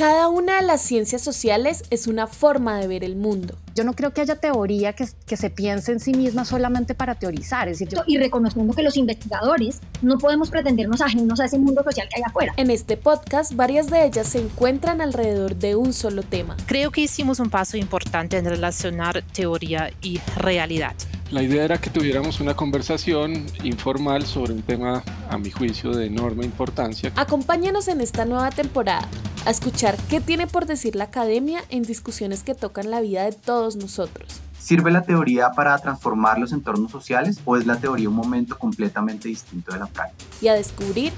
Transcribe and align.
Cada 0.00 0.30
una 0.30 0.56
de 0.56 0.66
las 0.66 0.80
ciencias 0.80 1.20
sociales 1.20 1.84
es 1.90 2.06
una 2.06 2.26
forma 2.26 2.80
de 2.80 2.86
ver 2.86 3.04
el 3.04 3.16
mundo. 3.16 3.58
Yo 3.80 3.84
no 3.84 3.94
creo 3.94 4.12
que 4.12 4.20
haya 4.20 4.36
teoría 4.36 4.92
que, 4.92 5.08
que 5.26 5.38
se 5.38 5.48
piense 5.48 5.90
en 5.90 6.00
sí 6.00 6.12
misma 6.12 6.44
solamente 6.44 6.94
para 6.94 7.14
teorizar. 7.14 7.66
Es 7.66 7.78
decir, 7.78 7.98
Y 8.06 8.18
reconociendo 8.18 8.74
que 8.74 8.82
los 8.82 8.98
investigadores 8.98 9.80
no 10.02 10.18
podemos 10.18 10.50
pretendernos 10.50 11.00
ajenos 11.00 11.40
a 11.40 11.46
ese 11.46 11.58
mundo 11.58 11.82
social 11.82 12.06
que 12.10 12.16
hay 12.18 12.22
afuera. 12.26 12.52
En 12.58 12.70
este 12.70 12.98
podcast, 12.98 13.54
varias 13.54 13.88
de 13.88 14.04
ellas 14.04 14.26
se 14.26 14.38
encuentran 14.38 15.00
alrededor 15.00 15.56
de 15.56 15.76
un 15.76 15.94
solo 15.94 16.22
tema. 16.22 16.58
Creo 16.66 16.90
que 16.90 17.00
hicimos 17.00 17.40
un 17.40 17.48
paso 17.48 17.78
importante 17.78 18.36
en 18.36 18.44
relacionar 18.44 19.24
teoría 19.32 19.90
y 20.02 20.20
realidad. 20.36 20.92
La 21.30 21.42
idea 21.42 21.64
era 21.64 21.80
que 21.80 21.88
tuviéramos 21.88 22.40
una 22.40 22.54
conversación 22.54 23.46
informal 23.62 24.26
sobre 24.26 24.52
un 24.52 24.62
tema, 24.62 25.02
a 25.30 25.38
mi 25.38 25.50
juicio, 25.50 25.92
de 25.92 26.04
enorme 26.04 26.44
importancia. 26.44 27.12
Acompáñanos 27.16 27.88
en 27.88 28.02
esta 28.02 28.26
nueva 28.26 28.50
temporada 28.50 29.08
a 29.46 29.50
escuchar 29.50 29.96
qué 30.08 30.20
tiene 30.20 30.46
por 30.46 30.66
decir 30.66 30.96
la 30.96 31.04
academia 31.04 31.62
en 31.70 31.84
discusiones 31.84 32.42
que 32.42 32.54
tocan 32.54 32.90
la 32.90 33.00
vida 33.00 33.24
de 33.24 33.32
todos 33.32 33.69
nosotros. 33.76 34.40
¿Sirve 34.58 34.90
la 34.90 35.02
teoría 35.02 35.50
para 35.52 35.76
transformar 35.78 36.38
los 36.38 36.52
entornos 36.52 36.90
sociales 36.90 37.40
o 37.44 37.56
es 37.56 37.66
la 37.66 37.76
teoría 37.76 38.08
un 38.08 38.14
momento 38.14 38.58
completamente 38.58 39.28
distinto 39.28 39.72
de 39.72 39.78
la 39.78 39.86
práctica? 39.86 40.30
Y 40.40 40.48
a 40.48 40.54
descubrir 40.54 41.12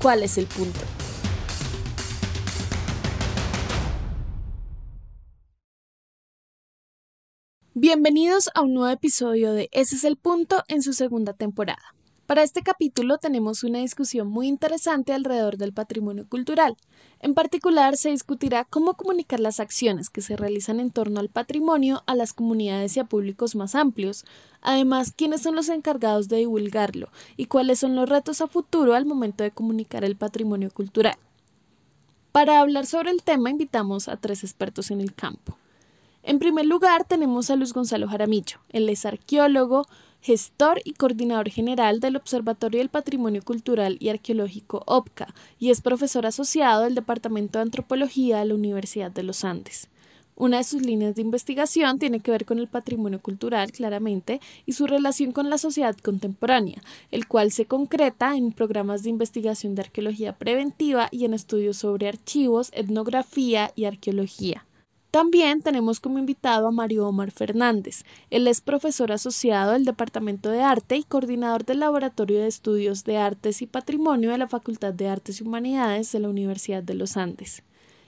cuál 0.00 0.22
es 0.22 0.36
el 0.38 0.46
punto. 0.46 0.80
Bienvenidos 7.74 8.50
a 8.54 8.60
un 8.60 8.74
nuevo 8.74 8.92
episodio 8.92 9.54
de 9.54 9.68
Ese 9.72 9.96
es 9.96 10.04
el 10.04 10.16
punto 10.16 10.62
en 10.68 10.82
su 10.82 10.92
segunda 10.92 11.32
temporada. 11.32 11.94
Para 12.32 12.44
este 12.44 12.62
capítulo 12.62 13.18
tenemos 13.18 13.62
una 13.62 13.80
discusión 13.80 14.26
muy 14.26 14.48
interesante 14.48 15.12
alrededor 15.12 15.58
del 15.58 15.74
patrimonio 15.74 16.26
cultural. 16.26 16.78
En 17.20 17.34
particular 17.34 17.98
se 17.98 18.08
discutirá 18.08 18.64
cómo 18.64 18.94
comunicar 18.94 19.38
las 19.38 19.60
acciones 19.60 20.08
que 20.08 20.22
se 20.22 20.34
realizan 20.34 20.80
en 20.80 20.90
torno 20.90 21.20
al 21.20 21.28
patrimonio 21.28 22.02
a 22.06 22.14
las 22.14 22.32
comunidades 22.32 22.96
y 22.96 23.00
a 23.00 23.04
públicos 23.04 23.54
más 23.54 23.74
amplios, 23.74 24.24
además 24.62 25.12
quiénes 25.14 25.42
son 25.42 25.56
los 25.56 25.68
encargados 25.68 26.30
de 26.30 26.38
divulgarlo 26.38 27.10
y 27.36 27.48
cuáles 27.48 27.80
son 27.80 27.96
los 27.96 28.08
retos 28.08 28.40
a 28.40 28.46
futuro 28.46 28.94
al 28.94 29.04
momento 29.04 29.44
de 29.44 29.50
comunicar 29.50 30.02
el 30.02 30.16
patrimonio 30.16 30.70
cultural. 30.70 31.18
Para 32.32 32.60
hablar 32.60 32.86
sobre 32.86 33.10
el 33.10 33.22
tema 33.22 33.50
invitamos 33.50 34.08
a 34.08 34.16
tres 34.16 34.42
expertos 34.42 34.90
en 34.90 35.02
el 35.02 35.12
campo. 35.12 35.58
En 36.22 36.38
primer 36.38 36.66
lugar, 36.66 37.04
tenemos 37.04 37.50
a 37.50 37.56
Luis 37.56 37.72
Gonzalo 37.72 38.08
Jaramillo. 38.08 38.58
Él 38.68 38.88
es 38.88 39.04
arqueólogo, 39.04 39.86
gestor 40.22 40.80
y 40.84 40.92
coordinador 40.92 41.50
general 41.50 41.98
del 41.98 42.14
Observatorio 42.14 42.78
del 42.78 42.88
Patrimonio 42.88 43.42
Cultural 43.42 43.96
y 43.98 44.08
Arqueológico 44.08 44.84
OPCA 44.86 45.34
y 45.58 45.70
es 45.70 45.80
profesor 45.80 46.26
asociado 46.26 46.84
del 46.84 46.94
Departamento 46.94 47.58
de 47.58 47.64
Antropología 47.64 48.38
de 48.38 48.44
la 48.44 48.54
Universidad 48.54 49.10
de 49.10 49.24
los 49.24 49.44
Andes. 49.44 49.88
Una 50.36 50.58
de 50.58 50.64
sus 50.64 50.80
líneas 50.82 51.16
de 51.16 51.22
investigación 51.22 51.98
tiene 51.98 52.20
que 52.20 52.30
ver 52.30 52.46
con 52.46 52.58
el 52.58 52.68
patrimonio 52.68 53.20
cultural, 53.20 53.70
claramente, 53.72 54.40
y 54.64 54.72
su 54.72 54.86
relación 54.86 55.32
con 55.32 55.50
la 55.50 55.58
sociedad 55.58 55.96
contemporánea, 55.96 56.82
el 57.10 57.26
cual 57.26 57.52
se 57.52 57.66
concreta 57.66 58.36
en 58.36 58.52
programas 58.52 59.02
de 59.02 59.10
investigación 59.10 59.74
de 59.74 59.82
arqueología 59.82 60.38
preventiva 60.38 61.08
y 61.10 61.26
en 61.26 61.34
estudios 61.34 61.76
sobre 61.76 62.08
archivos, 62.08 62.70
etnografía 62.74 63.72
y 63.76 63.84
arqueología. 63.84 64.64
También 65.12 65.60
tenemos 65.60 66.00
como 66.00 66.18
invitado 66.18 66.66
a 66.66 66.70
Mario 66.70 67.06
Omar 67.06 67.32
Fernández. 67.32 68.04
Él 68.30 68.48
es 68.48 68.62
profesor 68.62 69.12
asociado 69.12 69.72
del 69.72 69.84
Departamento 69.84 70.48
de 70.48 70.62
Arte 70.62 70.96
y 70.96 71.02
coordinador 71.02 71.66
del 71.66 71.80
Laboratorio 71.80 72.40
de 72.40 72.46
Estudios 72.46 73.04
de 73.04 73.18
Artes 73.18 73.60
y 73.60 73.66
Patrimonio 73.66 74.30
de 74.30 74.38
la 74.38 74.48
Facultad 74.48 74.94
de 74.94 75.08
Artes 75.08 75.38
y 75.38 75.44
Humanidades 75.44 76.10
de 76.12 76.20
la 76.20 76.30
Universidad 76.30 76.82
de 76.82 76.94
los 76.94 77.18
Andes. 77.18 77.62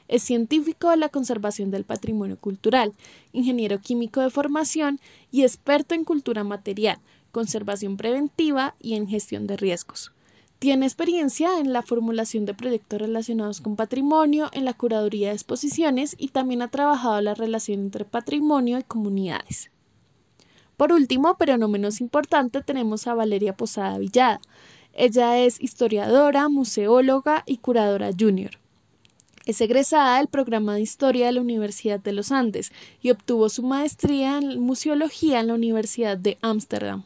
Es 0.09 0.23
científico 0.23 0.89
de 0.89 0.97
la 0.97 1.11
conservación 1.11 1.71
del 1.71 1.85
patrimonio 1.85 2.39
cultural, 2.39 2.95
ingeniero 3.35 3.81
químico 3.81 4.23
de 4.23 4.31
formación 4.31 4.99
y 5.31 5.43
experto 5.43 5.95
en 5.95 6.05
cultura 6.05 6.43
material, 6.43 7.01
conservación 7.33 7.99
preventiva 7.99 8.77
y 8.81 8.95
en 8.95 9.09
gestión 9.09 9.47
de 9.47 9.59
riesgos. 9.59 10.14
Tiene 10.59 10.87
experiencia 10.87 11.59
en 11.59 11.73
la 11.73 11.83
formulación 11.83 12.47
de 12.47 12.55
proyectos 12.55 13.01
relacionados 13.01 13.61
con 13.61 13.77
patrimonio, 13.77 14.49
en 14.53 14.65
la 14.65 14.73
curaduría 14.73 15.29
de 15.29 15.35
exposiciones 15.35 16.17
y 16.19 16.29
también 16.29 16.63
ha 16.63 16.69
trabajado 16.69 17.21
la 17.21 17.35
relación 17.35 17.81
entre 17.81 18.05
patrimonio 18.05 18.79
y 18.79 18.83
comunidades. 18.83 19.71
Por 20.77 20.93
último, 20.93 21.37
pero 21.39 21.57
no 21.57 21.69
menos 21.69 22.01
importante, 22.01 22.63
tenemos 22.63 23.07
a 23.07 23.15
Valeria 23.15 23.57
Posada 23.57 23.99
Villada. 23.99 24.41
Ella 24.93 25.39
es 25.39 25.61
historiadora, 25.61 26.49
museóloga 26.49 27.43
y 27.47 27.59
curadora 27.59 28.11
junior. 28.19 28.53
Es 29.47 29.61
egresada 29.61 30.19
del 30.19 30.29
programa 30.29 30.75
de 30.75 30.81
Historia 30.81 31.27
de 31.27 31.33
la 31.33 31.43
Universidad 31.43 32.01
de 32.01 32.13
los 32.13 32.33
Andes 32.33 32.73
y 33.03 33.11
obtuvo 33.11 33.51
su 33.51 33.63
maestría 33.63 34.39
en 34.39 34.61
Museología 34.61 35.41
en 35.41 35.49
la 35.49 35.55
Universidad 35.55 36.17
de 36.17 36.39
Ámsterdam. 36.41 37.05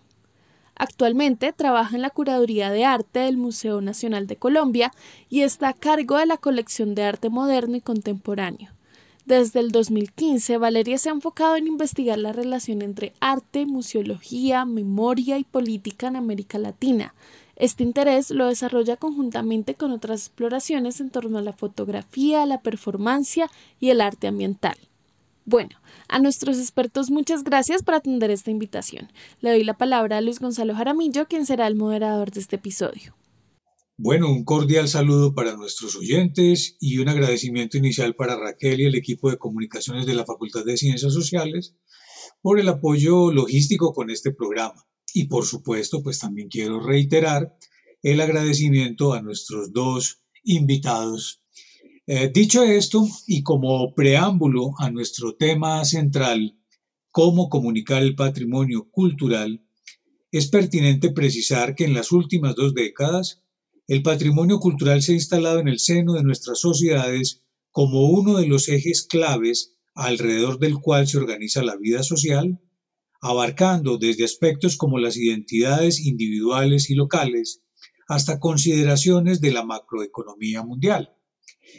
Actualmente 0.79 1.53
trabaja 1.53 1.97
en 1.97 2.03
la 2.03 2.11
curaduría 2.11 2.71
de 2.71 2.85
arte 2.85 3.19
del 3.19 3.37
Museo 3.37 3.81
Nacional 3.81 4.29
de 4.29 4.37
Colombia 4.37 4.93
y 5.29 5.43
está 5.43 5.71
a 5.71 5.75
cargo 5.75 6.17
de 6.17 6.27
la 6.27 6.37
colección 6.37 6.95
de 6.95 7.03
arte 7.03 7.29
moderno 7.29 7.77
y 7.77 7.81
contemporáneo. 7.81 8.71
Desde 9.27 9.61
el 9.61 9.73
2015, 9.73 10.57
Valeria 10.57 10.97
se 10.97 11.11
ha 11.11 11.13
enfocado 11.13 11.57
en 11.57 11.67
investigar 11.67 12.17
la 12.19 12.33
relación 12.33 12.81
entre 12.81 13.13
arte, 13.21 13.67
museología, 13.67 14.65
memoria 14.65 15.37
y 15.37 15.45
política 15.45 16.07
en 16.07 16.17
América 16.17 16.59
Latina. 16.59 17.13
Este 17.55 17.83
interés 17.83 18.31
lo 18.31 18.47
desarrolla 18.47 18.97
conjuntamente 18.97 19.75
con 19.75 19.91
otras 19.91 20.21
exploraciones 20.21 21.01
en 21.01 21.11
torno 21.11 21.37
a 21.37 21.43
la 21.43 21.53
fotografía, 21.53 22.47
la 22.47 22.63
performancia 22.63 23.51
y 23.81 23.91
el 23.91 24.01
arte 24.01 24.29
ambiental. 24.29 24.79
Bueno, 25.51 25.81
a 26.09 26.19
nuestros 26.19 26.59
expertos 26.59 27.11
muchas 27.11 27.43
gracias 27.43 27.83
por 27.83 27.95
atender 27.95 28.31
esta 28.31 28.51
invitación. 28.51 29.11
Le 29.41 29.49
doy 29.49 29.65
la 29.65 29.79
palabra 29.79 30.19
a 30.19 30.21
Luis 30.21 30.41
Gonzalo 30.41 30.75
Jaramillo, 30.75 31.27
quien 31.27 31.47
será 31.47 31.67
el 31.67 31.75
moderador 31.75 32.31
de 32.31 32.41
este 32.41 32.57
episodio. 32.57 33.17
Bueno, 33.97 34.31
un 34.31 34.45
cordial 34.45 34.89
saludo 34.89 35.35
para 35.35 35.57
nuestros 35.57 35.97
oyentes 35.97 36.77
y 36.81 36.99
un 36.99 37.09
agradecimiento 37.09 37.79
inicial 37.79 38.15
para 38.15 38.37
Raquel 38.37 38.83
y 38.83 38.85
el 38.85 38.95
equipo 38.95 39.31
de 39.31 39.39
comunicaciones 39.39 40.05
de 40.05 40.13
la 40.13 40.27
Facultad 40.27 40.67
de 40.67 40.77
Ciencias 40.77 41.15
Sociales 41.15 41.75
por 42.43 42.61
el 42.61 42.69
apoyo 42.69 43.33
logístico 43.33 43.95
con 43.95 44.11
este 44.11 44.35
programa. 44.35 44.85
Y 45.15 45.29
por 45.29 45.47
supuesto, 45.47 46.03
pues 46.03 46.19
también 46.19 46.49
quiero 46.49 46.79
reiterar 46.79 47.57
el 48.03 48.21
agradecimiento 48.21 49.15
a 49.15 49.23
nuestros 49.23 49.73
dos 49.73 50.23
invitados 50.45 51.43
eh, 52.11 52.31
dicho 52.33 52.63
esto, 52.63 53.07
y 53.27 53.43
como 53.43 53.95
preámbulo 53.95 54.71
a 54.79 54.91
nuestro 54.91 55.37
tema 55.37 55.85
central, 55.85 56.59
cómo 57.11 57.51
comunicar 57.51 58.03
el 58.03 58.15
patrimonio 58.15 58.89
cultural, 58.91 59.63
es 60.33 60.49
pertinente 60.49 61.11
precisar 61.11 61.75
que 61.75 61.85
en 61.85 61.93
las 61.93 62.11
últimas 62.11 62.55
dos 62.55 62.73
décadas, 62.73 63.43
el 63.87 64.03
patrimonio 64.03 64.59
cultural 64.59 65.03
se 65.03 65.13
ha 65.13 65.17
instalado 65.17 65.59
en 65.59 65.69
el 65.69 65.81
seno 65.81 66.15
de 66.15 66.23
nuestras 66.23 66.61
sociedades 66.61 67.43
como 67.73 68.09
uno 68.09 68.39
de 68.39 68.47
los 68.47 68.71
ejes 68.71 69.03
claves 69.03 69.77
alrededor 69.95 70.59
del 70.59 70.79
cual 70.79 71.07
se 71.07 71.19
organiza 71.19 71.63
la 71.63 71.77
vida 71.77 72.03
social, 72.03 72.59
abarcando 73.21 73.99
desde 73.99 74.25
aspectos 74.25 74.79
como 74.79 74.99
las 74.99 75.19
identidades 75.19 76.01
individuales 76.01 76.89
y 76.89 76.95
locales 76.95 77.63
hasta 78.09 78.41
consideraciones 78.41 79.43
de 79.43 79.53
la 79.53 79.63
macroeconomía 79.63 80.63
mundial. 80.63 81.18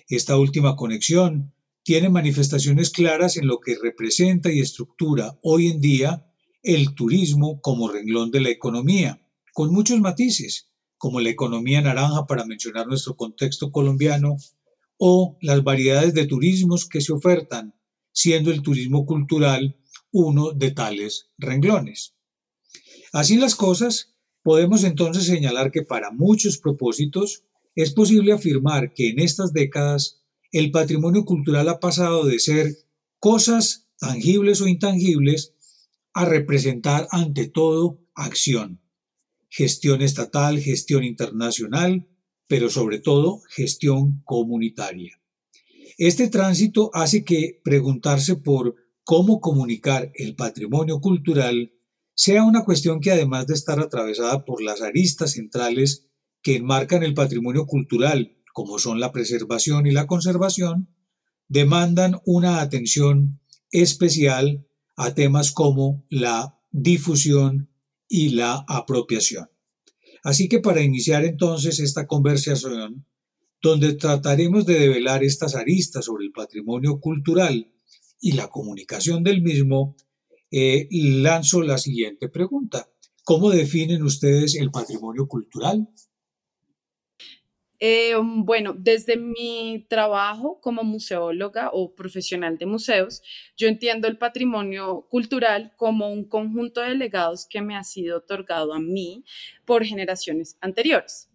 Esta 0.08 0.38
última 0.38 0.76
conexión 0.76 1.54
tiene 1.84 2.10
manifestaciones 2.10 2.90
claras 2.90 3.38
en 3.38 3.48
lo 3.48 3.60
que 3.60 3.78
representa 3.82 4.52
y 4.52 4.60
estructura 4.60 5.40
hoy 5.42 5.68
en 5.68 5.82
día 5.82 6.26
el 6.62 6.94
turismo 6.94 7.62
como 7.62 7.90
renglón 7.90 8.32
de 8.32 8.42
la 8.42 8.50
economía, 8.50 9.22
con 9.54 9.72
muchos 9.72 10.00
matices, 10.00 10.70
como 10.98 11.22
la 11.22 11.30
economía 11.30 11.82
naranja 11.82 12.26
para 12.28 12.46
mencionar 12.46 12.88
nuestro 12.88 13.16
contexto 13.16 13.72
colombiano, 13.72 14.38
o 14.98 15.38
las 15.42 15.64
variedades 15.64 16.14
de 16.14 16.28
turismos 16.28 16.86
que 16.88 17.00
se 17.00 17.14
ofertan, 17.14 17.74
siendo 18.12 18.52
el 18.52 18.62
turismo 18.62 19.06
cultural 19.06 19.78
uno 20.12 20.52
de 20.52 20.72
tales 20.72 21.30
renglones. 21.38 22.16
Así 23.14 23.38
las 23.38 23.56
cosas, 23.56 24.14
podemos 24.44 24.84
entonces 24.84 25.26
señalar 25.26 25.72
que 25.72 25.84
para 25.84 26.12
muchos 26.12 26.58
propósitos, 26.58 27.46
es 27.76 27.92
posible 27.92 28.34
afirmar 28.34 28.94
que 28.94 29.10
en 29.10 29.20
estas 29.20 29.54
décadas 29.54 30.22
el 30.52 30.72
patrimonio 30.72 31.26
cultural 31.26 31.70
ha 31.70 31.80
pasado 31.80 32.26
de 32.26 32.40
ser 32.40 32.76
cosas 33.20 33.88
tangibles 33.98 34.62
o 34.62 34.68
intangibles 34.68 35.54
a 36.14 36.26
representar 36.26 37.08
ante 37.12 37.48
todo 37.48 38.00
acción, 38.16 38.82
gestión 39.50 40.02
estatal, 40.02 40.60
gestión 40.60 41.04
internacional, 41.04 42.08
pero 42.48 42.70
sobre 42.70 43.00
todo 43.00 43.42
gestión 43.50 44.22
comunitaria. 44.26 45.22
Este 45.98 46.30
tránsito 46.30 46.92
hace 46.94 47.24
que 47.24 47.62
preguntarse 47.64 48.36
por 48.36 48.76
cómo 49.04 49.42
comunicar 49.42 50.12
el 50.16 50.36
patrimonio 50.36 51.00
cultural 51.02 51.74
sea 52.16 52.44
una 52.44 52.64
cuestión 52.64 53.00
que 53.00 53.12
además 53.12 53.48
de 53.48 53.54
estar 53.54 53.80
atravesada 53.80 54.46
por 54.46 54.62
las 54.62 54.82
aristas 54.82 55.34
centrales 55.34 56.09
que 56.42 56.56
enmarcan 56.56 57.04
el 57.04 57.14
patrimonio 57.14 57.66
cultural, 57.66 58.38
como 58.54 58.80
son 58.80 59.00
la 59.00 59.12
preservación 59.12 59.88
y 59.88 59.92
la 59.92 60.08
conservación, 60.08 60.90
demandan 61.48 62.20
una 62.26 62.62
atención 62.62 63.40
especial 63.72 64.66
a 64.96 65.14
temas 65.14 65.52
como 65.52 66.06
la 66.10 66.60
difusión 66.72 67.70
y 68.08 68.30
la 68.30 68.66
apropiación. 68.68 69.50
Así 70.24 70.50
que 70.50 70.60
para 70.60 70.82
iniciar 70.82 71.26
entonces 71.26 71.80
esta 71.80 72.06
conversación, 72.08 73.06
donde 73.62 73.94
trataremos 73.94 74.66
de 74.66 74.80
develar 74.80 75.24
estas 75.24 75.56
aristas 75.56 76.06
sobre 76.06 76.26
el 76.26 76.32
patrimonio 76.32 77.00
cultural 77.00 77.74
y 78.22 78.34
la 78.34 78.50
comunicación 78.50 79.24
del 79.24 79.42
mismo, 79.42 79.96
eh, 80.52 80.88
lanzo 80.92 81.62
la 81.62 81.78
siguiente 81.78 82.30
pregunta. 82.30 82.90
¿Cómo 83.24 83.52
definen 83.52 84.04
ustedes 84.04 84.56
el 84.56 84.72
patrimonio 84.72 85.28
cultural? 85.28 85.88
Eh, 87.82 88.14
bueno, 88.22 88.74
desde 88.78 89.16
mi 89.16 89.86
trabajo 89.88 90.60
como 90.60 90.84
museóloga 90.84 91.70
o 91.72 91.96
profesional 91.96 92.58
de 92.58 92.66
museos, 92.66 93.22
yo 93.56 93.70
entiendo 93.70 94.10
el 94.10 94.18
patrimonio 94.18 95.08
cultural 95.10 95.72
como 95.78 96.10
un 96.10 96.26
conjunto 96.26 96.82
de 96.82 96.96
legados 96.96 97.48
que 97.48 97.62
me 97.62 97.78
ha 97.78 97.84
sido 97.86 98.18
otorgado 98.18 98.74
a 98.74 98.80
mí 98.80 99.24
por 99.64 99.86
generaciones 99.86 100.58
anteriores. 100.60 101.30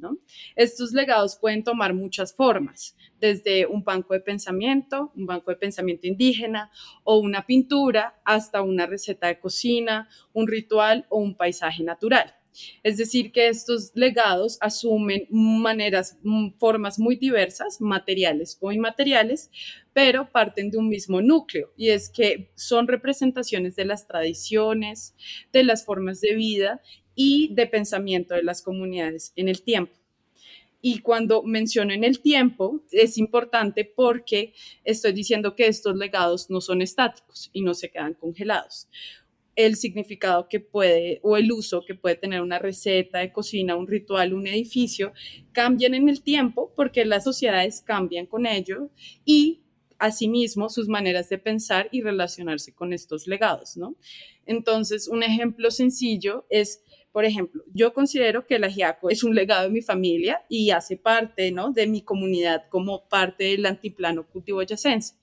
Estos 0.55 0.93
legados 0.93 1.39
pueden 1.41 1.65
tomar 1.65 1.95
muchas 1.95 2.35
formas, 2.35 2.95
desde 3.19 3.67
un 3.67 3.83
banco 3.83 4.13
de 4.13 4.21
pensamiento, 4.21 5.13
un 5.17 5.25
banco 5.25 5.51
de 5.51 5.57
pensamiento 5.57 6.07
indígena 6.07 6.71
o 7.05 7.19
una 7.21 7.47
pintura, 7.47 8.21
hasta 8.25 8.61
una 8.61 8.85
receta 8.85 9.29
de 9.29 9.41
cocina, 9.41 10.11
un 10.35 10.47
ritual 10.47 11.07
o 11.09 11.19
un 11.19 11.37
paisaje 11.37 11.83
natural. 11.83 12.35
Es 12.83 12.97
decir, 12.97 13.33
que 13.33 13.49
estos 13.49 13.93
legados 13.95 14.59
asumen 14.61 15.27
maneras, 15.31 16.19
mm, 16.23 16.51
formas 16.59 16.99
muy 16.99 17.17
diversas, 17.17 17.81
materiales 17.81 18.59
o 18.61 18.73
inmateriales, 18.73 19.51
pero 19.93 20.31
parten 20.31 20.71
de 20.71 20.79
un 20.79 20.89
mismo 20.89 21.21
núcleo 21.21 21.73
y 21.77 21.91
es 21.91 22.11
que 22.11 22.51
son 22.55 22.89
representaciones 22.89 23.77
de 23.77 23.85
las 23.85 24.07
tradiciones, 24.07 25.15
de 25.53 25.65
las 25.65 25.85
formas 25.85 26.21
de 26.21 26.35
vida 26.35 26.81
y 27.15 27.55
de 27.55 27.67
pensamiento 27.67 28.35
de 28.35 28.43
las 28.43 28.63
comunidades 28.63 29.33
en 29.37 29.49
el 29.49 29.63
tiempo. 29.63 29.95
Y 30.87 30.99
cuando 30.99 31.43
menciono 31.43 31.95
en 31.95 32.05
el 32.05 32.21
tiempo, 32.21 32.83
es 32.91 33.17
importante 33.17 33.87
porque 33.87 34.53
estoy 34.85 35.13
diciendo 35.13 35.57
que 35.57 35.67
estos 35.67 35.97
legados 35.97 36.51
no 36.51 36.61
son 36.61 36.83
estáticos 36.83 37.49
y 37.55 37.63
no 37.63 37.73
se 37.73 37.91
quedan 37.91 38.13
congelados 38.13 38.89
el 39.57 39.77
significado 39.77 40.49
que 40.49 40.61
puede 40.61 41.21
o 41.23 41.37
el 41.37 41.53
uso 41.53 41.85
que 41.87 41.95
puede 41.95 42.17
tener 42.17 42.41
una 42.41 42.59
receta 42.59 43.19
de 43.19 43.33
cocina, 43.33 43.77
un 43.77 43.87
ritual, 43.87 44.35
un 44.35 44.47
edificio, 44.47 45.13
cambian 45.53 45.95
en 45.95 46.09
el 46.09 46.23
tiempo 46.23 46.73
porque 46.77 47.05
las 47.05 47.25
sociedades 47.25 47.83
cambian 47.83 48.27
con 48.27 48.47
ello 48.47 48.91
y 49.25 49.61
asimismo 49.99 50.69
sus 50.69 50.89
maneras 50.89 51.29
de 51.29 51.39
pensar 51.39 51.89
y 51.93 52.03
relacionarse 52.03 52.75
con 52.75 52.93
estos 52.93 53.27
legados, 53.27 53.77
¿no? 53.77 53.97
Entonces, 54.45 55.09
un 55.09 55.23
ejemplo 55.23 55.71
sencillo 55.71 56.47
es, 56.51 56.83
por 57.13 57.25
ejemplo, 57.25 57.65
yo 57.73 57.95
considero 57.95 58.47
que 58.47 58.57
el 58.57 58.65
ajiaco 58.65 59.09
es 59.09 59.23
un 59.23 59.35
legado 59.35 59.65
de 59.65 59.71
mi 59.71 59.83
familia 59.83 60.45
y 60.49 60.71
hace 60.71 60.97
parte, 60.97 61.53
¿no? 61.53 61.71
De 61.73 61.87
mi 61.87 62.03
comunidad 62.03 62.65
como 62.69 63.09
parte 63.09 63.45
del 63.45 63.67
antiplano 63.67 64.27
cultivo 64.27 64.63
yacense. 64.63 65.15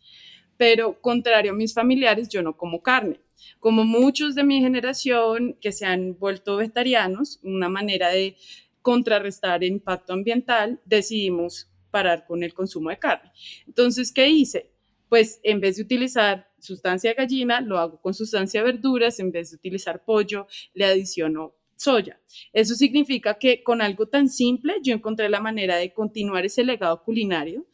Pero 0.58 1.02
contrario 1.02 1.52
a 1.52 1.56
mis 1.56 1.74
familiares, 1.74 2.30
yo 2.30 2.42
no 2.42 2.56
como 2.56 2.82
carne 2.82 3.20
como 3.60 3.84
muchos 3.84 4.36
de 4.36 4.44
mi 4.44 4.60
generación 4.62 5.58
que 5.62 5.72
se 5.72 5.86
han 5.86 6.18
vuelto 6.18 6.58
vegetarianos, 6.58 7.40
una 7.44 7.70
manera 7.70 8.10
de 8.10 8.36
contrarrestar 8.82 9.64
el 9.64 9.72
impacto 9.72 10.14
ambiental, 10.14 10.82
decidimos 10.86 11.70
parar 11.92 12.26
con 12.26 12.44
el 12.44 12.54
consumo 12.54 12.90
de 12.90 13.00
carne. 13.00 13.32
Entonces, 13.68 14.12
¿qué 14.12 14.30
hice? 14.30 14.72
Pues 15.10 15.40
en 15.44 15.60
vez 15.60 15.76
de 15.76 15.84
utilizar 15.84 16.50
sustancia 16.60 17.14
gallina, 17.14 17.62
lo 17.62 17.78
hago 17.78 18.02
con 18.02 18.14
sustancia 18.14 18.64
verduras, 18.64 19.20
en 19.20 19.32
vez 19.32 19.52
de 19.52 19.58
utilizar 19.58 20.04
pollo, 20.04 20.48
le 20.74 20.86
adiciono 20.86 21.54
soya. 21.76 22.20
Eso 22.54 22.76
significa 22.76 23.38
que 23.38 23.64
con 23.64 23.82
algo 23.82 24.08
tan 24.08 24.30
simple 24.30 24.76
yo 24.84 24.94
encontré 24.94 25.30
la 25.30 25.42
manera 25.42 25.76
de 25.78 25.94
continuar 25.94 26.46
ese 26.46 26.64
legado 26.64 27.04
culinario 27.04 27.66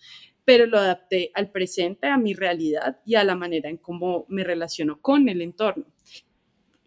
pero 0.47 0.65
lo 0.65 0.77
adapté 0.77 1.29
al 1.33 1.51
presente, 1.51 2.07
a 2.07 2.17
mi 2.17 2.33
realidad 2.33 3.01
y 3.05 3.15
a 3.15 3.25
la 3.25 3.35
manera 3.35 3.69
en 3.69 3.75
cómo 3.75 4.25
me 4.29 4.45
relaciono 4.45 5.01
con 5.01 5.27
el 5.27 5.41
entorno. 5.41 5.83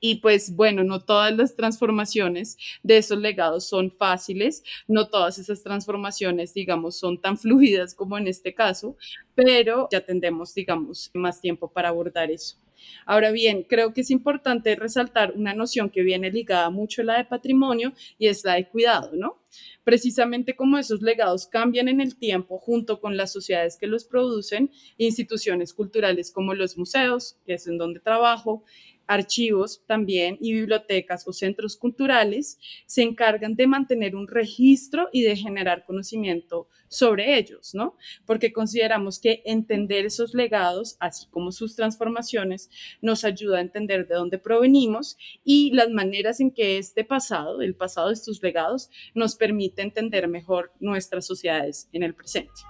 Y 0.00 0.14
pues 0.22 0.56
bueno, 0.56 0.82
no 0.82 1.00
todas 1.04 1.36
las 1.36 1.56
transformaciones 1.56 2.56
de 2.82 2.96
esos 2.96 3.18
legados 3.18 3.68
son 3.68 3.90
fáciles, 3.90 4.62
no 4.88 5.08
todas 5.08 5.36
esas 5.36 5.62
transformaciones, 5.62 6.54
digamos, 6.54 6.98
son 6.98 7.20
tan 7.20 7.36
fluidas 7.36 7.94
como 7.94 8.16
en 8.16 8.28
este 8.28 8.54
caso, 8.54 8.96
pero 9.34 9.88
ya 9.92 10.00
tendremos, 10.00 10.54
digamos, 10.54 11.10
más 11.12 11.42
tiempo 11.42 11.70
para 11.70 11.90
abordar 11.90 12.30
eso. 12.30 12.56
Ahora 13.06 13.30
bien, 13.30 13.62
creo 13.62 13.92
que 13.92 14.02
es 14.02 14.10
importante 14.10 14.76
resaltar 14.76 15.32
una 15.34 15.54
noción 15.54 15.90
que 15.90 16.02
viene 16.02 16.30
ligada 16.30 16.70
mucho 16.70 17.02
a 17.02 17.04
la 17.04 17.18
de 17.18 17.24
patrimonio 17.24 17.92
y 18.18 18.28
es 18.28 18.44
la 18.44 18.54
de 18.54 18.68
cuidado, 18.68 19.10
¿no? 19.14 19.38
Precisamente 19.84 20.54
como 20.54 20.78
esos 20.78 21.02
legados 21.02 21.46
cambian 21.46 21.88
en 21.88 22.00
el 22.00 22.16
tiempo 22.16 22.58
junto 22.58 23.00
con 23.00 23.16
las 23.16 23.32
sociedades 23.32 23.76
que 23.76 23.86
los 23.86 24.04
producen, 24.04 24.70
instituciones 24.98 25.74
culturales 25.74 26.30
como 26.30 26.54
los 26.54 26.78
museos, 26.78 27.36
que 27.44 27.54
es 27.54 27.66
en 27.66 27.78
donde 27.78 28.00
trabajo, 28.00 28.64
archivos 29.10 29.82
también 29.86 30.38
y 30.40 30.52
bibliotecas 30.52 31.26
o 31.26 31.32
centros 31.32 31.76
culturales 31.76 32.58
se 32.86 33.02
encargan 33.02 33.56
de 33.56 33.66
mantener 33.66 34.14
un 34.14 34.28
registro 34.28 35.08
y 35.12 35.22
de 35.22 35.34
generar 35.36 35.84
conocimiento 35.84 36.68
sobre 36.86 37.36
ellos, 37.36 37.74
¿no? 37.74 37.96
Porque 38.24 38.52
consideramos 38.52 39.18
que 39.18 39.42
entender 39.44 40.06
esos 40.06 40.32
legados, 40.32 40.96
así 41.00 41.26
como 41.30 41.50
sus 41.50 41.74
transformaciones, 41.74 42.70
nos 43.02 43.24
ayuda 43.24 43.58
a 43.58 43.62
entender 43.62 44.06
de 44.06 44.14
dónde 44.14 44.38
provenimos 44.38 45.18
y 45.42 45.72
las 45.72 45.90
maneras 45.90 46.38
en 46.38 46.52
que 46.52 46.78
este 46.78 47.04
pasado, 47.04 47.62
el 47.62 47.74
pasado 47.74 48.08
de 48.08 48.14
estos 48.14 48.40
legados, 48.42 48.90
nos 49.14 49.34
permite 49.34 49.82
entender 49.82 50.28
mejor 50.28 50.72
nuestras 50.78 51.26
sociedades 51.26 51.88
en 51.92 52.04
el 52.04 52.14
presente. 52.14 52.62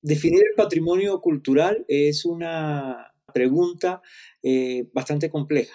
Definir 0.00 0.44
el 0.50 0.54
patrimonio 0.56 1.20
cultural 1.20 1.84
es 1.88 2.24
una 2.24 3.13
pregunta 3.34 4.00
eh, 4.42 4.88
bastante 4.94 5.28
compleja. 5.28 5.74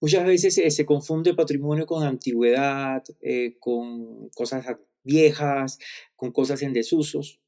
Muchas 0.00 0.24
veces 0.24 0.74
se 0.74 0.86
confunde 0.86 1.34
patrimonio 1.34 1.84
con 1.86 2.04
antigüedad, 2.04 3.02
eh, 3.20 3.56
con 3.58 4.30
cosas 4.30 4.64
viejas, 5.02 5.78
con 6.16 6.32
cosas 6.32 6.62
en 6.62 6.72
desusos. 6.72 7.40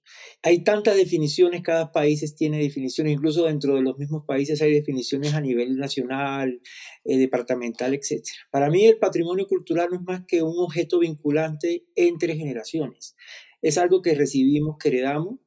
Hay 0.42 0.64
tantas 0.64 0.96
definiciones, 0.96 1.62
cada 1.62 1.92
país 1.92 2.34
tiene 2.34 2.58
definiciones, 2.58 3.14
incluso 3.14 3.46
dentro 3.46 3.76
de 3.76 3.82
los 3.82 3.96
mismos 3.98 4.24
países 4.26 4.60
hay 4.60 4.72
definiciones 4.72 5.32
a 5.32 5.40
nivel 5.40 5.76
nacional, 5.76 6.60
eh, 7.04 7.16
departamental, 7.16 7.94
etc. 7.94 8.22
Para 8.50 8.68
mí 8.68 8.84
el 8.84 8.98
patrimonio 8.98 9.46
cultural 9.46 9.88
no 9.90 9.96
es 9.96 10.02
más 10.02 10.22
que 10.26 10.42
un 10.42 10.58
objeto 10.58 10.98
vinculante 10.98 11.86
entre 11.94 12.36
generaciones. 12.36 13.16
Es 13.62 13.78
algo 13.78 14.02
que 14.02 14.14
recibimos, 14.14 14.76
que 14.78 14.88
heredamos 14.88 15.38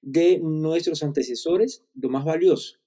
de 0.00 0.38
nuestros 0.40 1.02
antecesores, 1.02 1.84
lo 1.94 2.08
más 2.10 2.24
valioso 2.24 2.81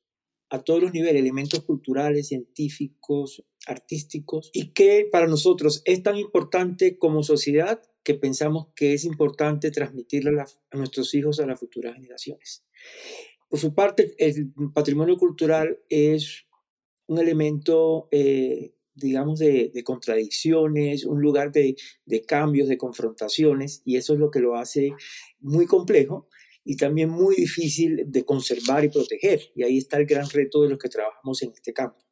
a 0.49 0.59
todos 0.59 0.81
los 0.81 0.93
niveles, 0.93 1.21
elementos 1.21 1.63
culturales, 1.63 2.27
científicos, 2.27 3.43
artísticos, 3.67 4.51
y 4.53 4.73
que 4.73 5.07
para 5.11 5.27
nosotros 5.27 5.81
es 5.85 6.03
tan 6.03 6.17
importante 6.17 6.97
como 6.97 7.23
sociedad 7.23 7.81
que 8.03 8.13
pensamos 8.13 8.67
que 8.75 8.93
es 8.93 9.03
importante 9.03 9.71
transmitirlo 9.71 10.39
a, 10.39 10.77
nuestros 10.77 11.13
hijos, 11.15 11.39
a 11.39 11.47
las 11.47 11.59
futuras 11.59 11.95
generaciones. 11.95 12.63
Por 13.49 13.59
su 13.59 13.73
parte, 13.73 14.13
el 14.19 14.53
patrimonio 14.73 15.17
cultural 15.17 15.79
es 15.89 16.45
un 17.07 17.17
elemento, 17.17 18.07
eh, 18.11 18.75
digamos, 18.93 19.39
de, 19.39 19.71
contradicciones, 19.83 21.05
un 21.05 21.21
lugar 21.21 21.51
de, 21.51 21.75
de 22.05 22.21
cambios, 22.21 22.67
de 22.67 22.77
confrontaciones, 22.77 23.81
y 23.85 23.97
eso 23.97 24.13
es 24.13 24.19
lo 24.19 24.29
que 24.29 24.39
lo 24.39 24.55
hace 24.55 24.93
muy 25.39 25.65
complejo, 25.65 26.27
y 26.65 26.75
también 26.75 27.09
muy 27.09 27.35
difícil 27.35 28.03
de 28.07 28.25
conservar 28.25 28.83
y 28.83 28.89
proteger. 28.89 29.39
Y 29.55 29.63
ahí 29.63 29.77
está 29.77 29.97
el 29.97 30.07
gran 30.07 30.27
reto 30.27 30.63
de 30.63 30.69
los 30.69 30.79
que 30.79 30.89
trabajamos 30.89 31.41
en 31.43 31.51
este 31.51 31.71
campo. 31.71 32.03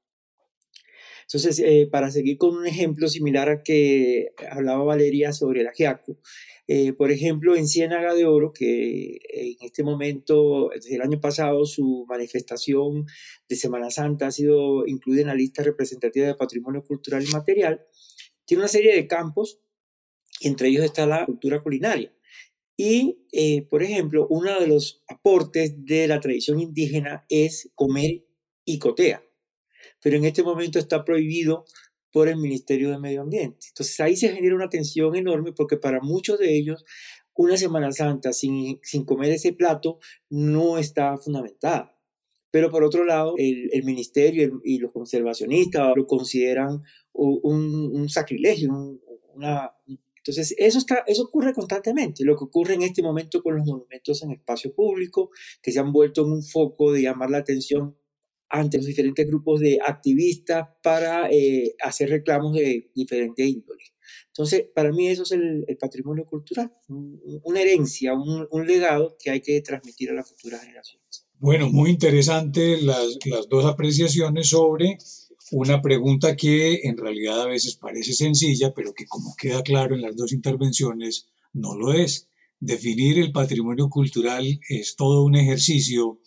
Entonces, 1.23 1.59
eh, 1.59 1.87
para 1.91 2.11
seguir 2.11 2.37
con 2.37 2.55
un 2.55 2.67
ejemplo 2.67 3.07
similar 3.07 3.49
al 3.49 3.63
que 3.63 4.33
hablaba 4.51 4.83
Valeria 4.83 5.33
sobre 5.33 5.61
el 5.61 5.67
ajiaco, 5.67 6.19
eh, 6.67 6.93
por 6.93 7.11
ejemplo, 7.11 7.55
en 7.55 7.67
Ciénaga 7.67 8.13
de 8.13 8.25
Oro, 8.25 8.53
que 8.53 9.19
en 9.29 9.57
este 9.61 9.83
momento, 9.83 10.69
desde 10.73 10.95
el 10.95 11.01
año 11.01 11.19
pasado, 11.19 11.65
su 11.65 12.05
manifestación 12.07 13.05
de 13.49 13.55
Semana 13.55 13.89
Santa 13.89 14.27
ha 14.27 14.31
sido 14.31 14.85
incluida 14.85 15.21
en 15.21 15.27
la 15.27 15.35
lista 15.35 15.63
representativa 15.63 16.27
de 16.27 16.35
patrimonio 16.35 16.83
cultural 16.83 17.23
y 17.23 17.31
material, 17.31 17.81
tiene 18.45 18.61
una 18.61 18.67
serie 18.67 18.93
de 18.93 19.07
campos, 19.07 19.59
entre 20.41 20.67
ellos 20.67 20.83
está 20.83 21.05
la 21.07 21.25
cultura 21.25 21.61
culinaria. 21.61 22.13
Y, 22.75 23.27
eh, 23.31 23.67
por 23.69 23.83
ejemplo, 23.83 24.27
uno 24.29 24.59
de 24.59 24.67
los 24.67 25.03
aportes 25.07 25.85
de 25.85 26.07
la 26.07 26.19
tradición 26.19 26.59
indígena 26.59 27.25
es 27.29 27.69
comer 27.75 28.25
icotea, 28.65 29.23
pero 30.01 30.17
en 30.17 30.25
este 30.25 30.43
momento 30.43 30.79
está 30.79 31.05
prohibido 31.05 31.65
por 32.11 32.27
el 32.27 32.37
Ministerio 32.37 32.89
de 32.89 32.99
Medio 32.99 33.21
Ambiente. 33.21 33.67
Entonces 33.69 33.99
ahí 33.99 34.15
se 34.15 34.29
genera 34.29 34.55
una 34.55 34.69
tensión 34.69 35.15
enorme 35.15 35.51
porque 35.51 35.77
para 35.77 35.99
muchos 36.01 36.39
de 36.39 36.55
ellos 36.55 36.85
una 37.35 37.57
Semana 37.57 37.91
Santa 37.91 38.33
sin, 38.33 38.79
sin 38.83 39.05
comer 39.05 39.31
ese 39.31 39.53
plato 39.53 39.99
no 40.29 40.77
está 40.77 41.17
fundamentada. 41.17 41.97
pero 42.51 42.69
por 42.69 42.83
otro 42.83 43.03
lado, 43.03 43.33
el, 43.37 43.69
el 43.73 43.83
ministerio 43.83 44.61
y 44.63 44.77
los 44.77 44.91
conservacionistas 44.91 45.93
lo 45.95 46.05
consideran 46.05 46.83
un, 47.13 48.09
sacrilegio, 48.09 48.99
una, 49.33 49.71
entonces, 50.25 50.55
eso, 50.57 50.77
está, 50.77 51.03
eso 51.05 51.23
ocurre 51.23 51.53
constantemente. 51.53 52.23
Lo 52.23 52.37
que 52.37 52.45
ocurre 52.45 52.75
en 52.75 52.83
este 52.83 53.03
momento 53.03 53.43
con 53.43 53.57
los 53.57 53.65
monumentos 53.65 54.23
en 54.23 54.31
espacio 54.31 54.73
público, 54.73 55.31
que 55.61 55.73
se 55.73 55.79
han 55.79 55.91
vuelto 55.91 56.23
un 56.23 56.41
foco 56.41 56.93
de 56.93 57.01
llamar 57.01 57.29
la 57.29 57.39
atención 57.39 57.97
ante 58.47 58.77
los 58.77 58.85
diferentes 58.85 59.27
grupos 59.27 59.59
de 59.59 59.79
activistas 59.85 60.69
para 60.81 61.29
eh, 61.29 61.75
hacer 61.83 62.09
reclamos 62.09 62.53
de 62.53 62.89
diferentes 62.95 63.45
índoles. 63.45 63.91
Entonces, 64.27 64.65
para 64.73 64.93
mí 64.93 65.07
eso 65.07 65.23
es 65.23 65.31
el, 65.33 65.65
patrimonio 65.77 66.25
cultural, 66.25 66.71
una 66.87 67.61
herencia, 67.61 68.13
un, 68.13 68.47
un, 68.49 68.65
legado 68.65 69.17
que 69.21 69.29
hay 69.29 69.41
que 69.41 69.59
transmitir 69.61 70.11
a 70.11 70.13
las 70.13 70.29
futuras 70.29 70.61
generaciones. 70.61 71.27
Bueno, 71.39 71.69
muy 71.69 71.89
interesante 71.89 72.81
las, 72.81 73.17
las 73.25 73.49
dos 73.49 73.65
apreciaciones 73.65 74.47
sobre 74.47 74.97
una 75.51 75.81
pregunta 75.81 76.35
que 76.35 76.81
en 76.83 76.97
realidad 76.97 77.41
a 77.41 77.47
veces 77.47 77.75
parece 77.75 78.13
sencilla, 78.13 78.73
pero 78.73 78.93
que 78.93 79.05
como 79.05 79.35
queda 79.35 79.61
claro 79.61 79.95
en 79.95 80.01
las 80.01 80.15
dos 80.15 80.31
intervenciones, 80.31 81.27
no 81.53 81.75
lo 81.75 81.93
es. 81.93 82.29
Definir 82.59 83.19
el 83.19 83.31
patrimonio 83.31 83.89
cultural 83.89 84.59
es 84.69 84.95
todo 84.95 85.23
un 85.23 85.35
ejercicio 85.35 86.21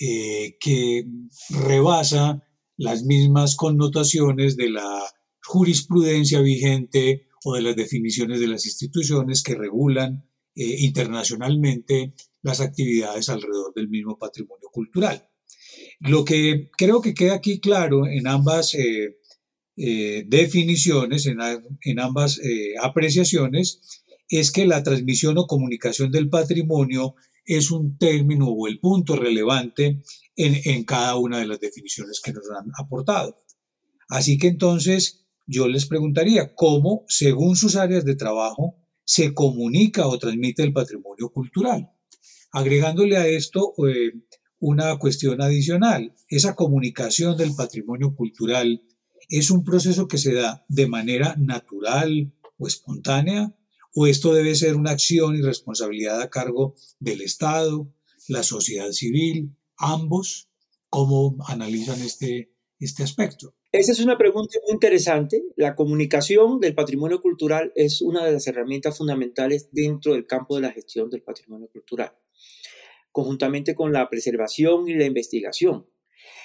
eh, 0.00 0.56
que 0.60 1.06
rebasa 1.50 2.42
las 2.76 3.04
mismas 3.04 3.56
connotaciones 3.56 4.56
de 4.56 4.70
la 4.70 5.02
jurisprudencia 5.42 6.40
vigente 6.40 7.28
o 7.44 7.54
de 7.54 7.62
las 7.62 7.76
definiciones 7.76 8.40
de 8.40 8.48
las 8.48 8.66
instituciones 8.66 9.42
que 9.42 9.54
regulan 9.54 10.28
eh, 10.54 10.76
internacionalmente 10.80 12.14
las 12.42 12.60
actividades 12.60 13.28
alrededor 13.28 13.72
del 13.74 13.88
mismo 13.88 14.18
patrimonio 14.18 14.68
cultural. 14.72 15.28
Lo 16.00 16.24
que 16.24 16.70
creo 16.76 17.00
que 17.00 17.14
queda 17.14 17.34
aquí 17.34 17.60
claro 17.60 18.06
en 18.06 18.26
ambas 18.26 18.74
eh, 18.74 19.16
eh, 19.76 20.24
definiciones, 20.26 21.26
en, 21.26 22.00
ambas 22.00 22.38
eh, 22.38 22.74
apreciaciones, 22.80 24.02
es 24.28 24.50
que 24.50 24.66
la 24.66 24.82
transmisión 24.82 25.38
o 25.38 25.46
comunicación 25.46 26.10
del 26.10 26.28
patrimonio 26.28 27.14
es 27.44 27.70
un 27.70 27.96
término 27.96 28.48
o 28.48 28.66
el 28.66 28.80
punto 28.80 29.16
relevante 29.16 30.02
en, 30.34 30.60
en 30.64 30.84
cada 30.84 31.16
una 31.16 31.38
de 31.38 31.46
las 31.46 31.60
definiciones 31.60 32.20
que 32.20 32.32
nos 32.32 32.44
han 32.50 32.70
aportado. 32.76 33.42
Así 34.08 34.36
que 34.36 34.48
entonces 34.48 35.26
yo 35.46 35.68
les 35.68 35.86
preguntaría 35.86 36.54
cómo, 36.54 37.04
según 37.08 37.56
sus 37.56 37.76
áreas 37.76 38.04
de 38.04 38.16
trabajo, 38.16 38.76
se 39.04 39.32
comunica 39.32 40.08
o 40.08 40.18
transmite 40.18 40.64
el 40.64 40.72
patrimonio 40.72 41.30
cultural. 41.30 41.92
Agregándole 42.50 43.16
a 43.16 43.26
esto 43.28 43.74
una 44.58 44.98
cuestión 44.98 45.42
adicional. 45.42 46.14
Esa 46.28 46.54
comunicación 46.54 47.36
del 47.36 47.54
patrimonio 47.54 48.14
cultural 48.14 48.82
es 49.28 49.50
un 49.50 49.64
proceso 49.64 50.08
que 50.08 50.18
se 50.18 50.34
da 50.34 50.64
de 50.68 50.86
manera 50.86 51.34
natural 51.38 52.32
o 52.58 52.66
espontánea, 52.66 53.54
o 53.94 54.06
esto 54.06 54.32
debe 54.34 54.54
ser 54.54 54.76
una 54.76 54.90
acción 54.90 55.36
y 55.36 55.42
responsabilidad 55.42 56.20
a 56.20 56.30
cargo 56.30 56.74
del 57.00 57.22
Estado, 57.22 57.92
la 58.28 58.42
sociedad 58.42 58.90
civil, 58.92 59.56
ambos. 59.76 60.48
¿Cómo 60.88 61.36
analizan 61.48 62.00
este, 62.00 62.52
este 62.78 63.02
aspecto? 63.02 63.54
Esa 63.72 63.92
es 63.92 64.00
una 64.00 64.16
pregunta 64.16 64.58
muy 64.64 64.72
interesante. 64.72 65.42
La 65.56 65.74
comunicación 65.74 66.60
del 66.60 66.74
patrimonio 66.74 67.20
cultural 67.20 67.72
es 67.74 68.00
una 68.00 68.24
de 68.24 68.32
las 68.32 68.46
herramientas 68.46 68.96
fundamentales 68.96 69.68
dentro 69.72 70.12
del 70.12 70.26
campo 70.26 70.54
de 70.54 70.62
la 70.62 70.72
gestión 70.72 71.10
del 71.10 71.22
patrimonio 71.22 71.68
cultural 71.68 72.12
conjuntamente 73.16 73.74
con 73.74 73.94
la 73.94 74.10
preservación 74.10 74.88
y 74.88 74.94
la 74.94 75.06
investigación. 75.06 75.86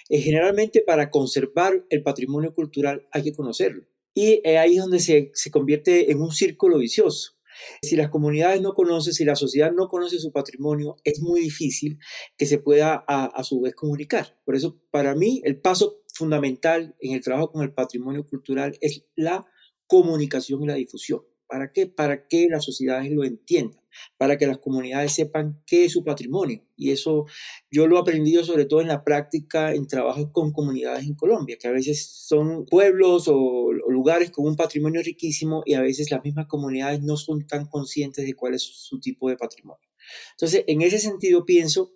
Eh, 0.07 0.21
generalmente 0.21 0.81
para 0.81 1.09
conservar 1.09 1.85
el 1.89 2.01
patrimonio 2.01 2.53
cultural 2.53 3.09
hay 3.11 3.23
que 3.23 3.33
conocerlo. 3.33 3.89
Y 4.13 4.39
eh, 4.45 4.57
ahí 4.57 4.77
es 4.77 4.81
donde 4.81 4.99
se, 4.99 5.31
se 5.33 5.51
convierte 5.51 6.13
en 6.13 6.21
un 6.21 6.31
círculo 6.31 6.77
vicioso. 6.77 7.33
Si 7.81 7.97
las 7.97 8.09
comunidades 8.09 8.61
no 8.61 8.73
conocen, 8.73 9.11
si 9.11 9.25
la 9.25 9.35
sociedad 9.35 9.73
no 9.73 9.89
conoce 9.89 10.17
su 10.17 10.31
patrimonio, 10.31 10.95
es 11.03 11.19
muy 11.19 11.41
difícil 11.41 11.99
que 12.37 12.45
se 12.45 12.57
pueda 12.57 13.03
a, 13.05 13.25
a, 13.25 13.43
su 13.43 13.59
vez 13.59 13.75
comunicar. 13.75 14.39
Por 14.45 14.55
eso, 14.55 14.81
para 14.91 15.13
mí, 15.13 15.41
el 15.43 15.59
paso 15.59 16.03
fundamental 16.13 16.95
en 17.01 17.11
el 17.11 17.21
trabajo 17.21 17.51
con 17.51 17.63
el 17.63 17.73
patrimonio 17.73 18.25
cultural 18.25 18.77
es 18.79 19.05
la 19.17 19.45
comunicación 19.87 20.63
y 20.63 20.67
la 20.67 20.75
difusión. 20.75 21.19
¿Para 21.47 21.73
qué? 21.73 21.87
Para 21.87 22.29
que 22.29 22.47
las 22.49 22.63
sociedades 22.63 23.11
lo 23.11 23.25
entiendan, 23.25 23.80
para 24.17 24.37
que 24.37 24.47
las 24.47 24.59
comunidades 24.59 25.13
sepan 25.13 25.61
qué 25.65 25.85
es 25.85 25.93
su 25.93 26.03
patrimonio. 26.03 26.63
Y 26.75 26.91
eso 26.91 27.25
yo 27.69 27.87
lo 27.87 27.97
he 27.97 27.99
aprendido 27.99 28.43
sobre 28.43 28.65
todo 28.65 28.81
en 28.81 28.87
la 28.87 29.03
práctica, 29.03 29.73
en 29.73 29.87
trabajos 29.87 30.29
con 30.31 30.51
comunidades 30.51 31.05
en 31.05 31.15
Colombia, 31.15 31.57
que 31.59 31.67
a 31.67 31.71
veces 31.71 32.05
son 32.05 32.65
pueblos 32.65 33.27
o, 33.27 33.71
lugares 33.71 34.31
con 34.31 34.45
un 34.45 34.55
patrimonio 34.55 35.01
riquísimo 35.03 35.63
y 35.65 35.73
a 35.75 35.81
veces 35.81 36.11
las 36.11 36.23
mismas 36.23 36.47
comunidades 36.47 37.01
no 37.01 37.17
son 37.17 37.45
tan 37.45 37.65
conscientes 37.65 38.25
de 38.25 38.33
cuál 38.33 38.55
es 38.55 38.63
su 38.63 38.99
tipo 38.99 39.29
de 39.29 39.37
patrimonio. 39.37 39.87
Entonces, 40.31 40.63
en 40.67 40.81
ese 40.81 40.99
sentido 40.99 41.45
pienso 41.45 41.93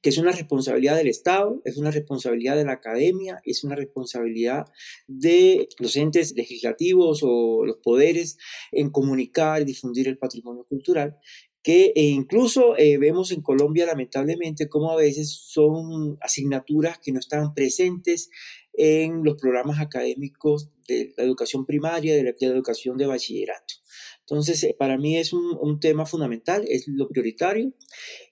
que 0.00 0.10
es 0.10 0.18
una 0.18 0.32
responsabilidad 0.32 0.96
del 0.96 1.08
Estado, 1.08 1.60
es 1.64 1.76
una 1.76 1.90
responsabilidad 1.90 2.56
de 2.56 2.64
la 2.64 2.72
academia, 2.72 3.40
es 3.44 3.64
una 3.64 3.74
responsabilidad 3.74 4.66
de 5.06 5.68
los 5.78 5.96
entes 5.96 6.34
legislativos 6.34 7.20
o 7.22 7.64
los 7.64 7.76
poderes 7.76 8.38
en 8.72 8.90
comunicar 8.90 9.62
y 9.62 9.64
difundir 9.64 10.08
el 10.08 10.18
patrimonio 10.18 10.64
cultural 10.64 11.18
que 11.62 11.92
e 11.96 12.04
incluso 12.04 12.78
eh, 12.78 12.98
vemos 12.98 13.32
en 13.32 13.42
Colombia 13.42 13.84
lamentablemente 13.84 14.68
como 14.68 14.90
a 14.90 14.96
veces 14.96 15.30
son 15.30 16.16
asignaturas 16.20 16.98
que 16.98 17.12
no 17.12 17.18
están 17.18 17.52
presentes 17.52 18.30
en 18.72 19.24
los 19.24 19.36
programas 19.36 19.80
académicos 19.80 20.70
de 20.86 21.12
la 21.16 21.24
educación 21.24 21.66
primaria, 21.66 22.14
de 22.14 22.22
la, 22.22 22.30
educación 22.30 22.96
de 22.96 23.06
bachillerato. 23.06 23.74
Entonces, 24.20 24.62
eh, 24.62 24.76
para 24.78 24.96
mí 24.96 25.18
es 25.18 25.32
un, 25.32 25.58
un 25.60 25.80
tema 25.80 26.06
fundamental, 26.06 26.64
es 26.68 26.86
lo 26.86 27.08
prioritario 27.08 27.74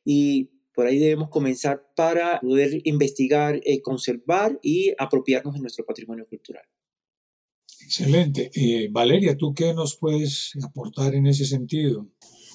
y 0.05 0.51
por 0.77 0.87
ahí 0.87 0.99
debemos 0.99 1.31
comenzar 1.31 1.83
para 1.97 2.39
poder 2.41 2.83
investigar, 2.85 3.59
eh, 3.65 3.81
conservar 3.81 4.61
y 4.63 4.93
apropiarnos 4.99 5.55
de 5.55 5.61
nuestro 5.61 5.87
patrimonio 5.87 6.27
cultural. 6.27 6.65
Excelente. 7.81 8.51
Eh, 8.55 8.89
Valeria, 8.91 9.39
¿tú 9.39 9.55
qué 9.55 9.73
nos 9.73 9.97
puedes 9.97 10.53
aportar 10.63 11.15
en 11.15 11.27
ese 11.29 11.47
sentido? 11.47 12.07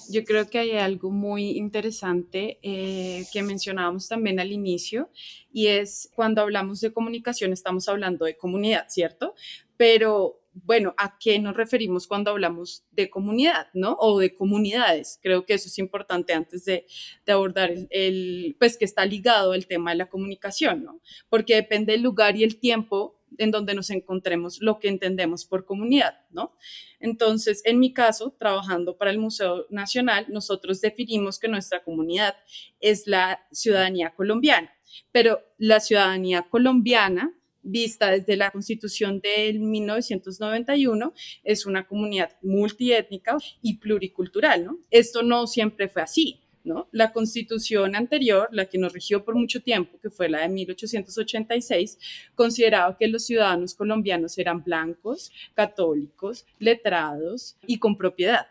Yo 0.08 0.22
creo 0.22 0.48
que 0.48 0.58
hay 0.58 0.70
algo 0.72 1.10
muy 1.10 1.50
interesante 1.58 2.60
eh, 2.62 3.24
que 3.32 3.42
mencionábamos 3.42 4.06
también 4.08 4.38
al 4.38 4.52
inicio 4.52 5.10
y 5.52 5.66
es 5.66 6.08
cuando 6.14 6.42
hablamos 6.42 6.80
de 6.80 6.92
comunicación 6.92 7.52
estamos 7.52 7.88
hablando 7.88 8.24
de 8.24 8.36
comunidad, 8.36 8.86
¿cierto? 8.88 9.34
Pero 9.76 10.41
bueno, 10.54 10.94
¿a 10.98 11.18
qué 11.18 11.38
nos 11.38 11.56
referimos 11.56 12.06
cuando 12.06 12.30
hablamos 12.30 12.84
de 12.90 13.08
comunidad, 13.10 13.68
¿no? 13.72 13.96
O 13.98 14.18
de 14.18 14.34
comunidades. 14.34 15.18
Creo 15.22 15.46
que 15.46 15.54
eso 15.54 15.68
es 15.68 15.78
importante 15.78 16.32
antes 16.32 16.64
de, 16.64 16.86
abordar 17.26 17.72
el, 17.90 18.56
pues 18.58 18.76
que 18.76 18.84
está 18.84 19.04
ligado 19.06 19.52
al 19.52 19.66
tema 19.66 19.92
de 19.92 19.98
la 19.98 20.08
comunicación, 20.08 20.84
¿no? 20.84 21.00
Porque 21.28 21.54
depende 21.54 21.92
del 21.92 22.02
lugar 22.02 22.36
y 22.36 22.44
el 22.44 22.58
tiempo 22.58 23.18
en 23.38 23.50
donde 23.50 23.74
nos 23.74 23.88
encontremos 23.88 24.60
lo 24.60 24.78
que 24.78 24.88
entendemos 24.88 25.46
por 25.46 25.64
comunidad, 25.64 26.20
¿no? 26.30 26.54
Entonces, 27.00 27.62
en 27.64 27.78
mi 27.78 27.94
caso, 27.94 28.36
trabajando 28.38 28.98
para 28.98 29.10
el 29.10 29.18
Museo 29.18 29.66
Nacional, 29.70 30.26
nosotros 30.28 30.82
definimos 30.82 31.38
que 31.38 31.48
nuestra 31.48 31.82
comunidad 31.82 32.36
es 32.80 33.06
la 33.06 33.46
ciudadanía 33.50 34.14
colombiana, 34.14 34.70
pero 35.12 35.40
la 35.56 35.80
ciudadanía 35.80 36.42
colombiana 36.42 37.34
vista 37.62 38.10
desde 38.10 38.36
la 38.36 38.50
constitución 38.50 39.20
del 39.20 39.60
1991, 39.60 41.14
es 41.44 41.66
una 41.66 41.86
comunidad 41.86 42.36
multiétnica 42.42 43.36
y 43.60 43.78
pluricultural, 43.78 44.64
¿no? 44.64 44.78
Esto 44.90 45.22
no 45.22 45.46
siempre 45.46 45.88
fue 45.88 46.02
así. 46.02 46.38
¿No? 46.64 46.88
La 46.92 47.12
constitución 47.12 47.96
anterior, 47.96 48.48
la 48.52 48.66
que 48.66 48.78
nos 48.78 48.92
rigió 48.92 49.24
por 49.24 49.34
mucho 49.34 49.60
tiempo, 49.62 49.98
que 50.00 50.10
fue 50.10 50.28
la 50.28 50.42
de 50.42 50.48
1886, 50.48 51.98
consideraba 52.36 52.96
que 52.96 53.08
los 53.08 53.26
ciudadanos 53.26 53.74
colombianos 53.74 54.38
eran 54.38 54.62
blancos, 54.62 55.32
católicos, 55.54 56.46
letrados 56.60 57.56
y 57.66 57.80
con 57.80 57.96
propiedad. 57.96 58.46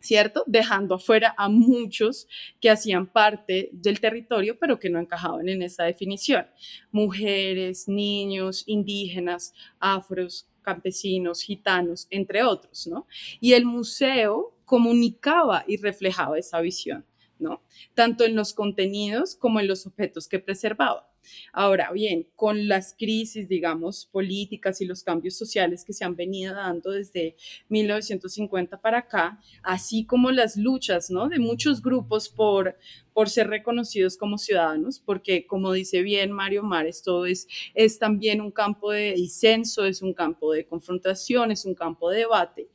¿Cierto? 0.00 0.44
Dejando 0.46 0.96
afuera 0.96 1.34
a 1.36 1.48
muchos 1.48 2.26
que 2.60 2.70
hacían 2.70 3.06
parte 3.06 3.70
del 3.72 4.00
territorio, 4.00 4.58
pero 4.58 4.78
que 4.78 4.90
no 4.90 4.98
encajaban 4.98 5.48
en 5.48 5.62
esa 5.62 5.84
definición. 5.84 6.46
Mujeres, 6.90 7.86
niños, 7.86 8.64
indígenas, 8.66 9.54
afros, 9.78 10.48
campesinos, 10.62 11.42
gitanos, 11.42 12.06
entre 12.10 12.42
otros, 12.42 12.86
¿no? 12.86 13.06
Y 13.40 13.52
el 13.52 13.64
museo 13.64 14.56
comunicaba 14.64 15.64
y 15.66 15.76
reflejaba 15.76 16.38
esa 16.38 16.60
visión, 16.60 17.04
¿no? 17.38 17.62
Tanto 17.94 18.24
en 18.24 18.36
los 18.36 18.54
contenidos 18.54 19.34
como 19.36 19.60
en 19.60 19.68
los 19.68 19.86
objetos 19.86 20.28
que 20.28 20.38
preservaba. 20.38 21.09
Ahora 21.52 21.90
bien, 21.92 22.26
con 22.36 22.68
las 22.68 22.94
crisis, 22.98 23.48
digamos, 23.48 24.06
políticas 24.06 24.80
y 24.80 24.86
los 24.86 25.02
cambios 25.02 25.36
sociales 25.36 25.84
que 25.84 25.92
se 25.92 26.04
han 26.04 26.16
venido 26.16 26.54
dando 26.54 26.90
desde 26.90 27.36
1950 27.68 28.80
para 28.80 28.98
acá, 28.98 29.40
así 29.62 30.04
como 30.04 30.30
las 30.30 30.56
luchas 30.56 31.10
¿no? 31.10 31.28
de 31.28 31.38
muchos 31.38 31.82
grupos 31.82 32.28
por, 32.28 32.76
ser 33.26 33.48
reconocidos 33.48 34.16
como 34.16 34.38
ciudadanos, 34.38 34.98
porque 34.98 35.46
como 35.46 35.72
dice 35.72 36.00
bien 36.00 36.32
Mario 36.32 36.62
Mar, 36.62 36.86
esto 36.86 37.26
es, 37.26 37.46
es 37.74 37.98
también 37.98 38.40
un 38.40 38.50
campo 38.50 38.92
de 38.92 39.12
disenso, 39.12 39.84
es 39.84 40.00
un 40.00 40.14
campo 40.14 40.52
de 40.52 40.64
confrontación, 40.64 41.50
es 41.50 41.66
un 41.66 41.74
campo 41.74 42.08
de 42.08 42.20
debate 42.20 42.70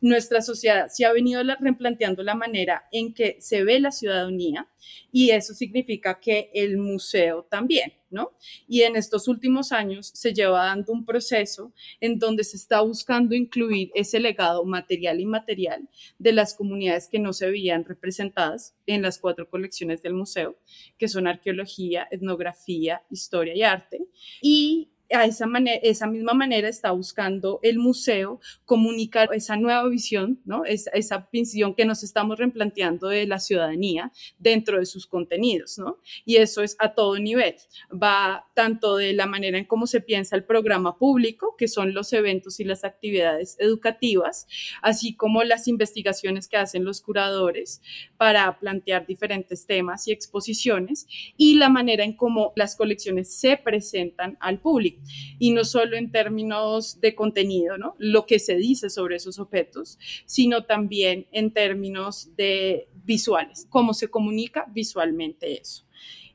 nuestra 0.00 0.42
sociedad 0.42 0.88
se 0.88 1.04
ha 1.04 1.12
venido 1.12 1.42
replanteando 1.60 2.22
la 2.22 2.34
manera 2.34 2.86
en 2.92 3.14
que 3.14 3.36
se 3.40 3.64
ve 3.64 3.80
la 3.80 3.90
ciudadanía 3.90 4.68
y 5.10 5.30
eso 5.30 5.54
significa 5.54 6.20
que 6.20 6.50
el 6.54 6.78
museo 6.78 7.44
también, 7.44 7.92
¿no? 8.10 8.32
Y 8.68 8.82
en 8.82 8.96
estos 8.96 9.28
últimos 9.28 9.72
años 9.72 10.10
se 10.14 10.32
lleva 10.32 10.66
dando 10.66 10.92
un 10.92 11.04
proceso 11.04 11.72
en 12.00 12.18
donde 12.18 12.44
se 12.44 12.56
está 12.56 12.80
buscando 12.82 13.34
incluir 13.34 13.90
ese 13.94 14.20
legado 14.20 14.64
material 14.64 15.20
y 15.20 15.26
material 15.26 15.88
de 16.18 16.32
las 16.32 16.54
comunidades 16.54 17.08
que 17.08 17.18
no 17.18 17.32
se 17.32 17.50
veían 17.50 17.84
representadas 17.84 18.74
en 18.86 19.02
las 19.02 19.18
cuatro 19.18 19.48
colecciones 19.48 20.02
del 20.02 20.14
museo, 20.14 20.56
que 20.98 21.08
son 21.08 21.26
arqueología, 21.26 22.06
etnografía, 22.10 23.02
historia 23.10 23.54
y 23.54 23.62
arte. 23.62 24.06
Y 24.40 24.90
a 25.12 25.24
esa, 25.24 25.46
manera, 25.46 25.78
esa 25.82 26.06
misma 26.06 26.34
manera 26.34 26.68
está 26.68 26.90
buscando 26.90 27.60
el 27.62 27.78
museo 27.78 28.40
comunicar 28.64 29.28
esa 29.32 29.56
nueva 29.56 29.88
visión, 29.88 30.40
¿no? 30.44 30.64
esa, 30.64 30.90
esa 30.90 31.28
visión 31.32 31.74
que 31.74 31.84
nos 31.84 32.02
estamos 32.02 32.38
replanteando 32.38 33.08
de 33.08 33.26
la 33.26 33.38
ciudadanía 33.38 34.12
dentro 34.38 34.78
de 34.78 34.86
sus 34.86 35.06
contenidos. 35.06 35.78
¿no? 35.78 35.98
Y 36.24 36.36
eso 36.36 36.62
es 36.62 36.76
a 36.78 36.94
todo 36.94 37.18
nivel. 37.18 37.54
Va 37.92 38.46
tanto 38.54 38.96
de 38.96 39.12
la 39.12 39.26
manera 39.26 39.58
en 39.58 39.64
cómo 39.64 39.86
se 39.86 40.00
piensa 40.00 40.36
el 40.36 40.44
programa 40.44 40.98
público, 40.98 41.54
que 41.56 41.68
son 41.68 41.94
los 41.94 42.12
eventos 42.12 42.58
y 42.60 42.64
las 42.64 42.84
actividades 42.84 43.56
educativas, 43.60 44.46
así 44.82 45.14
como 45.14 45.44
las 45.44 45.68
investigaciones 45.68 46.48
que 46.48 46.56
hacen 46.56 46.84
los 46.84 47.00
curadores 47.00 47.80
para 48.16 48.58
plantear 48.58 49.06
diferentes 49.06 49.66
temas 49.66 50.08
y 50.08 50.12
exposiciones, 50.12 51.06
y 51.36 51.56
la 51.56 51.68
manera 51.68 52.04
en 52.04 52.16
cómo 52.16 52.52
las 52.56 52.76
colecciones 52.76 53.38
se 53.38 53.56
presentan 53.56 54.36
al 54.40 54.60
público 54.60 54.95
y 55.38 55.52
no 55.52 55.64
solo 55.64 55.96
en 55.96 56.10
términos 56.10 57.00
de 57.00 57.14
contenido, 57.14 57.78
¿no? 57.78 57.94
Lo 57.98 58.26
que 58.26 58.38
se 58.38 58.56
dice 58.56 58.90
sobre 58.90 59.16
esos 59.16 59.38
objetos, 59.38 59.98
sino 60.26 60.64
también 60.64 61.26
en 61.32 61.52
términos 61.52 62.34
de 62.36 62.88
visuales, 63.04 63.66
cómo 63.70 63.94
se 63.94 64.08
comunica 64.08 64.66
visualmente 64.72 65.60
eso 65.60 65.86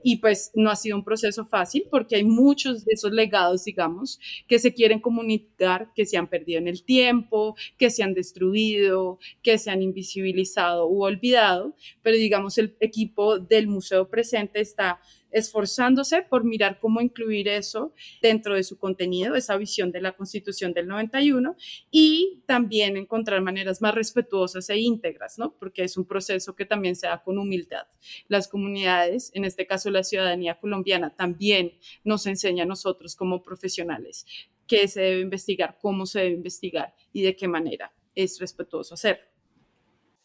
y 0.03 0.17
pues 0.17 0.51
no 0.55 0.69
ha 0.69 0.75
sido 0.75 0.97
un 0.97 1.03
proceso 1.03 1.45
fácil 1.45 1.85
porque 1.89 2.15
hay 2.15 2.23
muchos 2.23 2.85
de 2.85 2.93
esos 2.93 3.11
legados, 3.11 3.63
digamos, 3.65 4.19
que 4.47 4.59
se 4.59 4.73
quieren 4.73 4.99
comunicar, 4.99 5.91
que 5.95 6.05
se 6.05 6.17
han 6.17 6.27
perdido 6.27 6.59
en 6.59 6.67
el 6.67 6.83
tiempo, 6.83 7.55
que 7.77 7.89
se 7.89 8.03
han 8.03 8.13
destruido, 8.13 9.19
que 9.41 9.57
se 9.57 9.69
han 9.69 9.81
invisibilizado 9.81 10.87
u 10.87 11.03
olvidado, 11.03 11.75
pero 12.01 12.17
digamos 12.17 12.57
el 12.57 12.75
equipo 12.79 13.39
del 13.39 13.67
museo 13.67 14.09
presente 14.09 14.61
está 14.61 14.99
esforzándose 15.31 16.21
por 16.23 16.43
mirar 16.43 16.79
cómo 16.79 17.01
incluir 17.01 17.47
eso 17.47 17.93
dentro 18.21 18.55
de 18.55 18.63
su 18.63 18.77
contenido, 18.77 19.35
esa 19.35 19.57
visión 19.57 19.91
de 19.91 20.01
la 20.01 20.13
Constitución 20.13 20.73
del 20.73 20.87
91 20.87 21.55
y 21.89 22.43
también 22.45 22.97
encontrar 22.97 23.41
maneras 23.41 23.81
más 23.81 23.95
respetuosas 23.95 24.69
e 24.69 24.77
íntegras, 24.77 25.37
¿no? 25.37 25.55
Porque 25.57 25.83
es 25.83 25.97
un 25.97 26.05
proceso 26.05 26.55
que 26.55 26.65
también 26.65 26.95
se 26.95 27.07
da 27.07 27.21
con 27.23 27.37
humildad. 27.37 27.87
Las 28.27 28.47
comunidades, 28.47 29.31
en 29.33 29.45
este 29.45 29.65
caso 29.65 29.89
la 29.89 30.03
ciudadanía 30.03 30.59
colombiana, 30.59 31.15
también 31.15 31.73
nos 32.03 32.25
enseña 32.25 32.63
a 32.63 32.67
nosotros 32.67 33.15
como 33.15 33.41
profesionales 33.41 34.25
qué 34.67 34.87
se 34.87 35.01
debe 35.01 35.21
investigar, 35.21 35.77
cómo 35.81 36.05
se 36.05 36.19
debe 36.19 36.35
investigar 36.35 36.93
y 37.11 37.23
de 37.23 37.35
qué 37.35 37.47
manera 37.47 37.91
es 38.15 38.39
respetuoso 38.39 38.93
hacerlo. 38.93 39.25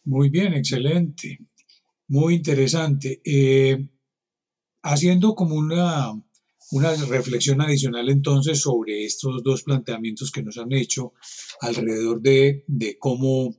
Muy 0.05 0.31
bien, 0.31 0.55
excelente. 0.55 1.41
Muy 2.09 2.35
interesante. 2.35 3.21
Eh, 3.25 3.89
Haciendo 4.89 5.35
como 5.35 5.57
una, 5.57 6.13
una 6.71 6.95
reflexión 6.95 7.61
adicional 7.61 8.09
entonces 8.09 8.61
sobre 8.61 9.05
estos 9.05 9.43
dos 9.43 9.65
planteamientos 9.65 10.31
que 10.31 10.43
nos 10.43 10.59
han 10.59 10.73
hecho 10.73 11.13
alrededor 11.61 12.21
de, 12.21 12.65
de 12.69 12.97
cómo, 12.99 13.57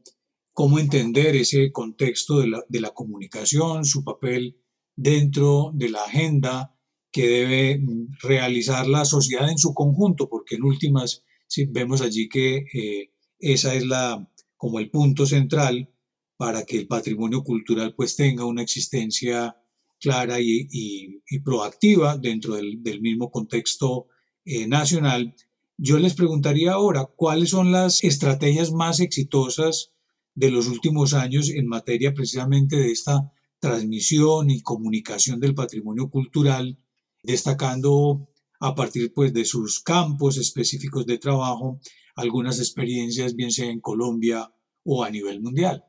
cómo 0.53 0.79
entender 0.79 1.35
ese 1.35 1.71
contexto 1.73 2.39
de 2.39 2.47
la, 2.47 2.63
de 2.69 2.79
la 2.79 2.91
comunicación, 2.91 3.83
su 3.83 4.03
papel 4.05 4.57
dentro 4.95 5.71
de 5.73 5.89
la 5.89 6.03
agenda 6.05 6.73
que 7.11 7.27
debe 7.27 7.81
realizar 8.21 8.87
la 8.87 9.03
sociedad 9.03 9.49
en 9.49 9.57
su 9.57 9.73
conjunto, 9.73 10.29
porque 10.29 10.55
en 10.55 10.63
últimas 10.63 11.23
vemos 11.69 12.01
allí 12.01 12.29
que 12.29 12.65
eh, 12.73 13.11
esa 13.39 13.73
es 13.75 13.85
la 13.85 14.29
como 14.55 14.79
el 14.79 14.89
punto 14.89 15.25
central 15.25 15.89
para 16.37 16.63
que 16.63 16.77
el 16.77 16.87
patrimonio 16.87 17.43
cultural 17.43 17.95
pues 17.95 18.15
tenga 18.15 18.45
una 18.45 18.61
existencia 18.61 19.55
clara 19.99 20.39
y, 20.39 21.21
proactiva 21.43 22.17
dentro 22.17 22.55
del, 22.55 23.01
mismo 23.01 23.31
contexto 23.31 24.07
eh, 24.45 24.67
nacional. 24.67 25.35
Yo 25.77 25.99
les 25.99 26.13
preguntaría 26.13 26.73
ahora, 26.73 27.05
¿cuáles 27.05 27.49
son 27.49 27.71
las 27.71 28.03
estrategias 28.03 28.71
más 28.71 28.99
exitosas 28.99 29.91
de 30.33 30.51
los 30.51 30.67
últimos 30.67 31.13
años 31.13 31.49
en 31.49 31.67
materia 31.67 32.13
precisamente 32.13 32.75
de 32.77 32.91
esta 32.91 33.31
transmisión 33.59 34.49
y 34.49 34.61
comunicación 34.61 35.39
del 35.39 35.55
patrimonio 35.55 36.09
cultural, 36.09 36.79
destacando 37.23 38.29
a 38.59 38.75
partir 38.75 39.13
pues, 39.13 39.33
de 39.33 39.45
sus 39.45 39.79
campos 39.79 40.37
específicos 40.37 41.05
de 41.05 41.17
trabajo 41.17 41.79
algunas 42.15 42.59
experiencias, 42.59 43.35
bien 43.35 43.51
sea 43.51 43.69
en 43.69 43.79
Colombia 43.79 44.51
o 44.83 45.03
a 45.03 45.09
nivel 45.09 45.41
mundial? 45.41 45.83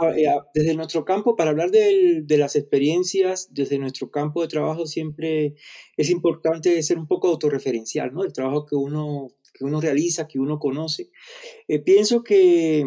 Eh, 0.00 0.26
desde 0.54 0.74
nuestro 0.74 1.04
campo, 1.04 1.36
para 1.36 1.50
hablar 1.50 1.70
de, 1.70 2.24
las 2.28 2.56
experiencias, 2.56 3.48
desde 3.52 3.78
nuestro 3.78 4.10
campo 4.10 4.40
de 4.40 4.48
trabajo 4.48 4.86
siempre 4.86 5.54
es 5.96 6.10
importante 6.10 6.82
ser 6.82 6.98
un 6.98 7.06
poco 7.06 7.28
autorreferencial, 7.28 8.12
¿no? 8.12 8.24
El 8.24 8.32
trabajo 8.32 8.64
que 8.64 8.74
uno, 8.74 9.28
que 9.52 9.64
uno 9.64 9.80
realiza, 9.80 10.26
que 10.26 10.38
uno 10.38 10.58
conoce. 10.58 11.10
Eh, 11.68 11.78
pienso 11.78 12.22
que 12.22 12.86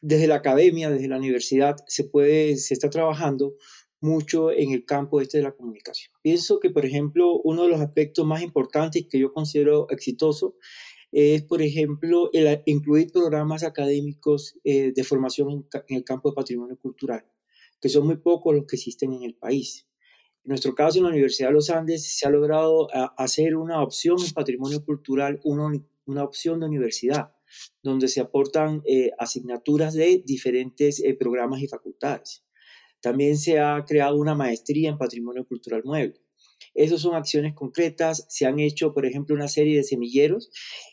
desde 0.00 0.28
la 0.28 0.36
academia, 0.36 0.90
desde 0.90 1.08
la 1.08 1.18
universidad, 1.18 1.76
se 1.86 2.04
puede, 2.04 2.56
se 2.56 2.74
está 2.74 2.88
trabajando 2.88 3.54
mucho 4.00 4.52
en 4.52 4.70
el 4.70 4.84
campo 4.84 5.20
este 5.20 5.38
de 5.38 5.44
la 5.44 5.52
comunicación. 5.52 6.12
Pienso 6.22 6.60
que, 6.60 6.70
por 6.70 6.86
ejemplo, 6.86 7.40
uno 7.42 7.64
de 7.64 7.70
los 7.70 7.80
aspectos 7.80 8.24
más 8.24 8.42
importantes 8.42 9.06
que 9.10 9.18
yo 9.18 9.32
considero 9.32 9.88
exitoso 9.90 10.54
es, 11.12 11.42
por 11.42 11.62
ejemplo, 11.62 12.30
el 12.32 12.62
incluir 12.66 13.10
programas 13.12 13.62
académicos 13.62 14.58
eh, 14.64 14.92
de 14.94 15.04
formación 15.04 15.66
en, 15.88 15.96
el 15.96 16.04
campo 16.04 16.30
de 16.30 16.34
patrimonio 16.34 16.78
cultural, 16.78 17.24
que 17.80 17.88
son 17.88 18.06
muy 18.06 18.16
pocos 18.16 18.54
los 18.54 18.66
que 18.66 18.76
existen 18.76 19.12
en 19.12 19.22
el 19.22 19.34
país. 19.34 19.86
En 20.44 20.50
nuestro 20.50 20.74
caso, 20.74 20.98
en 20.98 21.04
la 21.04 21.10
Universidad 21.10 21.48
de 21.48 21.54
los 21.54 21.70
Andes 21.70 22.06
se 22.06 22.26
ha 22.26 22.30
logrado 22.30 22.88
hacer 23.16 23.56
una 23.56 23.82
opción 23.82 24.16
en 24.24 24.32
patrimonio 24.32 24.84
cultural, 24.84 25.40
una, 25.44 25.72
una 26.06 26.24
opción 26.24 26.60
de 26.60 26.66
universidad, 26.66 27.32
donde 27.82 28.08
se 28.08 28.20
aportan 28.20 28.82
eh, 28.86 29.10
asignaturas 29.18 29.94
de 29.94 30.22
diferentes 30.24 31.02
eh, 31.02 31.14
programas 31.14 31.62
y 31.62 31.68
facultades. 31.68 32.44
También 33.00 33.36
se 33.36 33.60
ha 33.60 33.84
creado 33.86 34.16
una 34.16 34.34
maestría 34.34 34.90
en 34.90 34.98
patrimonio 34.98 35.46
cultural 35.46 35.82
mueble. 35.84 36.20
Esas 36.74 37.00
son 37.00 37.14
acciones 37.14 37.54
concretas, 37.54 38.26
se 38.28 38.46
han 38.46 38.58
hecho, 38.58 38.92
por 38.92 39.06
ejemplo, 39.06 39.34
una 39.34 39.48
serie 39.48 39.76
de 39.76 39.84
semilleros 39.84 40.50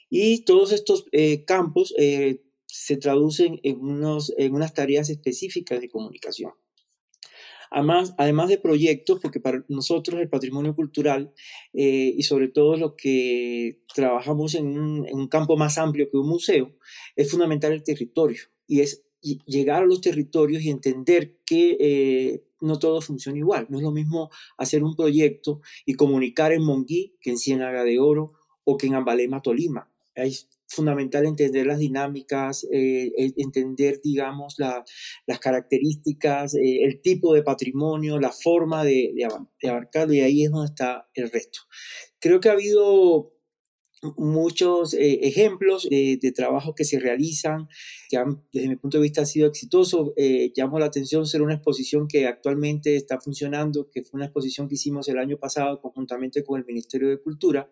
y 0.10 0.46
todos 0.46 0.72
estos 0.72 1.06
eh, 1.12 1.46
campos 1.46 1.94
eh, 1.98 2.44
se 2.68 2.98
traducen 2.98 3.60
en, 3.64 3.80
unos, 3.80 4.34
en 4.38 4.54
unas 4.54 4.74
tareas 4.74 5.10
específicas 5.10 5.82
de 5.82 5.90
comunicación. 5.90 6.52
Además, 7.72 8.14
además 8.18 8.50
de 8.50 8.60
proyectos, 8.60 9.20
porque 9.22 9.40
para 9.40 9.66
nosotros 9.68 10.22
el 10.22 10.30
patrimonio 10.30 10.76
cultural 10.76 11.34
eh, 11.74 12.14
y 12.16 12.24
sobre 12.24 12.48
todo 12.48 12.78
lo 12.78 12.96
que 12.96 13.82
trabajamos 13.94 14.56
en 14.56 14.78
un, 14.78 15.08
en 15.08 15.16
un, 15.16 15.28
campo 15.28 15.58
más 15.58 15.78
amplio 15.78 16.10
que 16.10 16.18
un 16.18 16.30
museo, 16.30 16.78
es 17.16 17.30
fundamental 17.30 17.74
el 17.74 17.84
territorio 17.84 18.44
y 18.68 18.82
es 18.82 19.04
llegar 19.22 19.84
a 19.84 19.88
los 19.88 20.00
territorios 20.02 20.62
y 20.62 20.70
entender 20.70 21.40
que 21.46 22.44
no 22.62 22.80
todo 22.80 23.02
funciona 23.02 23.38
igual. 23.38 23.68
No 23.70 23.78
es 23.78 23.84
lo 23.84 23.92
mismo 23.92 24.30
hacer 24.58 24.84
un 24.84 24.96
proyecto 24.96 25.62
y 25.86 25.96
comunicar 25.96 26.54
en 26.54 26.64
Monguí 26.64 27.16
que 27.20 27.32
en 27.32 27.38
Ciénaga 27.38 27.84
de 27.84 28.00
Oro 28.00 28.34
o 28.64 28.78
que 28.78 28.88
en 28.88 28.96
Ambalema, 28.96 29.42
Tolima. 29.42 29.90
Es 30.16 30.48
fundamental 30.68 31.26
entender 31.26 31.68
las 31.68 31.80
dinámicas, 31.80 32.66
eh, 32.72 33.12
entender, 33.38 34.02
digamos, 34.04 34.56
las 34.58 35.40
características, 35.40 36.56
eh, 36.56 36.84
el 36.84 37.02
tipo 37.02 37.34
de 37.34 37.44
patrimonio, 37.44 38.20
la 38.20 38.32
forma 38.32 38.84
de, 38.84 39.14
de, 39.16 39.70
abarcarlo, 39.70 40.14
y 40.14 40.22
ahí 40.22 40.44
es 40.44 40.52
donde 40.52 40.68
está 40.68 41.08
el 41.14 41.30
resto. 41.30 41.60
Creo 42.20 42.40
que 42.40 42.50
ha 42.50 42.54
habido 42.54 43.36
muchos 44.18 44.94
eh, 44.94 45.20
ejemplos 45.24 45.88
de, 45.90 46.18
de 46.22 46.32
trabajos 46.32 46.74
que 46.76 46.84
se 46.84 47.00
realizan, 47.00 47.68
que 48.10 48.18
han, 48.18 48.44
desde 48.52 48.70
mi 48.70 48.76
punto 48.76 48.98
de 48.98 49.04
vista, 49.04 49.22
han 49.22 49.28
sido 49.28 49.48
exitosos. 49.48 50.12
Eh, 50.18 50.52
llamo 50.56 50.80
la 50.80 50.86
atención 50.86 51.26
ser 51.26 51.42
una 51.42 51.56
exposición 51.56 52.08
que 52.08 52.28
actualmente 52.28 52.96
está 52.96 53.20
funcionando, 53.20 53.90
que 53.90 54.04
fue 54.04 54.18
una 54.18 54.26
exposición 54.26 54.68
que 54.68 54.76
hicimos 54.76 55.08
el 55.08 55.18
año 55.18 55.38
pasado 55.38 55.82
conjuntamente 55.82 56.44
con 56.44 56.60
el 56.60 56.66
Ministerio 56.66 57.10
de 57.10 57.20
Cultura, 57.20 57.70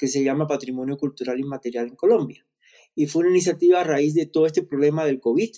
que 0.00 0.08
se 0.08 0.24
llama 0.24 0.46
Patrimonio 0.46 0.96
Cultural 0.96 1.38
Inmaterial 1.38 1.86
en 1.86 1.94
Colombia. 1.94 2.46
Y 2.94 3.06
fue 3.06 3.20
una 3.20 3.32
iniciativa 3.32 3.82
a 3.82 3.84
raíz 3.84 4.14
de 4.14 4.24
todo 4.24 4.46
este 4.46 4.62
problema 4.62 5.04
del 5.04 5.20
COVID, 5.20 5.50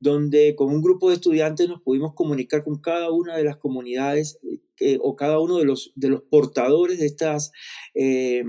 donde 0.00 0.54
con 0.56 0.68
un 0.68 0.80
grupo 0.80 1.10
de 1.10 1.16
estudiantes 1.16 1.68
nos 1.68 1.82
pudimos 1.82 2.14
comunicar 2.14 2.64
con 2.64 2.80
cada 2.80 3.10
una 3.12 3.36
de 3.36 3.44
las 3.44 3.58
comunidades 3.58 4.38
eh, 4.80 4.98
o 5.02 5.16
cada 5.16 5.38
uno 5.38 5.58
de 5.58 5.66
los, 5.66 5.92
de 5.96 6.08
los 6.08 6.22
portadores 6.22 6.98
de 6.98 7.06
estas 7.06 7.52
eh, 7.94 8.42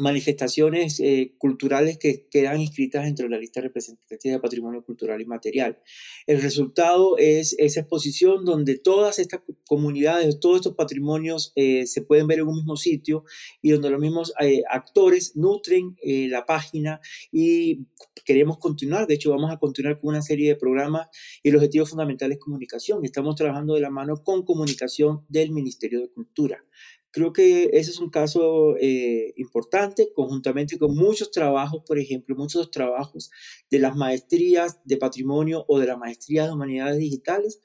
manifestaciones 0.00 1.00
eh, 1.00 1.34
culturales 1.38 1.98
que 1.98 2.28
quedan 2.30 2.60
inscritas 2.60 3.04
dentro 3.04 3.24
de 3.24 3.30
la 3.30 3.38
lista 3.38 3.60
representativa 3.60 4.34
de 4.34 4.40
patrimonio 4.40 4.84
cultural 4.84 5.20
y 5.20 5.26
material. 5.26 5.78
El 6.26 6.40
resultado 6.40 7.16
es 7.18 7.54
esa 7.58 7.80
exposición 7.80 8.44
donde 8.44 8.78
todas 8.78 9.18
estas 9.18 9.40
comunidades, 9.66 10.40
todos 10.40 10.56
estos 10.56 10.74
patrimonios 10.74 11.52
eh, 11.56 11.86
se 11.86 12.02
pueden 12.02 12.26
ver 12.26 12.40
en 12.40 12.48
un 12.48 12.56
mismo 12.56 12.76
sitio 12.76 13.24
y 13.62 13.70
donde 13.70 13.90
los 13.90 14.00
mismos 14.00 14.32
eh, 14.40 14.62
actores 14.70 15.36
nutren 15.36 15.96
la 16.02 16.46
página 16.46 17.00
y 17.30 17.86
queremos 18.24 18.58
continuar, 18.58 19.06
de 19.06 19.14
hecho 19.14 19.30
vamos 19.30 19.50
a 19.50 19.58
continuar 19.58 19.98
con 19.98 20.10
una 20.10 20.22
serie 20.22 20.48
de 20.48 20.56
programas 20.56 21.08
y 21.42 21.48
el 21.48 21.56
objetivo 21.56 21.86
fundamental 21.86 22.32
es 22.32 22.38
comunicación. 22.38 23.04
Estamos 23.04 23.36
trabajando 23.36 23.74
de 23.74 23.80
la 23.80 23.90
mano 23.90 24.22
con 24.22 24.44
comunicación 24.44 25.24
del 25.28 25.50
Ministerio 25.50 26.00
de 26.00 26.10
Cultura. 26.10 26.62
Creo 27.18 27.32
que 27.32 27.70
ese 27.72 27.90
es 27.90 27.98
un 27.98 28.10
caso 28.10 28.76
eh, 28.76 29.34
importante, 29.36 30.12
conjuntamente 30.14 30.78
con 30.78 30.94
muchos 30.94 31.32
trabajos, 31.32 31.82
por 31.84 31.98
ejemplo, 31.98 32.36
muchos 32.36 32.70
trabajos 32.70 33.32
de 33.68 33.80
las 33.80 33.96
maestrías 33.96 34.80
de 34.84 34.98
patrimonio 34.98 35.64
o 35.66 35.80
de 35.80 35.88
las 35.88 35.98
maestrías 35.98 36.46
de 36.46 36.52
humanidades 36.52 36.98
digitales 37.00 37.60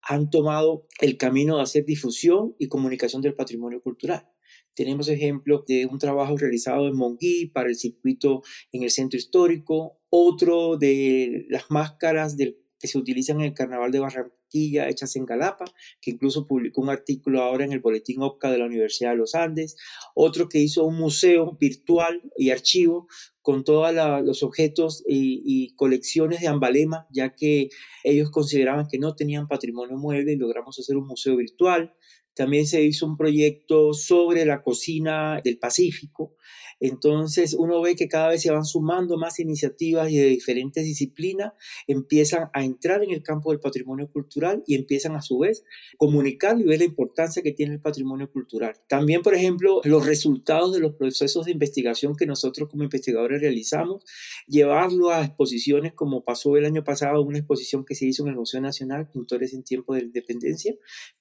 han 0.00 0.30
tomado 0.30 0.86
el 1.02 1.18
camino 1.18 1.56
de 1.56 1.64
hacer 1.64 1.84
difusión 1.84 2.56
y 2.58 2.68
comunicación 2.68 3.20
del 3.20 3.34
patrimonio 3.34 3.82
cultural. 3.82 4.30
Tenemos 4.74 5.08
ejemplos 5.08 5.66
de 5.66 5.84
un 5.84 5.98
trabajo 5.98 6.34
realizado 6.38 6.88
en 6.88 6.96
Monguí 6.96 7.50
para 7.52 7.68
el 7.68 7.76
circuito 7.76 8.40
en 8.72 8.82
el 8.82 8.90
centro 8.90 9.18
histórico, 9.18 10.00
otro 10.08 10.78
de 10.78 11.44
las 11.50 11.70
máscaras 11.70 12.38
del, 12.38 12.56
que 12.78 12.88
se 12.88 12.96
utilizan 12.96 13.40
en 13.40 13.48
el 13.48 13.52
carnaval 13.52 13.92
de 13.92 14.00
Barranquilla 14.00 14.36
hechas 14.52 15.16
en 15.16 15.26
Galapa, 15.26 15.64
que 16.00 16.10
incluso 16.10 16.46
publicó 16.46 16.80
un 16.80 16.90
artículo 16.90 17.42
ahora 17.42 17.64
en 17.64 17.72
el 17.72 17.80
Boletín 17.80 18.22
OPCA 18.22 18.50
de 18.50 18.58
la 18.58 18.66
Universidad 18.66 19.10
de 19.10 19.16
los 19.16 19.34
Andes, 19.34 19.76
otro 20.14 20.48
que 20.48 20.58
hizo 20.58 20.84
un 20.84 20.96
museo 20.96 21.56
virtual 21.60 22.22
y 22.36 22.50
archivo 22.50 23.08
con 23.42 23.64
todos 23.64 23.94
los 24.24 24.42
objetos 24.42 25.04
y, 25.06 25.42
y, 25.44 25.74
colecciones 25.76 26.40
de 26.40 26.48
ambalema, 26.48 27.06
ya 27.12 27.34
que 27.34 27.68
ellos 28.02 28.30
consideraban 28.30 28.88
que 28.90 28.98
no 28.98 29.14
tenían 29.14 29.46
patrimonio 29.46 29.96
mueble 29.96 30.32
y 30.32 30.36
logramos 30.36 30.78
hacer 30.78 30.96
un 30.96 31.06
museo 31.06 31.36
virtual. 31.36 31.94
También 32.34 32.66
se 32.66 32.82
hizo 32.82 33.06
un 33.06 33.16
proyecto 33.16 33.94
sobre 33.94 34.44
la 34.44 34.62
cocina 34.62 35.40
del 35.42 35.58
Pacífico, 35.58 36.34
entonces 36.80 37.54
uno 37.54 37.80
ve 37.80 37.96
que 37.96 38.08
cada 38.08 38.28
vez 38.28 38.42
se 38.42 38.50
van 38.50 38.64
sumando 38.64 39.16
más 39.16 39.38
iniciativas 39.38 40.10
y 40.10 40.18
de 40.18 40.26
diferentes 40.26 40.84
disciplinas 40.84 41.52
empiezan 41.86 42.50
a 42.52 42.64
entrar 42.64 43.02
en 43.02 43.10
el 43.10 43.22
campo 43.22 43.50
del 43.50 43.60
patrimonio 43.60 44.10
cultural 44.10 44.62
y 44.66 44.74
empiezan 44.74 45.16
a 45.16 45.22
su 45.22 45.38
vez 45.38 45.64
comunicar 45.96 46.60
y 46.60 46.64
ver 46.64 46.78
la 46.78 46.84
importancia 46.84 47.42
que 47.42 47.52
tiene 47.52 47.74
el 47.74 47.80
patrimonio 47.80 48.30
cultural. 48.30 48.74
También, 48.88 49.22
por 49.22 49.34
ejemplo, 49.34 49.80
los 49.84 50.06
resultados 50.06 50.72
de 50.72 50.80
los 50.80 50.94
procesos 50.94 51.46
de 51.46 51.52
investigación 51.52 52.16
que 52.16 52.26
nosotros 52.26 52.68
como 52.68 52.84
investigadores 52.84 53.40
realizamos, 53.40 54.04
llevarlo 54.46 55.10
a 55.10 55.24
exposiciones 55.24 55.94
como 55.94 56.24
pasó 56.24 56.56
el 56.56 56.64
año 56.64 56.84
pasado, 56.84 57.22
una 57.22 57.38
exposición 57.38 57.84
que 57.84 57.94
se 57.94 58.06
hizo 58.06 58.22
en 58.22 58.30
el 58.30 58.36
Museo 58.36 58.60
Nacional, 58.60 59.10
Pintores 59.10 59.54
en 59.54 59.62
Tiempo 59.62 59.94
de 59.94 60.02
Independencia, 60.02 60.74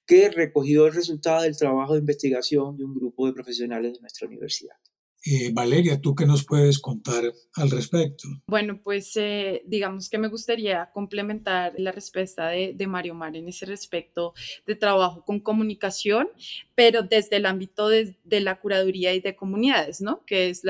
que 0.06 0.30
recogió 0.30 0.88
el 0.88 0.94
resultado 0.94 1.44
del 1.44 1.58
trabajo 1.58 1.94
de 1.94 2.00
investigación 2.00 2.78
de 2.78 2.84
un 2.84 2.94
grupo 2.94 3.26
de 3.26 3.34
profesionales 3.34 3.94
de 3.94 4.00
nuestra 4.02 4.28
universidad. 4.28 4.76
Eh, 5.28 5.50
Valeria, 5.52 6.00
¿tú 6.00 6.14
qué 6.14 6.28
nos 6.28 6.46
puedes 6.46 6.78
contar 6.78 7.24
al 7.56 7.72
respecto? 7.72 8.28
Bueno, 8.46 8.80
pues 8.84 9.18
eh, 9.18 9.64
digamos 9.66 10.08
que 10.08 10.20
me 10.20 10.28
gustaría 10.28 10.92
complementar 10.94 11.74
la 11.78 11.92
respuesta 11.92 12.50
de, 12.50 12.76
Mario 12.86 13.16
Mar 13.16 13.36
en 13.36 13.48
ese 13.48 13.66
respecto 13.66 14.36
de 14.68 14.76
trabajo 14.76 15.26
con 15.26 15.40
comunicación, 15.40 16.28
pero 16.76 17.02
desde 17.02 17.38
el 17.38 17.48
ámbito 17.48 17.90
de, 17.90 18.16
la 18.24 18.60
curaduría 18.60 19.16
y 19.16 19.20
de 19.20 19.36
comunidades, 19.36 20.00
¿no? 20.00 20.24
Que 20.28 20.50
es 20.50 20.62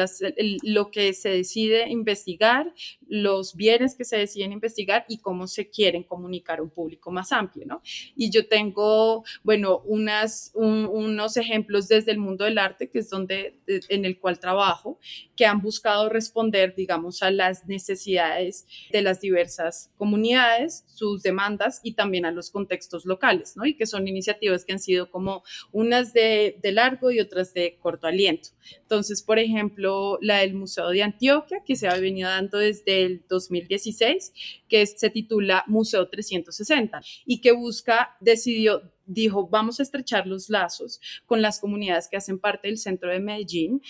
lo 0.63 0.89
que 0.89 1.11
se 1.11 1.29
decide 1.29 1.89
investigar, 1.89 2.73
los 3.09 3.55
bienes 3.55 3.95
que 3.95 4.05
se 4.05 4.17
deciden 4.17 4.53
investigar 4.53 5.05
y 5.09 5.17
cómo 5.17 5.47
se 5.47 5.69
quieren 5.69 6.03
comunicar 6.03 6.59
a 6.59 6.61
un 6.63 6.69
público 6.69 7.11
más 7.11 7.33
amplio, 7.33 7.65
¿no? 7.65 7.81
Y 8.15 8.29
yo 8.29 8.47
tengo, 8.47 9.25
bueno, 9.43 9.81
unas, 9.83 10.51
unos 10.53 11.35
ejemplos 11.35 11.89
desde 11.89 12.13
el 12.13 12.19
mundo 12.19 12.45
del 12.45 12.57
arte, 12.57 12.89
que 12.89 12.99
es 12.99 13.09
donde, 13.09 13.57
en 13.67 14.05
el 14.05 14.17
cual 14.17 14.39
trabajo 14.45 14.99
que 15.35 15.47
han 15.47 15.59
buscado 15.59 16.07
responder, 16.07 16.75
digamos, 16.75 17.23
a 17.23 17.31
las 17.31 17.65
necesidades 17.65 18.67
de 18.91 19.01
las 19.01 19.19
diversas 19.19 19.89
comunidades, 19.97 20.83
sus 20.85 21.23
demandas 21.23 21.81
y 21.81 21.93
también 21.93 22.27
a 22.27 22.31
los 22.31 22.51
contextos 22.51 23.05
locales, 23.05 23.57
¿no? 23.57 23.65
Y 23.65 23.75
que 23.75 23.87
son 23.87 24.07
iniciativas 24.07 24.63
que 24.63 24.73
han 24.73 24.79
sido 24.79 25.09
como 25.09 25.43
unas 25.71 26.13
de, 26.13 26.59
de 26.61 26.71
largo 26.71 27.09
y 27.09 27.19
otras 27.19 27.55
de 27.55 27.79
corto 27.81 28.05
aliento. 28.05 28.49
Entonces, 28.81 29.23
por 29.23 29.39
ejemplo, 29.39 30.19
la 30.21 30.37
del 30.37 30.53
Museo 30.53 30.89
de 30.89 31.01
Antioquia, 31.01 31.63
que 31.65 31.75
se 31.75 31.87
ha 31.87 31.97
venido 31.97 32.29
dando 32.29 32.59
desde 32.59 33.03
el 33.03 33.23
2016, 33.27 34.31
que 34.69 34.85
se 34.85 35.09
titula 35.09 35.63
Museo 35.65 36.07
360 36.07 37.01
y 37.25 37.41
que 37.41 37.51
busca, 37.51 38.15
decidió 38.19 38.94
dijo, 39.05 39.47
vamos 39.47 39.79
a 39.79 39.83
estrechar 39.83 40.27
los 40.27 40.49
lazos 40.49 40.99
con 41.25 41.41
las 41.41 41.59
comunidades 41.59 42.07
que 42.07 42.17
hacen 42.17 42.39
parte 42.39 42.67
del 42.67 42.77
centro 42.77 43.09
de 43.11 43.19
Medellín, 43.19 43.81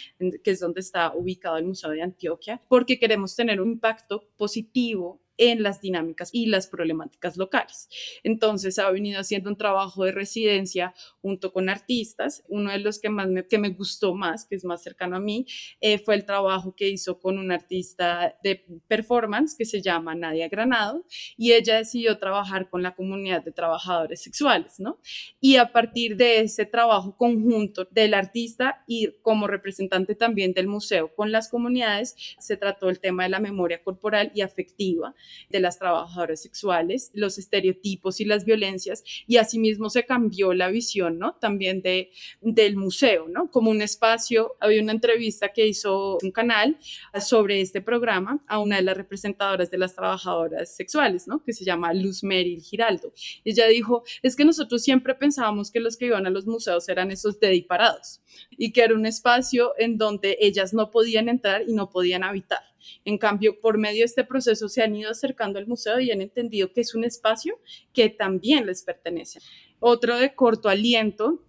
que 0.43 0.51
es 0.51 0.59
donde 0.59 0.81
está 0.81 1.13
ubicado 1.15 1.57
el 1.57 1.65
Museo 1.65 1.91
de 1.91 2.01
Antioquia, 2.01 2.61
porque 2.67 2.99
queremos 2.99 3.35
tener 3.35 3.61
un 3.61 3.71
impacto 3.71 4.27
positivo 4.37 5.21
en 5.37 5.63
las 5.63 5.81
dinámicas 5.81 6.29
y 6.31 6.47
las 6.47 6.67
problemáticas 6.67 7.37
locales. 7.37 7.89
Entonces 8.23 8.79
ha 8.79 8.89
venido 8.89 9.19
haciendo 9.19 9.49
un 9.49 9.57
trabajo 9.57 10.03
de 10.03 10.11
residencia 10.11 10.93
junto 11.21 11.51
con 11.51 11.69
artistas. 11.69 12.43
Uno 12.47 12.71
de 12.71 12.79
los 12.79 12.99
que 12.99 13.09
más 13.09 13.27
me, 13.27 13.45
que 13.47 13.57
me 13.57 13.69
gustó 13.69 14.13
más, 14.13 14.45
que 14.45 14.55
es 14.55 14.65
más 14.65 14.83
cercano 14.83 15.17
a 15.17 15.19
mí, 15.19 15.45
eh, 15.81 15.97
fue 15.97 16.15
el 16.15 16.25
trabajo 16.25 16.75
que 16.75 16.89
hizo 16.89 17.19
con 17.19 17.37
un 17.37 17.51
artista 17.51 18.37
de 18.43 18.65
performance 18.87 19.55
que 19.57 19.65
se 19.65 19.81
llama 19.81 20.15
Nadia 20.15 20.47
Granado 20.47 21.05
y 21.37 21.53
ella 21.53 21.77
decidió 21.77 22.17
trabajar 22.17 22.69
con 22.69 22.83
la 22.83 22.95
comunidad 22.95 23.43
de 23.43 23.51
trabajadores 23.51 24.21
sexuales, 24.21 24.79
¿no? 24.79 24.99
Y 25.39 25.57
a 25.57 25.71
partir 25.71 26.15
de 26.15 26.41
ese 26.41 26.65
trabajo 26.65 27.17
conjunto 27.17 27.87
del 27.91 28.13
artista 28.13 28.83
y 28.87 29.11
como 29.21 29.47
representante 29.47 30.15
también 30.15 30.53
del 30.53 30.67
museo 30.67 31.13
con 31.15 31.31
las 31.31 31.49
comunidades, 31.49 32.15
se 32.39 32.57
trató 32.57 32.89
el 32.89 32.99
tema 32.99 33.23
de 33.23 33.29
la 33.29 33.39
memoria 33.39 33.83
corporal 33.83 34.31
y 34.33 34.41
afectiva 34.41 35.15
de 35.49 35.59
las 35.59 35.79
trabajadoras 35.79 36.41
sexuales, 36.41 37.11
los 37.13 37.37
estereotipos 37.37 38.19
y 38.19 38.25
las 38.25 38.45
violencias, 38.45 39.03
y 39.27 39.37
asimismo 39.37 39.89
se 39.89 40.05
cambió 40.05 40.53
la 40.53 40.69
visión, 40.69 41.19
¿no? 41.19 41.35
También 41.35 41.81
de, 41.81 42.11
del 42.41 42.75
museo, 42.75 43.27
¿no? 43.27 43.49
Como 43.51 43.71
un 43.71 43.81
espacio, 43.81 44.55
había 44.59 44.81
una 44.81 44.91
entrevista 44.91 45.49
que 45.49 45.67
hizo 45.67 46.17
un 46.21 46.31
canal 46.31 46.77
sobre 47.19 47.61
este 47.61 47.81
programa 47.81 48.43
a 48.47 48.59
una 48.59 48.77
de 48.77 48.81
las 48.81 48.97
representadoras 48.97 49.71
de 49.71 49.77
las 49.77 49.95
trabajadoras 49.95 50.75
sexuales, 50.75 51.27
¿no? 51.27 51.43
Que 51.43 51.53
se 51.53 51.65
llama 51.65 51.93
Luz 51.93 52.23
Meryl 52.23 52.61
Giraldo. 52.61 53.13
Ella 53.43 53.67
dijo, 53.67 54.03
es 54.21 54.35
que 54.35 54.45
nosotros 54.45 54.83
siempre 54.83 55.15
pensábamos 55.15 55.71
que 55.71 55.79
los 55.79 55.97
que 55.97 56.05
iban 56.05 56.25
a 56.25 56.29
los 56.29 56.45
museos 56.45 56.87
eran 56.89 57.11
esos 57.11 57.39
dediparados 57.39 58.21
y 58.51 58.71
que 58.71 58.81
era 58.81 58.93
un 58.93 59.05
espacio 59.05 59.73
en 59.77 59.97
donde 59.97 60.37
ellas 60.39 60.73
no 60.73 60.91
podían 60.91 61.29
entrar 61.29 61.63
y 61.67 61.73
no 61.73 61.89
podían 61.89 62.23
habitar 62.23 62.74
en 63.03 63.17
cambio, 63.17 63.59
por 63.59 63.77
medio 63.77 63.99
de 63.99 64.05
este 64.05 64.23
proceso 64.23 64.69
se 64.69 64.83
han 64.83 64.95
ido 64.95 65.11
acercando 65.11 65.59
al 65.59 65.67
museo 65.67 65.99
y 65.99 66.11
han 66.11 66.21
entendido 66.21 66.71
que 66.71 66.81
es 66.81 66.95
un 66.95 67.03
espacio 67.03 67.59
que 67.93 68.09
también 68.09 68.65
les 68.65 68.83
pertenece. 68.83 69.39
Otro 69.79 70.17
de 70.17 70.33
corto 70.33 70.69
aliento 70.69 71.41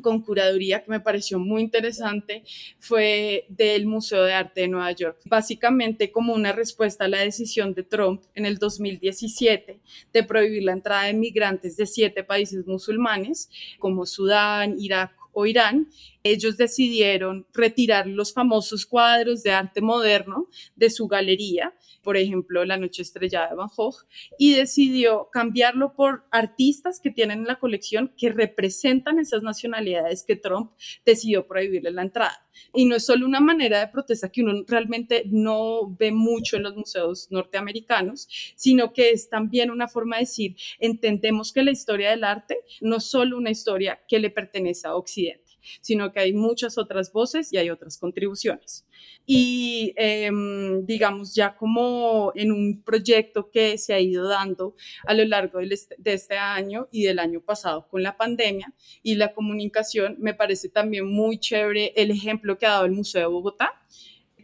con 0.00 0.22
curaduría 0.22 0.82
que 0.82 0.90
me 0.90 1.00
pareció 1.00 1.38
muy 1.38 1.62
interesante 1.62 2.42
fue 2.78 3.46
del 3.48 3.86
Museo 3.86 4.22
de 4.24 4.32
Arte 4.32 4.62
de 4.62 4.68
Nueva 4.68 4.92
York. 4.92 5.20
Básicamente 5.24 6.10
como 6.10 6.34
una 6.34 6.52
respuesta 6.52 7.04
a 7.04 7.08
la 7.08 7.20
decisión 7.20 7.74
de 7.74 7.82
Trump 7.82 8.22
en 8.34 8.46
el 8.46 8.58
2017 8.58 9.80
de 10.12 10.22
prohibir 10.22 10.64
la 10.64 10.72
entrada 10.72 11.04
de 11.04 11.14
migrantes 11.14 11.76
de 11.76 11.86
siete 11.86 12.24
países 12.24 12.66
musulmanes 12.66 13.50
como 13.78 14.06
Sudán, 14.06 14.76
Irak 14.78 15.12
o 15.32 15.46
Irán 15.46 15.88
ellos 16.24 16.56
decidieron 16.56 17.46
retirar 17.52 18.06
los 18.06 18.32
famosos 18.32 18.86
cuadros 18.86 19.42
de 19.42 19.52
arte 19.52 19.82
moderno 19.82 20.48
de 20.74 20.88
su 20.88 21.06
galería, 21.06 21.74
por 22.02 22.16
ejemplo, 22.16 22.64
La 22.64 22.78
Noche 22.78 23.02
Estrellada 23.02 23.50
de 23.50 23.56
Van 23.56 23.68
Gogh, 23.76 24.06
y 24.38 24.54
decidió 24.54 25.28
cambiarlo 25.30 25.92
por 25.92 26.24
artistas 26.30 26.98
que 26.98 27.10
tienen 27.10 27.40
en 27.40 27.46
la 27.46 27.58
colección 27.58 28.14
que 28.16 28.30
representan 28.30 29.18
esas 29.18 29.42
nacionalidades 29.42 30.24
que 30.24 30.36
Trump 30.36 30.72
decidió 31.04 31.46
prohibirle 31.46 31.90
la 31.90 32.02
entrada. 32.02 32.48
Y 32.72 32.86
no 32.86 32.96
es 32.96 33.04
solo 33.04 33.26
una 33.26 33.40
manera 33.40 33.80
de 33.80 33.88
protesta 33.88 34.30
que 34.30 34.42
uno 34.42 34.64
realmente 34.66 35.24
no 35.26 35.94
ve 35.98 36.10
mucho 36.10 36.56
en 36.56 36.62
los 36.62 36.74
museos 36.74 37.28
norteamericanos, 37.30 38.28
sino 38.56 38.94
que 38.94 39.10
es 39.10 39.28
también 39.28 39.70
una 39.70 39.88
forma 39.88 40.16
de 40.16 40.22
decir, 40.22 40.56
entendemos 40.78 41.52
que 41.52 41.64
la 41.64 41.70
historia 41.70 42.10
del 42.10 42.24
arte 42.24 42.60
no 42.80 42.96
es 42.96 43.04
solo 43.04 43.36
una 43.36 43.50
historia 43.50 44.00
que 44.08 44.18
le 44.18 44.30
pertenece 44.30 44.88
a 44.88 44.96
Occidente 44.96 45.43
sino 45.80 46.12
que 46.12 46.20
hay 46.20 46.32
muchas 46.32 46.78
otras 46.78 47.12
voces 47.12 47.52
y 47.52 47.58
hay 47.58 47.70
otras 47.70 47.98
contribuciones. 47.98 48.86
Y 49.26 49.92
em, 49.96 50.84
digamos, 50.86 51.34
ya 51.34 51.56
como 51.56 52.32
en 52.34 52.52
un 52.52 52.82
proyecto 52.82 53.50
que 53.50 53.78
se 53.78 53.94
ha 53.94 54.00
ido 54.00 54.28
dando 54.28 54.74
a 55.06 55.14
lo 55.14 55.24
largo 55.24 55.58
de 55.60 56.12
este 56.12 56.36
año 56.36 56.88
y 56.90 57.04
del 57.04 57.18
año 57.18 57.40
pasado 57.40 57.88
con 57.88 58.02
la 58.02 58.16
pandemia 58.16 58.72
y 59.02 59.14
la 59.14 59.32
comunicación, 59.32 60.16
me 60.18 60.34
parece 60.34 60.68
también 60.68 61.06
muy 61.06 61.38
chévere 61.38 61.92
el 61.96 62.10
ejemplo 62.10 62.58
que 62.58 62.66
ha 62.66 62.70
dado 62.70 62.84
el 62.84 62.92
Museo 62.92 63.22
de 63.22 63.26
Bogotá 63.26 63.72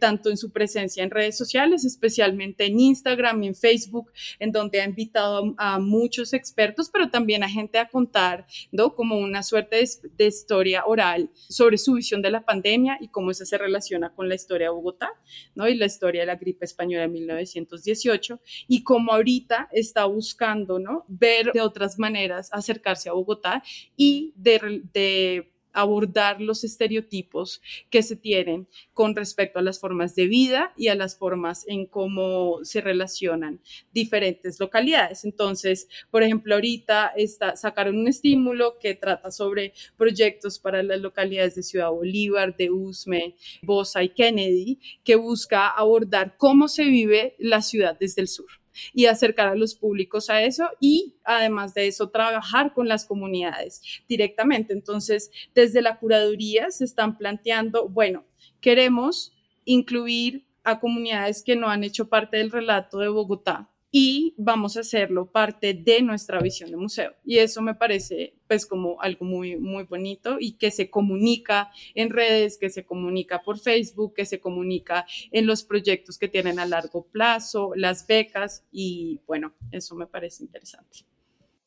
tanto 0.01 0.31
en 0.31 0.37
su 0.37 0.51
presencia 0.51 1.03
en 1.03 1.11
redes 1.11 1.37
sociales, 1.37 1.85
especialmente 1.85 2.65
en 2.65 2.79
Instagram 2.79 3.43
y 3.43 3.47
en 3.49 3.55
Facebook, 3.55 4.11
en 4.39 4.51
donde 4.51 4.81
ha 4.81 4.85
invitado 4.85 5.53
a, 5.57 5.77
muchos 5.77 6.33
expertos, 6.33 6.89
pero 6.91 7.11
también 7.11 7.43
a 7.43 7.49
gente 7.49 7.77
a 7.77 7.87
contar, 7.87 8.47
¿no? 8.71 8.95
Como 8.95 9.19
una 9.19 9.43
suerte 9.43 9.75
de, 10.17 10.25
historia 10.25 10.85
oral 10.87 11.29
sobre 11.35 11.77
su 11.77 11.93
visión 11.93 12.23
de 12.23 12.31
la 12.31 12.43
pandemia 12.43 12.97
y 12.99 13.09
cómo 13.09 13.29
eso 13.29 13.45
se 13.45 13.59
relaciona 13.59 14.11
con 14.15 14.27
la 14.27 14.33
historia 14.33 14.67
de 14.67 14.73
Bogotá, 14.73 15.11
¿no? 15.53 15.67
Y 15.67 15.75
la 15.75 15.85
historia 15.85 16.21
de 16.21 16.27
la 16.27 16.35
gripe 16.35 16.65
española 16.65 17.03
de 17.03 17.09
1918 17.09 18.41
y 18.67 18.83
cómo 18.83 19.13
ahorita 19.13 19.69
está 19.71 20.05
buscando, 20.05 20.79
¿no? 20.79 21.05
Ver 21.09 21.51
de 21.53 21.61
otras 21.61 21.99
maneras 21.99 22.49
acercarse 22.51 23.07
a 23.07 23.13
Bogotá 23.13 23.61
y 23.95 24.33
de, 24.35 24.81
de 24.91 25.51
abordar 25.73 26.41
los 26.41 26.63
estereotipos 26.63 27.61
que 27.89 28.03
se 28.03 28.15
tienen 28.15 28.67
con 28.93 29.15
respecto 29.15 29.59
a 29.59 29.61
las 29.61 29.79
formas 29.79 30.15
de 30.15 30.27
vida 30.27 30.73
y 30.77 30.87
a 30.87 30.95
las 30.95 31.17
formas 31.17 31.65
en 31.67 31.85
cómo 31.85 32.59
se 32.63 32.81
relacionan 32.81 33.61
diferentes 33.93 34.59
localidades. 34.59 35.25
Entonces, 35.25 35.87
por 36.09 36.23
ejemplo, 36.23 36.55
ahorita 36.55 37.13
está, 37.15 37.55
sacaron 37.55 37.97
un 37.97 38.07
estímulo 38.07 38.77
que 38.79 38.95
trata 38.95 39.31
sobre 39.31 39.73
proyectos 39.97 40.59
para 40.59 40.83
las 40.83 40.99
localidades 41.01 41.55
de 41.55 41.63
Ciudad 41.63 41.91
Bolívar, 41.91 42.55
de 42.55 42.71
Usme, 42.71 43.35
Bosa 43.61 44.03
y 44.03 44.09
Kennedy, 44.09 44.79
que 45.03 45.15
busca 45.15 45.69
abordar 45.69 46.35
cómo 46.37 46.67
se 46.67 46.85
vive 46.85 47.35
la 47.39 47.61
ciudad 47.61 47.97
desde 47.99 48.21
el 48.21 48.27
sur 48.27 48.60
y 48.93 49.05
acercar 49.05 49.47
a 49.47 49.55
los 49.55 49.75
públicos 49.75 50.29
a 50.29 50.41
eso 50.43 50.69
y 50.79 51.15
además 51.23 51.73
de 51.73 51.87
eso 51.87 52.09
trabajar 52.09 52.73
con 52.73 52.87
las 52.87 53.05
comunidades 53.05 53.81
directamente. 54.07 54.73
Entonces, 54.73 55.31
desde 55.53 55.81
la 55.81 55.97
curaduría 55.97 56.71
se 56.71 56.85
están 56.85 57.17
planteando, 57.17 57.89
bueno, 57.89 58.25
queremos 58.59 59.33
incluir 59.65 60.45
a 60.63 60.79
comunidades 60.79 61.43
que 61.43 61.55
no 61.55 61.67
han 61.67 61.83
hecho 61.83 62.07
parte 62.07 62.37
del 62.37 62.51
relato 62.51 62.99
de 62.99 63.07
Bogotá 63.07 63.70
y 63.91 64.33
vamos 64.37 64.77
a 64.77 64.81
hacerlo 64.81 65.29
parte 65.31 65.73
de 65.73 66.01
nuestra 66.01 66.39
visión 66.39 66.71
de 66.71 66.77
museo. 66.77 67.13
Y 67.25 67.37
eso 67.39 67.61
me 67.61 67.75
parece 67.75 68.35
pues 68.47 68.65
como 68.65 69.01
algo 69.01 69.25
muy, 69.25 69.57
muy 69.57 69.83
bonito 69.83 70.37
y 70.39 70.53
que 70.53 70.71
se 70.71 70.89
comunica 70.89 71.69
en 71.93 72.09
redes, 72.09 72.57
que 72.57 72.69
se 72.69 72.85
comunica 72.85 73.41
por 73.43 73.59
Facebook, 73.59 74.13
que 74.13 74.25
se 74.25 74.39
comunica 74.39 75.05
en 75.31 75.45
los 75.45 75.63
proyectos 75.63 76.17
que 76.17 76.29
tienen 76.29 76.59
a 76.59 76.65
largo 76.65 77.05
plazo, 77.07 77.73
las 77.75 78.07
becas 78.07 78.63
y 78.71 79.19
bueno, 79.27 79.53
eso 79.71 79.95
me 79.95 80.07
parece 80.07 80.43
interesante. 80.43 80.99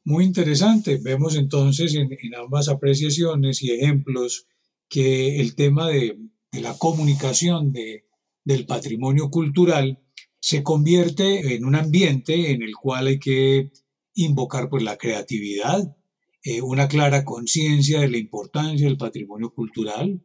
Muy 0.05 0.25
interesante. 0.25 0.99
Vemos 1.03 1.37
entonces 1.37 1.95
en, 1.95 2.11
ambas 2.37 2.69
apreciaciones 2.69 3.63
y 3.63 3.71
ejemplos 3.71 4.47
que 4.89 5.41
el 5.41 5.55
tema 5.55 5.89
de, 5.89 6.19
la 6.53 6.77
comunicación 6.79 7.73
de, 7.73 8.05
del 8.45 8.65
patrimonio 8.65 9.29
cultural 9.31 10.04
se 10.45 10.63
convierte 10.63 11.55
en 11.55 11.65
un 11.65 11.75
ambiente 11.75 12.51
en 12.51 12.63
el 12.63 12.75
cual 12.77 13.07
hay 13.07 13.19
que 13.19 13.73
invocar 14.13 14.69
pues, 14.69 14.83
la 14.83 14.99
creatividad, 14.99 15.97
eh, 16.43 16.61
una 16.61 16.87
clara 16.87 17.25
conciencia 17.25 18.01
de 18.01 18.11
la 18.11 18.19
importancia 18.19 18.87
del 18.87 18.99
patrimonio 18.99 19.55
cultural, 19.55 20.23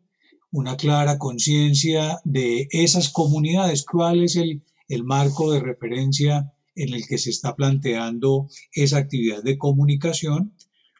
una 0.51 0.75
clara 0.75 1.17
conciencia 1.17 2.19
de 2.25 2.67
esas 2.71 3.07
comunidades, 3.07 3.85
cuál 3.85 4.21
es 4.21 4.35
el, 4.35 4.61
el 4.89 5.05
marco 5.05 5.53
de 5.53 5.61
referencia 5.61 6.51
en 6.75 6.93
el 6.93 7.07
que 7.07 7.17
se 7.17 7.29
está 7.29 7.55
planteando 7.55 8.49
esa 8.73 8.97
actividad 8.97 9.41
de 9.41 9.57
comunicación, 9.57 10.53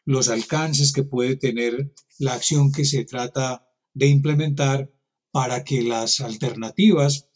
los 0.06 0.30
alcances 0.30 0.94
que 0.94 1.02
puede 1.02 1.36
tener 1.36 1.92
la 2.18 2.32
acción 2.32 2.72
que 2.72 2.86
se 2.86 3.04
trata 3.04 3.66
de 3.92 4.06
implementar 4.06 4.90
para 5.30 5.62
que 5.62 5.82
las 5.82 6.20
alternativas 6.20 7.29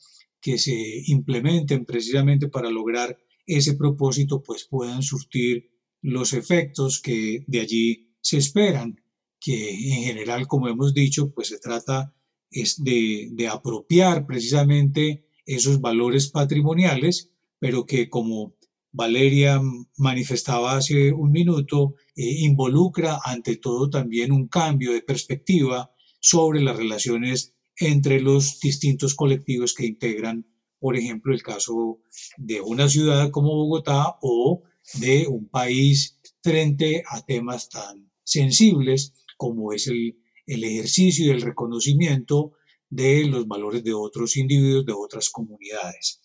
que 0.44 0.58
se 0.58 0.76
implementen 1.06 1.86
precisamente 1.86 2.48
para 2.48 2.68
lograr 2.68 3.16
ese 3.46 3.76
propósito, 3.76 4.42
pues 4.42 4.64
puedan 4.64 5.02
surtir 5.02 5.70
los 6.02 6.34
efectos 6.34 7.00
que 7.00 7.44
de 7.46 7.60
allí 7.60 8.10
se 8.20 8.36
esperan, 8.36 9.00
que 9.40 9.70
en 9.70 10.02
general, 10.02 10.46
como 10.46 10.68
hemos 10.68 10.92
dicho, 10.92 11.32
pues 11.32 11.48
se 11.48 11.58
trata 11.58 12.14
es 12.50 12.84
de, 12.84 13.30
de 13.32 13.48
apropiar 13.48 14.26
precisamente 14.26 15.24
esos 15.46 15.80
valores 15.80 16.28
patrimoniales, 16.28 17.30
pero 17.58 17.86
que 17.86 18.10
como 18.10 18.54
Valeria 18.92 19.62
manifestaba 19.96 20.76
hace 20.76 21.10
un 21.10 21.32
minuto, 21.32 21.94
eh, 22.14 22.22
involucra 22.40 23.18
ante 23.24 23.56
todo 23.56 23.88
también 23.88 24.30
un 24.30 24.46
cambio 24.48 24.92
de 24.92 25.00
perspectiva 25.00 25.90
sobre 26.20 26.60
las 26.60 26.76
relaciones 26.76 27.53
entre 27.78 28.20
los 28.20 28.60
distintos 28.60 29.14
colectivos 29.14 29.74
que 29.74 29.86
integran, 29.86 30.46
por 30.78 30.96
ejemplo, 30.96 31.32
el 31.32 31.42
caso 31.42 32.00
de 32.36 32.60
una 32.60 32.88
ciudad 32.88 33.30
como 33.30 33.54
Bogotá 33.54 34.16
o 34.20 34.62
de 34.94 35.26
un 35.26 35.48
país 35.48 36.18
frente 36.42 37.02
a 37.08 37.24
temas 37.24 37.68
tan 37.68 38.10
sensibles 38.22 39.14
como 39.36 39.72
es 39.72 39.88
el, 39.88 40.18
el 40.46 40.64
ejercicio 40.64 41.26
y 41.26 41.30
el 41.30 41.40
reconocimiento 41.40 42.52
de 42.90 43.24
los 43.24 43.46
valores 43.48 43.82
de 43.82 43.94
otros 43.94 44.36
individuos, 44.36 44.86
de 44.86 44.92
otras 44.92 45.30
comunidades. 45.30 46.20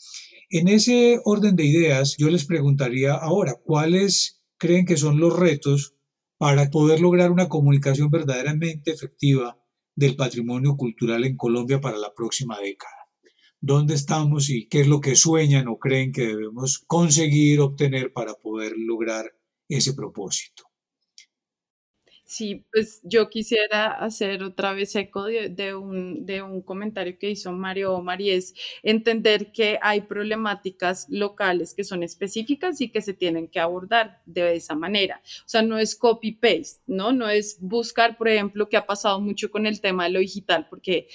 En 0.50 0.68
ese 0.68 1.20
orden 1.24 1.56
de 1.56 1.66
ideas, 1.66 2.16
yo 2.18 2.30
les 2.30 2.46
preguntaría 2.46 3.14
ahora, 3.14 3.56
¿cuáles 3.64 4.42
creen 4.58 4.86
que 4.86 4.98
son 4.98 5.20
los 5.20 5.38
retos 5.38 5.96
para 6.38 6.70
poder 6.70 7.00
lograr 7.00 7.32
una 7.32 7.50
comunicación 7.50 8.10
verdaderamente 8.10 8.92
efectiva 8.92 9.58
del 10.00 10.16
patrimonio 10.16 10.78
cultural 10.78 11.26
en 11.26 11.36
Colombia 11.36 11.82
para 11.82 11.98
la 11.98 12.14
próxima 12.14 12.58
década. 12.58 12.96
¿Dónde 13.60 13.96
estamos 13.96 14.50
y 14.50 14.70
qué 14.70 14.80
es 14.80 14.88
lo 14.88 15.02
que 15.02 15.18
sueñan 15.18 15.68
o 15.68 15.78
creen 15.78 16.14
que 16.14 16.28
debemos 16.28 16.80
conseguir 16.80 17.60
obtener 17.60 18.14
para 18.14 18.34
poder 18.36 18.72
lograr 18.78 19.26
ese 19.68 19.94
propósito? 19.94 20.69
Sí, 22.32 22.64
pues 22.72 23.02
yo 23.04 23.28
quisiera 23.28 23.88
hacer 23.88 24.44
otra 24.44 24.74
vez 24.74 24.96
eco 24.96 25.24
de, 25.24 25.74
un, 25.74 26.28
de 26.28 26.44
un 26.44 26.62
comentario 26.62 27.18
que 27.18 27.32
hizo 27.32 27.52
Mario 27.54 27.94
Omar 27.96 28.22
y 28.22 28.30
es 28.30 28.54
entender 28.84 29.52
que 29.52 29.80
hay 29.82 30.02
problemáticas 30.02 31.08
locales 31.10 31.74
que 31.74 31.84
son 31.84 32.04
específicas 32.04 32.82
y 32.82 32.90
que 32.92 33.02
se 33.02 33.16
tienen 33.16 33.48
que 33.48 33.60
abordar 33.60 34.22
de 34.28 34.56
esa 34.56 34.76
manera. 34.76 35.24
O 35.26 35.50
sea, 35.50 35.64
no 35.64 35.80
es 35.80 35.96
copy-paste, 35.96 36.84
¿no? 36.86 37.12
No 37.14 37.28
es 37.30 37.58
buscar, 37.62 38.16
por 38.16 38.28
ejemplo, 38.28 38.70
que 38.70 38.78
ha 38.78 38.86
pasado 38.86 39.20
mucho 39.20 39.50
con 39.50 39.66
el 39.66 39.82
tema 39.82 40.04
de 40.04 40.12
lo 40.12 40.20
digital, 40.20 40.68
porque 40.70 41.08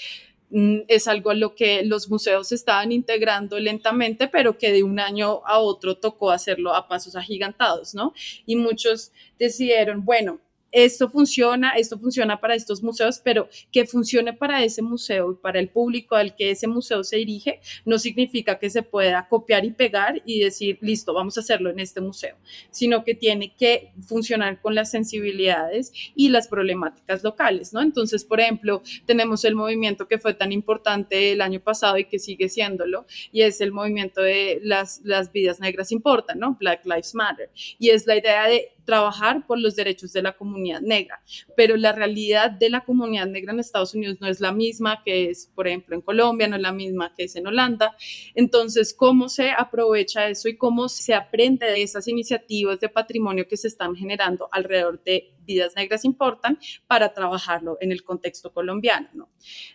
mm, 0.51 0.81
es 0.89 1.09
algo 1.09 1.31
a 1.31 1.35
lo 1.35 1.55
que 1.55 1.85
los 1.85 2.11
museos 2.11 2.53
estaban 2.53 2.93
integrando 2.93 3.59
lentamente, 3.61 4.29
pero 4.29 4.59
que 4.59 4.73
de 4.73 4.83
un 4.83 4.99
año 5.01 5.43
a 5.47 5.59
otro 5.61 5.97
tocó 5.97 6.31
hacerlo 6.33 6.75
a 6.75 6.89
pasos 6.89 7.17
agigantados, 7.17 7.95
¿no? 7.95 8.15
Y 8.47 8.57
muchos 8.57 9.13
decidieron, 9.39 10.05
bueno, 10.05 10.41
esto 10.75 11.09
funciona, 11.09 11.71
esto 11.77 11.97
funciona 11.97 12.41
para 12.41 12.57
estos 12.57 12.83
museos, 12.83 13.21
pero 13.23 13.49
que 13.71 13.87
funcione 13.87 14.33
para 14.33 14.65
ese 14.65 14.83
museo 14.83 15.31
y 15.31 15.37
para 15.37 15.61
el 15.61 15.69
público 15.69 16.17
al 16.17 16.35
que 16.35 16.51
ese 16.51 16.67
museo 16.67 17.05
se 17.05 17.17
dirige, 17.17 17.61
no 17.85 17.97
significa 17.97 18.59
que 18.59 18.69
se 18.69 18.83
pueda 18.83 19.29
copiar 19.29 19.65
y 19.65 19.71
pegar 19.71 20.21
y 20.27 20.41
decir, 20.41 20.79
listo, 20.81 21.15
vamos 21.15 21.37
a 21.37 21.43
hacerlo 21.43 21.71
en 21.71 21.79
este 21.79 22.01
museo, 22.01 22.37
sino 22.73 23.05
que 23.05 23.15
tiene 23.15 23.55
que 23.55 23.93
funcionar 24.03 24.61
con 24.61 24.75
las 24.75 24.91
sensibilidades 24.91 25.93
y 26.17 26.31
las 26.31 26.49
problemáticas 26.49 27.23
locales, 27.23 27.73
¿no? 27.73 27.81
Entonces, 27.81 28.25
por 28.25 28.41
ejemplo, 28.41 28.83
tenemos 29.07 29.45
el 29.45 29.55
movimiento 29.55 30.09
que 30.09 30.19
fue 30.19 30.35
tan 30.35 30.51
importante 30.51 31.31
el 31.31 31.41
año 31.41 31.61
pasado 31.61 31.99
y 31.99 32.07
que 32.07 32.19
sigue 32.19 32.49
siéndolo, 32.49 33.07
y 33.31 33.43
es 33.43 33.61
el 33.61 33.71
movimiento 33.71 34.23
de 34.23 34.59
las, 34.65 35.03
las 35.05 35.31
vidas 35.31 35.61
negras 35.61 35.93
importan, 35.93 36.41
¿no? 36.41 36.57
Black 36.59 36.85
Lives 36.85 37.15
Matter. 37.15 37.51
Y 37.79 37.91
es 37.91 38.09
la 38.09 38.17
idea 38.17 38.49
de 38.49 38.73
trabajar 38.85 39.47
por 39.47 39.59
los 39.59 39.77
derechos 39.77 40.13
de 40.13 40.23
la 40.23 40.33
comunidad 40.33 40.81
negra, 40.81 41.23
pero 41.57 41.77
la 41.77 41.93
realidad 41.93 42.51
de 42.51 42.71
la 42.71 42.85
comunidad 42.85 43.27
negra 43.27 43.53
en 43.53 43.61
Estados 43.61 43.95
Unidos 43.95 44.19
no 44.21 44.29
es 44.29 44.41
la 44.41 44.53
misma 44.53 45.03
que 45.05 45.31
es, 45.31 45.51
por 45.55 45.67
ejemplo, 45.67 45.95
en 45.95 46.03
Colombia, 46.03 46.49
no 46.49 46.57
es 46.57 46.63
la 46.63 46.73
misma 46.73 47.15
que 47.17 47.25
es 47.25 47.37
en 47.37 47.47
Holanda. 47.47 47.97
Entonces, 48.35 48.95
¿cómo 48.95 49.29
se 49.29 49.51
aprovecha 49.51 50.29
eso 50.29 50.49
y 50.49 50.57
cómo 50.57 50.89
se 50.89 51.15
aprende 51.15 51.67
de 51.67 51.83
esas 51.83 52.09
iniciativas 52.09 52.81
de 52.81 52.89
patrimonio 52.89 53.47
que 53.49 53.57
se 53.57 53.69
están 53.69 53.95
generando 53.95 54.49
alrededor 54.53 55.03
de 55.03 55.34
vidas 55.45 55.75
negras 55.77 56.05
importan 56.05 56.59
para 56.87 57.13
trabajarlo 57.13 57.79
en 57.81 57.93
el 57.93 58.03
contexto 58.03 58.53
colombiano. 58.53 59.09
¿no? 59.15 59.31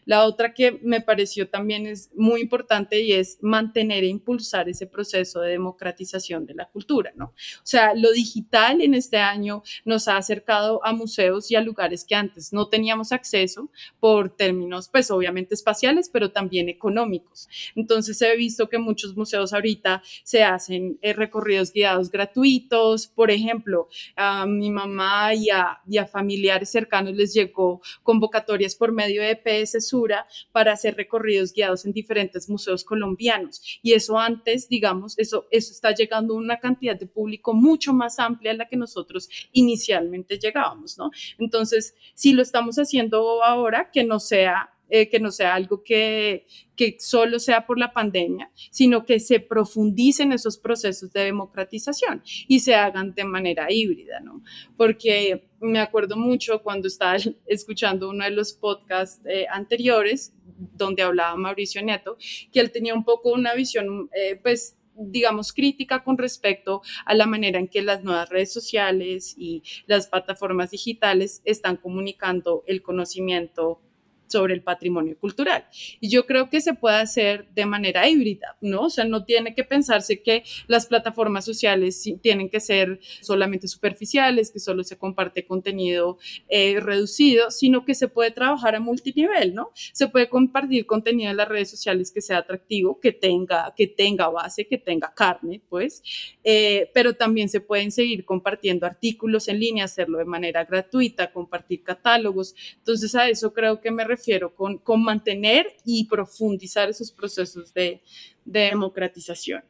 La 0.06 0.26
otra 0.26 0.54
que 0.54 0.80
me 0.84 1.02
pareció 1.02 1.50
también 1.50 1.86
es 1.88 2.12
muy 2.16 2.42
importante 2.42 3.02
y 3.02 3.14
es 3.14 3.38
mantener 3.42 4.04
e 4.04 4.08
impulsar 4.08 4.70
ese 4.70 4.88
proceso 4.88 5.42
de 5.42 5.52
democratización 5.52 6.46
de 6.46 6.56
la 6.56 6.70
cultura. 6.70 7.12
¿no? 7.16 7.26
O 7.26 7.66
sea, 7.66 7.94
lo 7.94 8.12
digital 8.12 8.82
en 8.82 8.94
este 8.94 9.18
año 9.18 9.64
nos 9.86 10.08
ha 10.08 10.18
acercado 10.18 10.86
a 10.86 10.94
museos 10.94 11.52
y 11.52 11.56
a 11.56 11.62
lugares 11.62 12.06
que 12.06 12.16
antes 12.16 12.54
no 12.54 12.70
teníamos 12.70 13.12
acceso 13.12 13.72
por 14.00 14.36
términos, 14.36 14.90
pues 14.90 15.12
obviamente 15.12 15.56
espaciales, 15.56 16.10
pero 16.10 16.32
también 16.32 16.70
económicos. 16.70 17.48
Entonces 17.76 18.22
he 18.22 18.36
visto 18.36 18.70
que 18.70 18.78
muchos 18.78 19.16
museos 19.16 19.54
ahorita 19.54 20.02
se 20.24 20.44
hacen 20.44 20.98
eh, 21.02 21.14
recorridos 21.14 21.72
guiados 21.72 22.10
gratuitos. 22.12 23.08
Por 23.08 23.32
ejemplo, 23.32 23.88
a 24.16 24.46
mi 24.46 24.70
mamá 24.70 25.34
y 25.34 25.50
a 25.50 25.59
y 25.88 25.98
a 25.98 26.06
familiares 26.06 26.69
cercanos 26.69 27.15
les 27.15 27.34
llegó 27.34 27.82
convocatorias 28.04 28.76
por 28.76 28.91
medio 28.91 29.22
de 29.22 29.32
EPS 29.32 29.88
Sura 29.88 30.26
para 30.52 30.74
hacer 30.74 30.95
recorridos 30.95 31.54
guiados 31.54 31.86
en 31.86 31.93
diferentes 31.93 32.50
museos 32.50 32.84
colombianos. 32.84 33.80
Y 33.82 33.93
eso 33.93 34.17
antes, 34.19 34.69
digamos, 34.69 35.17
eso, 35.17 35.48
eso 35.52 35.72
está 35.72 35.93
llegando 35.93 36.34
a 36.34 36.38
una 36.38 36.60
cantidad 36.60 36.98
de 36.98 37.08
público 37.08 37.54
mucho 37.54 37.93
más 37.93 38.19
amplia 38.19 38.52
a 38.52 38.56
la 38.56 38.67
que 38.67 38.78
nosotros 38.78 39.30
inicialmente 39.52 40.38
llegábamos, 40.38 40.98
¿no? 40.98 41.12
Entonces, 41.38 41.95
si 42.13 42.34
lo 42.34 42.41
estamos 42.41 42.78
haciendo 42.78 43.43
ahora, 43.43 43.91
que 43.91 44.04
no 44.04 44.19
sea 44.19 44.74
eh, 44.89 45.10
que 45.10 45.19
no 45.19 45.32
sea 45.32 45.54
algo 45.54 45.84
que, 45.84 46.45
que 46.75 46.97
solo 46.99 47.39
sea 47.39 47.65
por 47.65 47.78
la 47.78 47.93
pandemia, 47.93 48.52
sino 48.71 49.06
que 49.06 49.19
se 49.19 49.39
profundicen 49.39 50.32
esos 50.32 50.58
procesos 50.58 51.12
de 51.12 51.25
democratización 51.25 52.23
y 52.47 52.60
se 52.60 52.75
hagan 52.75 53.13
de 53.13 53.23
manera 53.23 53.67
híbrida, 53.69 54.19
¿no? 54.19 54.43
Porque 54.78 55.49
me 55.60 55.80
acuerdo 55.80 56.15
mucho 56.15 56.62
cuando 56.63 56.88
estaba 56.88 57.17
escuchando 57.45 58.10
uno 58.10 58.23
de 58.23 58.32
los 58.32 58.54
podcasts 58.54 59.21
eh, 59.25 59.45
anteriores 59.52 60.34
donde 60.60 61.04
hablaba 61.04 61.36
Mauricio 61.36 61.82
Nieto, 61.82 62.17
que 62.52 62.60
él 62.60 62.71
tenía 62.71 62.93
un 62.93 63.04
poco 63.04 63.32
una 63.32 63.54
visión, 63.54 64.10
eh, 64.13 64.39
pues, 64.41 64.78
digamos, 64.95 65.54
crítica 65.54 66.04
con 66.04 66.17
respecto 66.17 66.82
a 67.06 67.13
la 67.13 67.25
manera 67.25 67.60
en 67.60 67.67
que 67.67 67.82
las 67.82 68.04
nuevas 68.04 68.30
redes 68.30 68.52
sociales 68.52 69.36
y 69.38 69.63
las 69.86 70.08
plataformas 70.08 70.71
digitales 70.71 71.41
están 71.45 71.78
comunicando 71.78 72.63
el 72.67 72.82
conocimiento 72.82 73.82
sobre 74.30 74.54
el 74.54 74.62
patrimonio 74.62 75.18
cultural. 75.18 75.65
Y 76.00 76.10
yo 76.10 76.26
creo 76.26 76.50
que 76.50 76.62
se 76.62 76.74
puede 76.74 76.98
hacer 76.98 77.48
de 77.56 77.65
manera 77.65 78.08
híbrida, 78.08 78.58
¿no? 78.62 78.84
O 78.84 78.89
sea, 78.89 79.06
no 79.06 79.26
tiene 79.26 79.56
que 79.56 79.63
pensarse 79.63 80.22
que 80.22 80.44
las 80.68 80.86
plataformas 80.86 81.46
sociales 81.46 82.08
tienen 82.22 82.50
que 82.50 82.60
ser 82.60 83.00
solamente 83.22 83.68
superficiales, 83.68 84.52
que 84.52 84.60
solo 84.60 84.84
se 84.84 84.98
comparte 84.98 85.46
contenido 85.46 86.20
eh, 86.48 86.80
reducido, 86.80 87.50
sino 87.50 87.86
que 87.86 87.96
se 87.96 88.08
puede 88.08 88.32
trabajar 88.32 88.76
a 88.76 88.80
multinivel, 88.80 89.56
¿no? 89.56 89.72
Se 89.94 90.08
puede 90.08 90.30
compartir 90.30 90.86
contenido 90.86 91.32
en 91.32 91.38
las 91.38 91.48
redes 91.48 91.72
sociales 91.72 92.12
que 92.12 92.22
sea 92.22 92.38
atractivo, 92.38 93.00
que 93.00 93.12
tenga, 93.12 93.74
que 93.76 93.88
tenga 93.88 94.30
base, 94.30 94.68
que 94.68 94.78
tenga 94.78 95.12
carne, 95.13 95.62
pues, 95.70 96.04
eh, 96.44 96.92
pero 96.94 97.13
también 97.13 97.50
se 97.50 97.62
pueden 97.62 97.92
seguir 97.92 98.26
compartiendo 98.26 98.86
artículos 98.86 99.48
en 99.48 99.60
línea, 99.60 99.86
hacerlo 99.86 100.20
de 100.20 100.26
manera 100.26 100.65
gratuita, 100.65 101.32
compartir 101.32 101.84
catálogos. 101.84 102.54
Entonces, 102.78 103.15
a 103.15 103.28
eso 103.28 103.54
creo 103.54 103.82
que 103.82 103.89
me 103.89 104.04
refiero 104.04 104.19
refiero 104.20 104.54
con, 104.54 104.78
con 104.78 105.02
mantener 105.02 105.78
y 105.86 106.06
profundizar 106.06 106.90
esos 106.90 107.12
procesos 107.12 107.74
de, 107.74 108.02
de 108.44 108.60
democratización. 108.60 109.64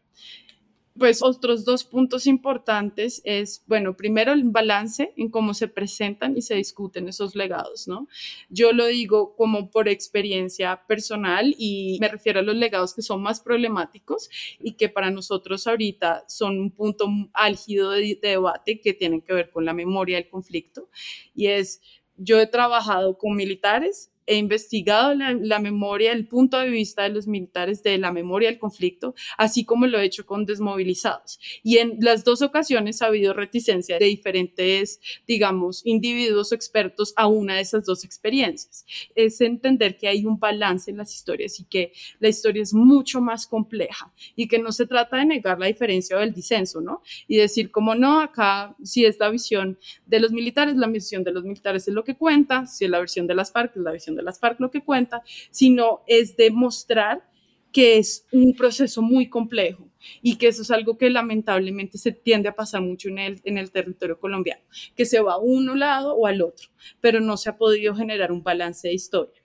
Pues 0.98 1.24
otros 1.24 1.64
dos 1.64 1.86
puntos 1.86 2.28
importantes 2.28 3.22
es, 3.24 3.64
bueno, 3.68 3.96
primero 3.96 4.34
el 4.34 4.44
balance 4.44 5.14
en 5.16 5.30
cómo 5.30 5.54
se 5.54 5.70
presentan 5.70 6.36
y 6.36 6.42
se 6.42 6.56
discuten 6.56 7.08
esos 7.08 7.36
legados, 7.36 7.88
¿no? 7.88 8.10
Yo 8.50 8.74
lo 8.74 8.86
digo 8.86 9.34
como 9.38 9.70
por 9.70 9.88
experiencia 9.88 10.82
personal 10.88 11.56
y 11.58 11.98
me 12.02 12.10
refiero 12.10 12.42
a 12.42 12.44
los 12.44 12.56
legados 12.56 12.94
que 12.94 13.02
son 13.02 13.22
más 13.22 13.40
problemáticos 13.40 14.30
y 14.60 14.74
que 14.74 14.90
para 14.90 15.10
nosotros 15.10 15.68
ahorita 15.68 16.26
son 16.28 16.60
un 16.60 16.72
punto 16.72 17.08
álgido 17.32 17.92
de, 17.92 18.20
de 18.22 18.30
debate 18.30 18.82
que 18.82 18.94
tienen 18.94 19.22
que 19.22 19.34
ver 19.34 19.52
con 19.52 19.64
la 19.64 19.74
memoria 19.74 20.18
del 20.18 20.28
conflicto. 20.28 20.90
Y 21.34 21.48
es, 21.48 21.80
yo 22.18 22.42
he 22.42 22.48
trabajado 22.48 23.18
con 23.18 23.38
militares 23.38 24.12
he 24.30 24.38
investigado 24.38 25.15
la, 25.15 25.60
memoria, 25.60 26.12
el 26.12 26.28
punto 26.28 26.60
de 26.60 26.70
vista 26.70 27.02
de 27.02 27.10
los 27.10 27.26
militares 27.26 27.82
de 27.82 27.98
la 27.98 28.12
memoria 28.12 28.50
del 28.50 28.60
conflicto, 28.60 29.15
así 29.39 29.65
como 29.65 29.88
lo 29.88 30.00
he 30.00 30.06
hecho 30.06 30.28
con 30.28 30.46
desmovilizados. 30.46 31.39
Y 31.63 31.80
en 31.80 31.98
las 32.00 32.24
dos 32.24 32.44
ocasiones 32.44 33.02
ha 33.02 33.08
habido 33.08 33.34
reticencia 33.34 33.98
de 33.98 34.06
diferentes, 34.06 35.02
digamos, 35.28 35.84
individuos 35.84 36.52
expertos 36.52 37.12
a 37.15 37.26
una 37.26 37.56
de 37.56 37.62
esas 37.62 37.86
dos 37.86 38.06
experiencias. 38.06 38.86
Es 39.15 39.42
entender 39.42 39.98
que 39.98 40.08
hay 40.08 40.24
un 40.28 40.39
balance 40.39 40.92
en 40.92 40.98
las 40.98 41.15
historias 41.15 41.60
y 41.60 41.63
que 41.63 41.92
la 42.20 42.30
historia 42.30 42.62
es 42.62 42.72
mucho 42.72 43.22
más 43.22 43.48
compleja 43.48 44.13
y 44.36 44.48
que 44.48 44.60
no 44.60 44.72
se 44.72 44.86
trata 44.86 45.18
de 45.18 45.26
negar 45.26 45.60
la 45.60 45.65
diferencia 45.65 46.15
o 46.15 46.20
el 46.20 46.36
disenso, 46.36 46.82
¿no? 46.82 47.02
Y 47.28 47.38
decir 47.38 47.72
como 47.72 47.96
no, 47.96 48.22
acá 48.22 48.76
si 48.84 49.06
es 49.06 49.18
la 49.20 49.30
visión 49.30 49.80
de 50.06 50.20
los 50.20 50.32
militares, 50.32 50.76
la 50.76 50.86
visión 50.86 51.24
de 51.24 51.32
los 51.32 51.44
militares 51.44 51.88
es 51.88 51.96
lo 51.96 52.04
que 52.04 52.15
cuenta, 52.15 52.68
si 52.68 52.86
es 52.86 52.92
la 52.92 53.00
versión 53.00 53.26
de 53.26 53.34
las 53.34 53.52
FARC, 53.52 53.76
es 53.76 53.82
la 53.82 53.92
visión 53.92 54.15
de 54.15 54.18
las 54.21 54.39
FARC 54.39 54.60
lo 54.60 54.71
que 54.71 54.84
cuenta, 54.84 55.23
sino 55.51 56.01
es 56.08 56.38
demostrar 56.38 57.27
que 57.71 57.97
es 57.97 58.25
un 58.32 58.55
proceso 58.55 59.01
muy 59.01 59.29
complejo 59.29 59.88
y 60.21 60.38
que 60.38 60.47
eso 60.47 60.62
es 60.62 60.71
algo 60.71 60.97
que 60.97 61.10
lamentablemente 61.10 61.97
se 61.97 62.12
tiende 62.12 62.49
a 62.49 62.55
pasar 62.55 62.82
mucho 62.82 63.10
en 63.10 63.19
el, 63.19 63.41
en 63.43 63.58
el 63.58 63.71
territorio 63.71 64.19
colombiano, 64.19 64.63
que 64.95 65.05
se 65.05 65.21
va 65.21 65.34
a 65.34 65.38
uno 65.38 65.75
lado 65.75 66.15
o 66.15 66.25
al 66.25 66.41
otro, 66.41 66.69
pero 66.99 67.19
no 67.19 67.38
se 67.38 67.49
ha 67.49 67.58
podido 67.58 67.95
generar 67.95 68.32
un 68.32 68.43
balance 68.43 68.88
de 68.88 68.93
historia. 68.93 69.41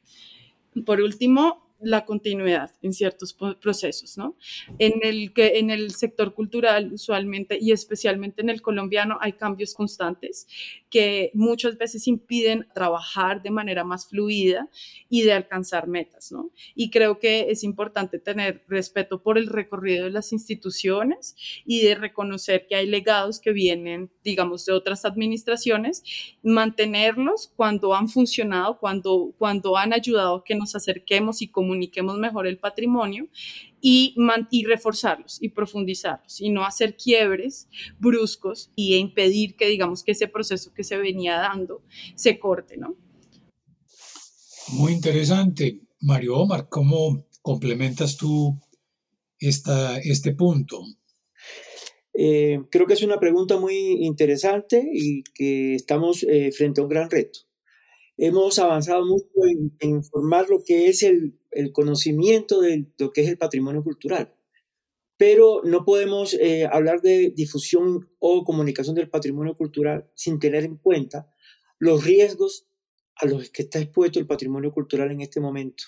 Por 0.85 1.01
último, 1.01 1.65
la 1.81 2.05
continuidad 2.05 2.71
en 2.83 2.93
ciertos 2.93 3.37
procesos, 3.61 4.17
¿no? 4.17 4.37
En 4.79 5.01
el, 5.03 5.33
que, 5.33 5.59
en 5.59 5.71
el 5.71 5.91
sector 5.91 6.35
cultural 6.35 6.93
usualmente 6.93 7.59
y 7.61 7.73
especialmente 7.73 8.43
en 8.43 8.49
el 8.49 8.63
colombiano 8.63 9.19
hay 9.21 9.35
cambios 9.35 9.75
constantes 9.75 10.47
que 10.95 11.33
muchas 11.35 11.77
veces 11.77 12.07
impiden 12.07 12.69
trabajar 12.73 13.43
de 13.43 13.51
manera 13.51 13.83
más 13.83 14.07
fluida 14.07 14.69
y 15.09 15.23
de 15.23 15.33
alcanzar 15.33 15.89
metas, 15.89 16.31
¿no? 16.31 16.53
Y 16.77 16.91
creo 16.91 17.19
que 17.19 17.51
es 17.51 17.65
importante 17.65 18.21
tener 18.21 18.65
respeto 18.69 19.21
por 19.21 19.37
el 19.37 19.49
recorrido 19.49 20.05
de 20.05 20.13
las 20.13 20.33
instituciones 20.33 21.35
y 21.67 21.83
de 21.83 21.97
reconocer 21.97 22.69
que 22.69 22.77
hay 22.77 22.87
legados 22.87 23.41
que 23.41 23.51
vienen, 23.51 24.09
digamos, 24.23 24.67
de 24.67 24.73
otras 24.73 25.05
administraciones, 25.05 26.05
mantenerlos 26.45 27.53
cuando 27.57 27.93
han 27.93 28.09
funcionado, 28.09 28.79
cuando, 28.79 29.35
cuando 29.37 29.77
han 29.77 29.93
ayudado 29.93 30.37
a 30.37 30.45
que 30.45 30.55
nos 30.55 30.77
acerquemos 30.77 31.43
y 31.43 31.49
comuniquemos 31.49 32.19
mejor 32.19 32.47
el 32.47 32.59
patrimonio 32.59 33.27
y, 33.87 34.17
y 34.51 34.65
reforzarlos 34.65 35.43
y 35.43 35.51
profundizarlos 35.51 36.41
y 36.41 36.49
no 36.49 36.65
hacer 36.65 36.97
quiebres 36.97 37.69
bruscos 37.99 38.73
y 38.75 38.95
impedir 38.95 39.57
que 39.57 39.69
digamos 39.69 40.03
que 40.03 40.13
ese 40.13 40.27
proceso 40.27 40.73
que 40.73 40.85
se 40.85 40.97
venía 40.97 41.37
dando 41.37 41.83
se 42.15 42.39
corte, 42.39 42.79
¿no? 42.79 42.97
Muy 44.69 44.93
interesante. 44.93 45.83
Mario 46.01 46.39
Omar, 46.39 46.71
¿cómo 46.71 47.27
complementas 47.43 48.17
tú 48.17 48.59
esta, 49.39 49.99
este 49.99 50.33
punto? 50.33 50.81
Eh, 52.15 52.61
creo 52.71 52.87
que 52.87 52.95
es 52.95 53.03
una 53.03 53.21
pregunta 53.21 53.59
muy 53.59 53.77
interesante 54.07 54.83
y 54.95 55.25
que 55.35 55.75
estamos 55.75 56.23
eh, 56.23 56.53
frente 56.53 56.81
a 56.81 56.85
un 56.85 56.89
gran 56.89 57.11
reto. 57.11 57.41
Hemos 58.17 58.59
avanzado 58.59 59.05
mucho 59.05 59.27
en, 59.47 59.77
en 59.81 59.97
informar 59.97 60.49
lo 60.49 60.63
que 60.65 60.87
es 60.87 61.03
el 61.03 61.39
el 61.55 61.73
conocimiento 61.73 62.61
de 62.61 62.87
lo 62.99 63.13
que 63.13 63.23
es 63.23 63.29
el 63.29 63.39
patrimonio 63.39 63.83
cultural. 63.83 64.35
Pero 65.17 65.63
no 65.65 65.85
podemos 65.85 66.35
eh, 66.35 66.67
hablar 66.71 67.01
de 67.01 67.33
difusión 67.35 68.11
o 68.19 68.45
comunicación 68.45 68.95
del 68.97 69.11
patrimonio 69.11 69.55
cultural 69.55 70.11
sin 70.15 70.39
tener 70.39 70.65
en 70.65 70.77
cuenta 70.77 71.31
los 71.79 72.05
riesgos 72.05 72.67
a 73.17 73.27
los 73.27 73.51
que 73.51 73.63
está 73.63 73.79
expuesto 73.79 74.19
el 74.19 74.27
patrimonio 74.27 74.73
cultural 74.73 75.11
en 75.11 75.21
este 75.21 75.41
momento, 75.41 75.85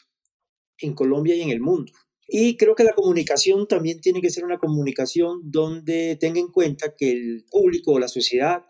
en 0.79 0.95
Colombia 0.95 1.35
y 1.35 1.43
en 1.43 1.51
el 1.51 1.61
mundo. 1.61 1.93
Y 2.29 2.57
creo 2.57 2.75
que 2.75 2.85
la 2.85 2.95
comunicación 2.95 3.69
también 3.69 4.01
tiene 4.01 4.21
que 4.21 4.31
ser 4.31 4.45
una 4.45 4.59
comunicación 4.59 5.41
donde 5.45 6.17
tenga 6.17 6.41
en 6.41 6.49
cuenta 6.49 6.95
que 6.97 7.13
el 7.13 7.45
público 7.49 7.93
o 7.93 7.99
la 8.01 8.09
sociedad 8.09 8.65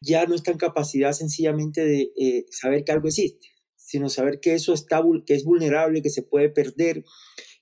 ya 0.00 0.26
no 0.26 0.34
está 0.36 0.52
en 0.52 0.58
capacidad 0.58 1.12
sencillamente 1.12 1.84
de 1.84 2.12
eh, 2.16 2.46
saber 2.50 2.84
que 2.84 2.92
algo 2.92 3.08
existe, 3.08 3.48
sino 3.90 4.08
saber 4.08 4.38
que 4.38 4.54
eso 4.54 4.72
está, 4.72 5.02
que 5.26 5.34
es 5.34 5.42
vulnerable, 5.42 6.00
que 6.00 6.10
se 6.10 6.22
puede 6.22 6.48
perder, 6.48 7.02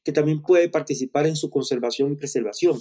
que 0.04 0.12
también 0.12 0.42
puede 0.42 0.68
participar 0.68 1.26
en 1.26 1.36
su 1.36 1.48
conservación 1.48 2.12
y 2.12 2.16
preservación. 2.16 2.78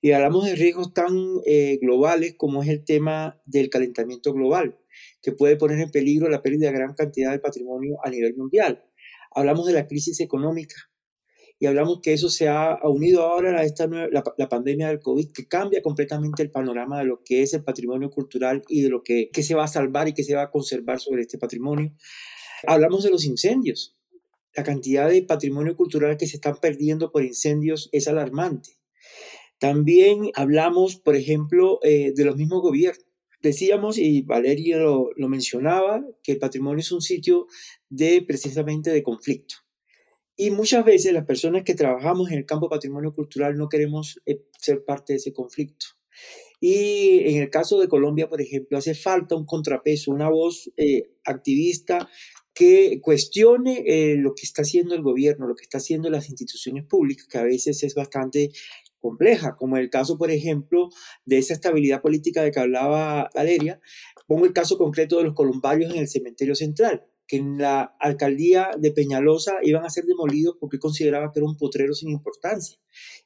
Y 0.00 0.12
hablamos 0.12 0.44
de 0.44 0.54
riesgos 0.54 0.94
tan 0.94 1.10
eh, 1.44 1.78
globales 1.82 2.36
como 2.36 2.62
es 2.62 2.68
el 2.68 2.84
tema 2.84 3.42
del 3.46 3.68
calentamiento 3.68 4.32
global, 4.32 4.78
que 5.20 5.32
puede 5.32 5.56
poner 5.56 5.80
en 5.80 5.90
peligro 5.90 6.28
la 6.28 6.40
pérdida 6.40 6.68
de 6.68 6.76
gran 6.78 6.94
cantidad 6.94 7.32
de 7.32 7.40
patrimonio 7.40 7.96
a 8.04 8.10
nivel 8.10 8.36
mundial. 8.36 8.84
Hablamos 9.32 9.66
de 9.66 9.72
la 9.72 9.88
crisis 9.88 10.20
económica 10.20 10.76
y 11.58 11.66
hablamos 11.66 11.98
que 12.00 12.12
eso 12.12 12.30
se 12.30 12.46
ha 12.46 12.78
unido 12.84 13.22
ahora 13.22 13.58
a 13.58 13.64
esta 13.64 13.88
la, 13.88 14.22
la, 14.36 14.48
pandemia 14.48 14.86
del 14.86 15.00
COVID, 15.00 15.32
que 15.32 15.48
cambia 15.48 15.82
completamente 15.82 16.44
el 16.44 16.52
panorama 16.52 17.00
de 17.00 17.06
lo 17.06 17.24
que 17.24 17.42
es 17.42 17.54
el 17.54 17.64
patrimonio 17.64 18.08
cultural 18.08 18.62
y 18.68 18.82
de 18.82 18.90
lo 18.90 19.02
que, 19.02 19.30
que 19.32 19.42
se 19.42 19.56
va 19.56 19.64
a 19.64 19.68
salvar 19.68 20.06
y 20.06 20.14
que 20.14 20.22
se 20.22 20.36
va 20.36 20.42
a 20.42 20.50
conservar 20.52 21.00
sobre 21.00 21.22
este 21.22 21.38
patrimonio. 21.38 21.92
Hablamos 22.66 23.04
de 23.04 23.10
los 23.10 23.24
incendios. 23.24 23.96
La 24.54 24.64
cantidad 24.64 25.08
de 25.08 25.22
patrimonio 25.22 25.76
cultural 25.76 26.16
que 26.16 26.26
se 26.26 26.36
están 26.36 26.56
perdiendo 26.56 27.12
por 27.12 27.22
incendios 27.22 27.88
es 27.92 28.08
alarmante. 28.08 28.78
También 29.58 30.30
hablamos, 30.34 30.96
por 30.96 31.16
ejemplo, 31.16 31.78
eh, 31.82 32.12
de 32.14 32.24
los 32.24 32.36
mismos 32.36 32.62
gobiernos. 32.62 33.04
Decíamos, 33.40 33.98
y 33.98 34.22
Valeria 34.22 34.78
lo, 34.78 35.10
lo, 35.16 35.28
mencionaba, 35.28 36.04
que 36.24 36.32
el 36.32 36.38
patrimonio 36.38 36.80
es 36.80 36.90
un 36.90 37.00
sitio 37.00 37.46
de 37.88 38.22
precisamente 38.22 38.90
de 38.90 39.02
conflicto. 39.02 39.54
Y 40.36 40.50
muchas 40.50 40.84
veces 40.84 41.12
las 41.12 41.24
personas 41.24 41.64
que 41.64 41.74
trabajamos 41.74 42.30
en 42.30 42.38
el 42.38 42.46
campo 42.46 42.68
patrimonio 42.68 43.12
cultural 43.12 43.56
no 43.56 43.68
queremos 43.68 44.20
eh, 44.26 44.42
ser 44.58 44.84
parte 44.84 45.12
de 45.12 45.18
ese 45.18 45.32
conflicto. 45.32 45.86
Y 46.60 47.20
en 47.28 47.42
el 47.42 47.50
caso 47.50 47.80
de 47.80 47.88
Colombia, 47.88 48.28
por 48.28 48.40
ejemplo, 48.40 48.78
hace 48.78 48.94
falta 48.94 49.36
un 49.36 49.46
contrapeso, 49.46 50.10
una 50.10 50.28
voz 50.28 50.70
eh, 50.76 51.10
activista 51.24 52.08
que 52.58 53.00
cuestione 53.00 53.84
eh, 53.86 54.16
lo 54.16 54.34
que 54.34 54.42
está 54.42 54.62
haciendo 54.62 54.96
el 54.96 55.02
gobierno, 55.02 55.46
lo 55.46 55.54
que 55.54 55.62
está 55.62 55.78
haciendo 55.78 56.10
las 56.10 56.28
instituciones 56.28 56.84
públicas, 56.84 57.28
que 57.28 57.38
a 57.38 57.44
veces 57.44 57.84
es 57.84 57.94
bastante 57.94 58.50
compleja, 58.98 59.54
como 59.54 59.76
el 59.76 59.90
caso, 59.90 60.18
por 60.18 60.32
ejemplo, 60.32 60.88
de 61.24 61.38
esa 61.38 61.54
estabilidad 61.54 62.02
política 62.02 62.42
de 62.42 62.50
que 62.50 62.58
hablaba 62.58 63.30
Valeria. 63.32 63.80
Pongo 64.26 64.44
el 64.44 64.52
caso 64.52 64.76
concreto 64.76 65.18
de 65.18 65.22
los 65.22 65.34
columbarios 65.34 65.94
en 65.94 66.00
el 66.00 66.08
cementerio 66.08 66.56
central, 66.56 67.06
que 67.28 67.36
en 67.36 67.58
la 67.58 67.94
alcaldía 68.00 68.72
de 68.76 68.90
Peñalosa 68.90 69.58
iban 69.62 69.84
a 69.84 69.90
ser 69.90 70.06
demolidos 70.06 70.56
porque 70.58 70.80
consideraba 70.80 71.30
que 71.32 71.38
era 71.38 71.46
un 71.46 71.56
potrero 71.56 71.94
sin 71.94 72.10
importancia. 72.10 72.76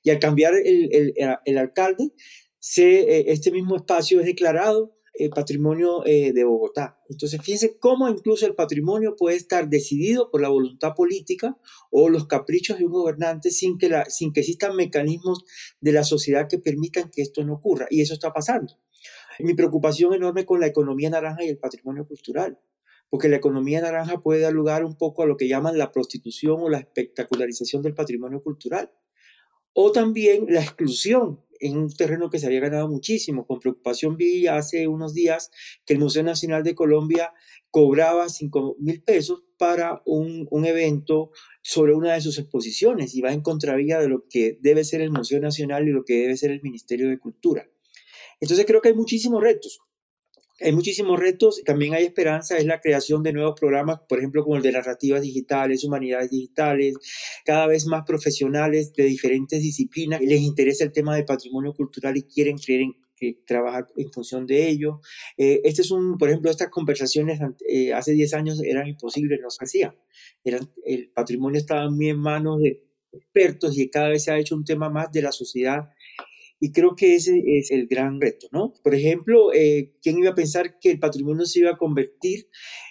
Y 0.02 0.10
al 0.10 0.18
cambiar 0.18 0.52
el, 0.62 1.14
el, 1.46 1.56
alcalde, 1.56 2.12
se, 2.58 3.00
eh, 3.00 3.24
este 3.28 3.50
mismo 3.50 3.76
espacio 3.76 4.20
es 4.20 4.26
declarado 4.26 4.94
eh, 5.14 5.28
patrimonio 5.28 6.06
eh, 6.06 6.32
de 6.32 6.44
Bogotá. 6.44 6.98
Entonces, 7.10 7.40
fíjense 7.42 7.78
cómo 7.78 8.08
incluso 8.08 8.46
el 8.46 8.54
patrimonio 8.54 9.14
puede 9.14 9.36
estar 9.36 9.68
decidido 9.68 10.30
por 10.30 10.40
la 10.40 10.48
voluntad 10.48 10.94
política 10.94 11.58
o 11.90 12.08
los 12.08 12.26
caprichos 12.26 12.78
de 12.78 12.86
un 12.86 12.92
gobernante 12.92 13.50
sin 13.50 13.76
que, 13.76 13.90
sin 14.08 14.32
que 14.32 14.40
existan 14.40 14.74
mecanismos 14.74 15.44
de 15.80 15.92
la 15.92 16.04
sociedad 16.04 16.48
que 16.48 16.58
permitan 16.58 17.10
que 17.10 17.20
esto 17.20 17.44
no 17.44 17.54
ocurra. 17.54 17.86
Y 17.90 18.00
eso 18.00 18.14
está 18.14 18.32
pasando. 18.32 18.78
Mi 19.38 19.52
preocupación 19.52 20.14
enorme 20.14 20.46
con 20.46 20.60
la 20.60 20.66
economía 20.66 21.10
naranja 21.10 21.44
y 21.44 21.48
el 21.48 21.58
patrimonio 21.58 22.06
cultural, 22.06 22.58
porque 23.10 23.28
la 23.28 23.36
economía 23.36 23.82
naranja 23.82 24.22
puede 24.22 24.40
dar 24.40 24.54
lugar 24.54 24.82
un 24.82 24.96
poco 24.96 25.22
a 25.22 25.26
lo 25.26 25.36
que 25.36 25.46
llaman 25.46 25.76
la 25.76 25.92
prostitución 25.92 26.56
o 26.60 26.70
la 26.70 26.78
espectacularización 26.78 27.82
del 27.82 27.94
patrimonio 27.94 28.42
cultural. 28.42 28.90
O 29.74 29.92
también 29.92 30.46
la 30.48 30.62
exclusión 30.62 31.40
en 31.62 31.78
un 31.78 31.88
terreno 31.94 32.28
que 32.28 32.38
se 32.38 32.46
había 32.46 32.60
ganado 32.60 32.88
muchísimo. 32.88 33.46
Con 33.46 33.60
preocupación 33.60 34.16
vi 34.16 34.46
hace 34.48 34.88
unos 34.88 35.14
días 35.14 35.50
que 35.86 35.94
el 35.94 36.00
Museo 36.00 36.22
Nacional 36.22 36.62
de 36.64 36.74
Colombia 36.74 37.32
cobraba 37.70 38.28
5 38.28 38.76
mil 38.80 39.02
pesos 39.02 39.44
para 39.56 40.02
un, 40.04 40.46
un, 40.50 40.66
evento 40.66 41.30
sobre 41.62 41.94
una 41.94 42.14
de 42.14 42.20
sus 42.20 42.38
exposiciones 42.38 43.14
y 43.14 43.20
va 43.20 43.32
en 43.32 43.40
contravía 43.40 43.98
de 43.98 44.08
lo 44.08 44.26
que 44.28 44.58
debe 44.60 44.84
ser 44.84 45.00
el 45.00 45.10
Museo 45.10 45.40
Nacional 45.40 45.88
y 45.88 45.92
lo 45.92 46.04
que 46.04 46.14
debe 46.14 46.36
ser 46.36 46.50
el 46.50 46.62
Ministerio 46.62 47.08
de 47.08 47.18
Cultura. 47.18 47.66
Entonces 48.40 48.66
creo 48.66 48.82
que 48.82 48.88
hay 48.88 48.94
muchísimos 48.94 49.40
retos. 49.40 49.80
Hay 50.62 50.72
muchísimos 50.72 51.18
retos, 51.18 51.62
también 51.64 51.94
hay 51.94 52.04
esperanza, 52.04 52.56
es 52.56 52.64
la 52.64 52.80
creación 52.80 53.22
de 53.22 53.32
nuevos 53.32 53.58
programas, 53.58 54.00
por 54.08 54.18
ejemplo, 54.18 54.44
como 54.44 54.56
el 54.56 54.62
de 54.62 54.72
narrativas 54.72 55.22
digitales, 55.22 55.84
humanidades 55.84 56.30
digitales, 56.30 56.94
cada 57.44 57.66
vez 57.66 57.86
más 57.86 58.04
profesionales 58.06 58.92
de 58.92 59.04
diferentes 59.04 59.60
disciplinas, 59.60 60.20
les 60.20 60.40
interesa 60.40 60.84
el 60.84 60.92
tema 60.92 61.16
del 61.16 61.24
patrimonio 61.24 61.74
cultural 61.74 62.16
y 62.16 62.22
quieren, 62.22 62.58
quieren 62.58 62.94
trabajar 63.46 63.86
en 63.96 64.12
función 64.12 64.46
de 64.46 64.68
ello. 64.68 65.00
Eh, 65.36 65.60
este 65.64 65.82
es 65.82 65.90
un, 65.90 66.18
por 66.18 66.28
ejemplo, 66.28 66.50
estas 66.50 66.68
conversaciones 66.68 67.40
eh, 67.68 67.92
hace 67.92 68.12
10 68.12 68.34
años 68.34 68.62
eran 68.62 68.86
imposibles, 68.86 69.40
no 69.40 69.50
se 69.50 69.64
hacían. 69.64 69.94
Eran, 70.44 70.70
el 70.84 71.10
patrimonio 71.10 71.58
estaba 71.58 71.88
muy 71.90 72.08
en 72.08 72.18
manos 72.18 72.60
de 72.60 72.82
expertos 73.12 73.78
y 73.78 73.90
cada 73.90 74.08
vez 74.08 74.24
se 74.24 74.32
ha 74.32 74.38
hecho 74.38 74.56
un 74.56 74.64
tema 74.64 74.88
más 74.88 75.12
de 75.12 75.22
la 75.22 75.32
sociedad 75.32 75.90
y 76.62 76.70
creo 76.70 76.94
que 76.94 77.16
ese 77.16 77.42
es 77.44 77.72
el 77.72 77.88
gran 77.88 78.20
reto, 78.20 78.46
¿no? 78.52 78.72
Por 78.84 78.94
ejemplo, 78.94 79.52
eh, 79.52 79.90
¿quién 80.00 80.16
iba 80.18 80.30
a 80.30 80.36
pensar 80.36 80.78
que 80.78 80.92
el 80.92 81.00
patrimonio 81.00 81.44
se 81.44 81.58
iba 81.58 81.70
a 81.72 81.76
convertir 81.76 82.46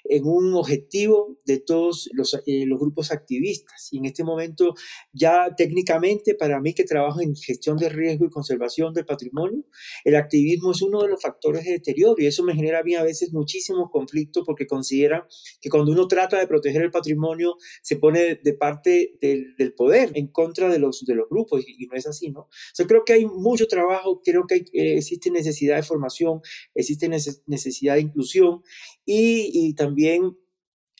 en 0.05 0.25
un 0.25 0.53
objetivo 0.53 1.37
de 1.45 1.59
todos 1.59 2.09
los, 2.13 2.33
eh, 2.45 2.65
los 2.65 2.79
grupos 2.79 3.11
activistas? 3.11 3.89
Y 3.91 3.97
en 3.97 4.05
este 4.05 4.23
momento, 4.23 4.73
ya 5.13 5.53
técnicamente, 5.55 6.35
para 6.35 6.59
mí 6.59 6.73
que 6.73 6.83
trabajo 6.83 7.21
en 7.21 7.35
gestión 7.35 7.77
de 7.77 7.89
riesgo 7.89 8.25
y 8.25 8.29
conservación 8.29 8.93
del 8.93 9.05
patrimonio, 9.05 9.63
el 10.03 10.15
activismo 10.15 10.71
es 10.71 10.81
uno 10.81 11.01
de 11.01 11.09
los 11.09 11.21
factores 11.21 11.65
de 11.65 11.71
deterioro 11.71 12.15
y 12.17 12.25
eso 12.25 12.43
me 12.43 12.53
genera 12.53 12.79
a 12.79 12.83
mí 12.83 12.95
a 12.95 13.03
veces 13.03 13.33
muchísimo 13.33 13.89
conflicto 13.89 14.43
porque 14.43 14.67
considera 14.67 15.27
que 15.61 15.69
cuando 15.69 15.91
uno 15.91 16.07
trata 16.07 16.39
de 16.39 16.47
proteger 16.47 16.81
el 16.81 16.91
patrimonio, 16.91 17.55
se 17.81 17.95
pone 17.97 18.35
de 18.35 18.53
parte 18.53 19.17
del, 19.21 19.55
del 19.57 19.73
poder 19.73 20.11
en 20.15 20.27
contra 20.27 20.69
de 20.69 20.79
los, 20.79 21.05
de 21.05 21.15
los 21.15 21.27
grupos 21.29 21.63
y, 21.67 21.83
y 21.83 21.87
no 21.87 21.95
es 21.95 22.07
así, 22.07 22.29
¿no? 22.29 22.47
Yo 22.77 22.87
creo 22.87 23.03
que 23.05 23.13
hay 23.13 23.25
mucho 23.25 23.67
trabajo, 23.67 24.21
creo 24.23 24.45
que 24.47 24.55
eh, 24.73 24.97
existe 24.97 25.31
necesidad 25.31 25.75
de 25.75 25.83
formación, 25.83 26.41
existe 26.75 27.09
necesidad 27.09 27.95
de 27.95 28.01
inclusión 28.01 28.61
y, 29.05 29.73
también 29.75 29.90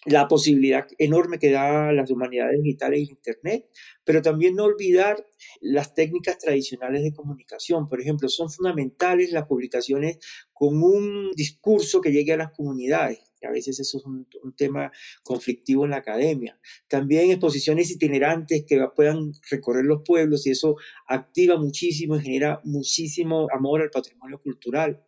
la 0.06 0.28
posibilidad 0.28 0.88
enorme 0.98 1.38
que 1.38 1.52
da 1.52 1.92
las 1.92 2.10
humanidades 2.10 2.62
digitales 2.64 3.02
y 3.02 3.12
Internet, 3.12 3.70
pero 4.04 4.22
también 4.22 4.56
no 4.56 4.64
olvidar 4.64 5.28
las 5.60 5.94
técnicas 5.94 6.40
tradicionales 6.40 7.04
de 7.04 7.14
comunicación. 7.14 7.88
Por 7.88 8.02
ejemplo, 8.02 8.28
son 8.28 8.50
fundamentales 8.50 9.32
las 9.32 9.46
publicaciones 9.46 10.18
con 10.54 10.82
un 10.82 11.32
discurso 11.36 12.02
que 12.02 12.12
llegue 12.12 12.34
a 12.34 12.38
las 12.38 12.52
comunidades 12.52 13.20
a 13.48 13.52
veces 13.52 13.80
eso 13.80 13.98
es 13.98 14.06
un, 14.06 14.28
tema 14.56 14.92
conflictivo 15.24 15.86
en 15.86 15.92
la 15.92 15.98
academia. 15.98 16.60
También 16.88 17.32
exposiciones 17.32 17.90
itinerantes 17.90 18.66
que 18.68 18.80
puedan 18.96 19.32
recorrer 19.50 19.86
los 19.86 20.02
pueblos 20.06 20.46
y 20.46 20.52
eso 20.52 20.76
activa 21.08 21.58
muchísimo 21.58 22.18
y 22.18 22.22
genera 22.22 22.62
muchísimo 22.64 23.48
amor 23.56 23.82
al 23.82 23.90
patrimonio 23.90 24.40
cultural. 24.42 25.04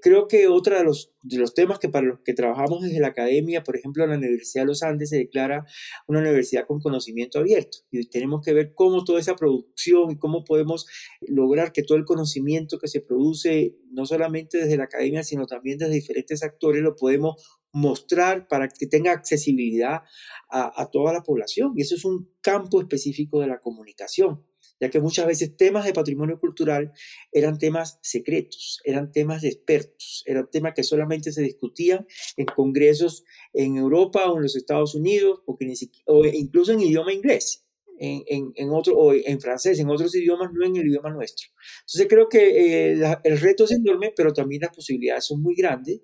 Creo 0.00 0.28
que 0.28 0.46
otro 0.48 0.76
de 0.76 0.84
los, 0.84 1.12
de 1.22 1.38
los 1.38 1.54
temas 1.54 1.78
que 1.78 1.88
para 1.88 2.06
los 2.06 2.20
que 2.20 2.34
trabajamos 2.34 2.82
desde 2.82 3.00
la 3.00 3.08
academia, 3.08 3.62
por 3.62 3.76
ejemplo, 3.76 4.06
la 4.06 4.16
Universidad 4.16 4.62
de 4.62 4.68
los 4.68 4.82
Andes 4.82 5.10
se 5.10 5.16
declara 5.16 5.66
una 6.06 6.20
universidad 6.20 6.66
con 6.66 6.80
conocimiento 6.80 7.38
abierto 7.38 7.78
y 7.90 8.06
tenemos 8.08 8.42
que 8.42 8.52
ver 8.52 8.72
cómo 8.74 9.04
toda 9.04 9.20
esa 9.20 9.36
producción 9.36 10.10
y 10.10 10.18
cómo 10.18 10.44
podemos 10.44 10.86
lograr 11.26 11.72
que 11.72 11.82
todo 11.82 11.96
el 11.96 12.04
conocimiento 12.04 12.78
que 12.78 12.88
se 12.88 13.00
produce, 13.00 13.76
no 13.90 14.06
solamente 14.06 14.58
desde 14.58 14.76
la 14.76 14.84
academia, 14.84 15.22
sino 15.22 15.46
también 15.46 15.78
desde 15.78 15.94
diferentes 15.94 16.42
actores, 16.42 16.82
lo 16.82 16.94
podemos 16.94 17.42
mostrar 17.72 18.48
para 18.48 18.68
que 18.68 18.86
tenga 18.86 19.12
accesibilidad 19.12 20.02
a, 20.50 20.82
a 20.82 20.90
toda 20.90 21.12
la 21.12 21.22
población. 21.22 21.72
Y 21.76 21.82
eso 21.82 21.94
es 21.94 22.04
un 22.04 22.30
campo 22.40 22.80
específico 22.80 23.40
de 23.40 23.48
la 23.48 23.60
comunicación 23.60 24.44
ya 24.80 24.90
que 24.90 25.00
muchas 25.00 25.26
veces 25.26 25.56
temas 25.56 25.84
de 25.84 25.92
patrimonio 25.92 26.38
cultural 26.38 26.92
eran 27.32 27.58
temas 27.58 27.98
secretos, 28.02 28.80
eran 28.84 29.12
temas 29.12 29.42
de 29.42 29.48
expertos, 29.48 30.22
eran 30.26 30.48
temas 30.50 30.74
que 30.74 30.82
solamente 30.82 31.32
se 31.32 31.42
discutían 31.42 32.06
en 32.36 32.46
congresos 32.46 33.24
en 33.52 33.76
Europa 33.76 34.30
o 34.30 34.36
en 34.36 34.42
los 34.42 34.56
Estados 34.56 34.94
Unidos, 34.94 35.42
o, 35.46 36.24
incluso 36.26 36.72
en 36.72 36.80
idioma 36.80 37.12
inglés. 37.12 37.62
En, 37.98 38.52
en, 38.56 38.68
otro, 38.72 38.94
o 38.94 39.14
en 39.14 39.40
francés, 39.40 39.78
en 39.78 39.88
otros 39.88 40.14
idiomas, 40.14 40.50
no 40.52 40.66
en 40.66 40.76
el 40.76 40.86
idioma 40.86 41.08
nuestro. 41.08 41.48
Entonces 41.80 42.06
creo 42.06 42.28
que 42.28 42.92
eh, 42.92 43.16
el 43.24 43.40
reto 43.40 43.64
es 43.64 43.70
enorme, 43.70 44.12
pero 44.14 44.34
también 44.34 44.60
las 44.60 44.76
posibilidades 44.76 45.24
son 45.24 45.40
muy 45.40 45.54
grandes 45.54 46.02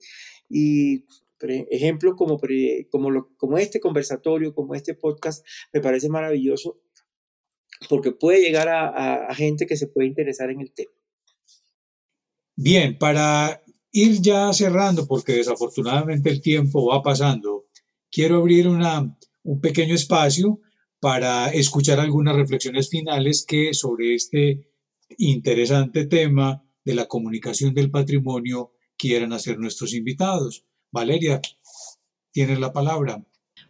y 0.48 1.04
ejemplos 1.70 2.14
como, 2.16 2.40
como, 2.90 3.28
como 3.36 3.58
este 3.58 3.80
conversatorio, 3.80 4.54
como 4.54 4.74
este 4.74 4.94
podcast, 4.94 5.46
me 5.72 5.80
parece 5.80 6.08
maravilloso 6.08 6.76
porque 7.88 8.12
puede 8.12 8.40
llegar 8.40 8.68
a, 8.68 9.34
gente 9.34 9.66
que 9.66 9.76
se 9.76 9.86
puede 9.86 10.08
interesar 10.08 10.50
en 10.50 10.60
el 10.60 10.72
tema. 10.72 10.92
Bien, 12.56 12.98
para 12.98 13.62
ir 13.90 14.20
ya 14.20 14.52
cerrando, 14.52 15.06
porque 15.06 15.32
desafortunadamente 15.34 16.30
el 16.30 16.40
tiempo 16.40 16.86
va 16.86 17.02
pasando, 17.02 17.66
quiero 18.10 18.36
abrir 18.36 18.68
una, 18.68 19.16
un 19.42 19.60
pequeño 19.60 19.94
espacio 19.94 20.60
para 21.00 21.48
escuchar 21.48 21.98
algunas 21.98 22.36
reflexiones 22.36 22.88
finales 22.88 23.44
que 23.46 23.74
sobre 23.74 24.14
este 24.14 24.68
interesante 25.18 26.06
tema 26.06 26.64
de 26.84 26.94
la 26.94 27.06
comunicación 27.06 27.74
del 27.74 27.90
patrimonio 27.90 28.72
quieran 28.96 29.32
hacer 29.32 29.58
nuestros 29.58 29.94
invitados. 29.94 30.64
Valeria, 30.90 31.40
tienes 32.30 32.60
la 32.60 32.72
palabra. 32.72 33.24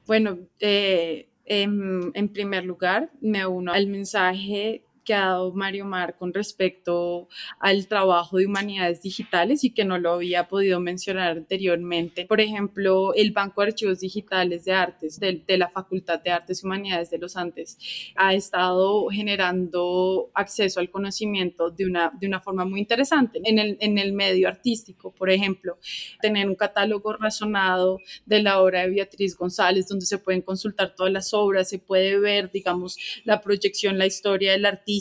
Bueno, 0.06 0.38
eh, 0.60 1.31
en, 1.44 2.28
primer 2.32 2.64
lugar, 2.64 3.10
me 3.20 3.46
uno 3.46 3.72
al 3.72 3.86
mensaje 3.86 4.84
que 5.04 5.14
ha 5.14 5.26
dado 5.26 5.52
Mario 5.52 5.84
Mar 5.84 6.16
con 6.18 6.32
respecto 6.32 7.28
al 7.58 7.86
trabajo 7.86 8.38
de 8.38 8.46
humanidades 8.46 9.02
digitales 9.02 9.64
y 9.64 9.70
que 9.70 9.84
no 9.84 9.98
lo 9.98 10.12
había 10.12 10.48
podido 10.48 10.80
mencionar 10.80 11.36
anteriormente. 11.38 12.26
Por 12.26 12.40
ejemplo, 12.40 13.14
el 13.14 13.32
Banco 13.32 13.62
de 13.62 13.68
Archivos 13.68 14.00
Digitales 14.00 14.64
de 14.64 14.72
Artes 14.72 15.18
de, 15.18 15.42
la 15.56 15.68
Facultad 15.68 16.20
de 16.22 16.30
Artes 16.30 16.62
y 16.62 16.66
Humanidades 16.66 17.10
de 17.10 17.18
los 17.18 17.36
Andes 17.36 17.78
ha 18.16 18.34
estado 18.34 19.08
generando 19.08 20.30
acceso 20.34 20.80
al 20.80 20.90
conocimiento 20.90 21.70
de 21.70 21.86
una, 21.86 22.12
de 22.18 22.26
una 22.26 22.40
forma 22.40 22.64
muy 22.64 22.80
interesante 22.80 23.40
en 23.44 23.58
el, 23.58 23.76
en 23.80 23.98
el 23.98 24.12
medio 24.12 24.48
artístico. 24.48 25.12
Por 25.12 25.30
ejemplo, 25.30 25.78
tener 26.20 26.48
un 26.48 26.54
catálogo 26.54 27.12
razonado 27.14 27.98
de 28.26 28.42
la 28.42 28.60
obra 28.60 28.82
de 28.82 28.90
Beatriz 28.90 29.36
González, 29.36 29.88
donde 29.88 30.06
se 30.06 30.18
pueden 30.18 30.42
consultar 30.42 30.94
todas 30.94 31.12
las 31.12 31.34
obras, 31.34 31.68
se 31.68 31.78
puede 31.78 32.18
ver, 32.18 32.50
digamos, 32.50 32.98
la 33.24 33.40
proyección, 33.40 33.98
la 33.98 34.06
historia 34.06 34.52
del 34.52 34.66
artista 34.66 34.91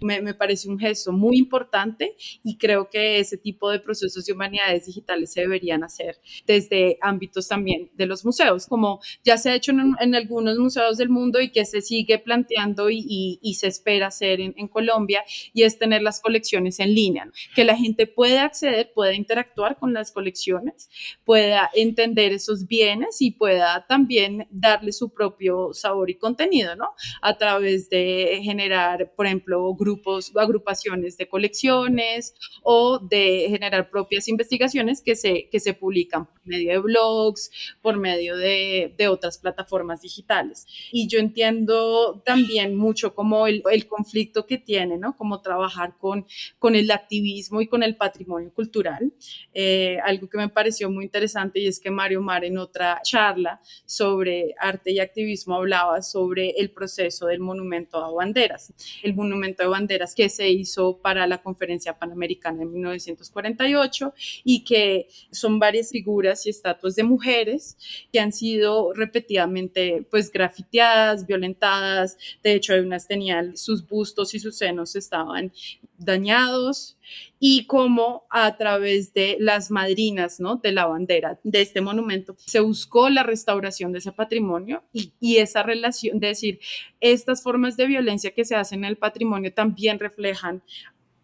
me, 0.00 0.20
me, 0.20 0.34
parece 0.34 0.68
un 0.68 0.78
gesto 0.78 1.12
muy 1.12 1.38
importante 1.38 2.16
y 2.42 2.56
creo 2.56 2.88
que 2.88 3.18
ese 3.18 3.36
tipo 3.36 3.70
de 3.70 3.80
procesos 3.80 4.24
de 4.24 4.32
humanidades 4.32 4.86
digitales 4.86 5.32
se 5.32 5.42
deberían 5.42 5.84
hacer 5.84 6.20
desde 6.46 6.98
ámbitos 7.00 7.48
también 7.48 7.90
de 7.94 8.06
los 8.06 8.24
museos, 8.24 8.66
como 8.66 9.00
ya 9.24 9.36
se 9.38 9.50
ha 9.50 9.54
hecho 9.54 9.72
en, 9.72 10.14
algunos 10.14 10.58
museos 10.58 10.98
del 10.98 11.08
mundo 11.08 11.40
y 11.40 11.50
que 11.50 11.64
se 11.64 11.80
sigue 11.80 12.18
planteando 12.18 12.90
y, 12.90 13.38
y, 13.42 13.54
se 13.54 13.66
espera 13.66 14.08
hacer 14.08 14.40
en, 14.40 14.54
en, 14.56 14.68
Colombia, 14.68 15.24
y 15.52 15.62
es 15.62 15.78
tener 15.78 16.02
las 16.02 16.20
colecciones 16.20 16.78
en 16.80 16.94
línea, 16.94 17.30
que 17.54 17.64
la 17.64 17.76
gente 17.76 18.06
pueda 18.06 18.44
acceder, 18.44 18.92
pueda 18.92 19.14
interactuar 19.14 19.78
con 19.78 19.92
las 19.92 20.12
colecciones, 20.12 20.88
pueda 21.24 21.70
entender 21.74 22.32
esos 22.32 22.66
bienes 22.66 23.20
y 23.20 23.32
pueda 23.32 23.86
también 23.86 24.46
darle 24.50 24.92
su 24.92 25.10
propio 25.10 25.72
sabor 25.72 26.10
y 26.10 26.14
contenido, 26.14 26.76
¿no? 26.76 26.90
A 27.22 27.36
través 27.36 27.88
de 27.90 28.40
generar, 28.42 29.12
por 29.16 29.26
ejemplo, 29.28 29.74
grupos, 29.74 30.32
agrupaciones 30.36 31.16
de 31.16 31.28
colecciones 31.28 32.34
o 32.62 32.98
de 32.98 33.46
generar 33.48 33.90
propias 33.90 34.28
investigaciones 34.28 35.02
que 35.02 35.14
se, 35.14 35.48
que 35.50 35.60
se 35.60 35.74
publican 35.74 36.26
por 36.26 36.40
medio 36.44 36.72
de 36.72 36.78
blogs, 36.78 37.50
por 37.82 37.96
medio 37.96 38.36
de, 38.36 38.94
de 38.96 39.08
otras 39.08 39.38
plataformas 39.38 40.02
digitales. 40.02 40.66
Y 40.92 41.08
yo 41.08 41.18
entiendo 41.18 42.22
también 42.24 42.76
mucho 42.76 43.14
como 43.14 43.46
el, 43.46 43.62
el, 43.70 43.86
conflicto 43.86 44.46
que 44.46 44.58
tiene, 44.58 44.98
¿no? 44.98 45.16
Como 45.16 45.40
trabajar 45.40 45.96
con, 45.98 46.26
con 46.58 46.74
el 46.74 46.90
activismo 46.90 47.60
y 47.60 47.68
con 47.68 47.82
el 47.82 47.96
patrimonio 47.96 48.52
cultural. 48.52 49.12
Eh, 49.54 49.98
algo 50.04 50.28
que 50.28 50.38
me 50.38 50.48
pareció 50.48 50.90
muy 50.90 51.04
interesante 51.04 51.60
y 51.60 51.68
es 51.68 51.80
que 51.80 51.90
Mario 51.90 52.20
Mar 52.20 52.44
en 52.44 52.58
otra 52.58 53.00
charla 53.02 53.60
sobre 53.84 54.54
arte 54.58 54.92
y 54.92 55.00
activismo 55.00 55.56
hablaba 55.56 56.02
sobre 56.02 56.50
el 56.50 56.70
proceso 56.70 57.26
del 57.26 57.40
monumento 57.40 57.98
a 57.98 58.10
banderas. 58.12 58.72
El 59.02 59.14
monumento 59.18 59.62
de 59.62 59.68
banderas 59.68 60.14
que 60.14 60.28
se 60.28 60.48
hizo 60.48 60.98
para 60.98 61.26
la 61.26 61.42
conferencia 61.42 61.98
panamericana 61.98 62.62
en 62.62 62.72
1948 62.72 64.14
y 64.44 64.64
que 64.64 65.08
son 65.30 65.58
varias 65.58 65.90
figuras 65.90 66.46
y 66.46 66.50
estatuas 66.50 66.96
de 66.96 67.02
mujeres 67.02 67.76
que 68.12 68.20
han 68.20 68.32
sido 68.32 68.92
repetidamente 68.94 70.06
pues 70.10 70.30
grafiteadas, 70.30 71.26
violentadas, 71.26 72.16
de 72.42 72.54
hecho 72.54 72.72
hay 72.72 72.80
unas 72.80 73.06
tenían 73.06 73.56
sus 73.56 73.86
bustos 73.86 74.34
y 74.34 74.40
sus 74.40 74.56
senos 74.56 74.96
estaban 74.96 75.52
dañados 75.98 76.96
y 77.40 77.66
cómo 77.66 78.24
a 78.30 78.56
través 78.56 79.12
de 79.12 79.36
las 79.40 79.70
madrinas 79.70 80.40
¿no? 80.40 80.56
de 80.56 80.72
la 80.72 80.86
bandera 80.86 81.38
de 81.42 81.60
este 81.60 81.80
monumento 81.80 82.36
se 82.38 82.60
buscó 82.60 83.10
la 83.10 83.22
restauración 83.22 83.92
de 83.92 83.98
ese 83.98 84.12
patrimonio 84.12 84.82
y, 84.92 85.12
y 85.20 85.36
esa 85.36 85.62
relación, 85.62 86.20
de 86.20 86.28
decir, 86.28 86.60
estas 87.00 87.42
formas 87.42 87.76
de 87.76 87.86
violencia 87.86 88.32
que 88.32 88.44
se 88.44 88.54
hacen 88.54 88.80
en 88.80 88.90
el 88.90 88.96
patrimonio 88.96 89.52
también 89.52 89.98
reflejan 89.98 90.62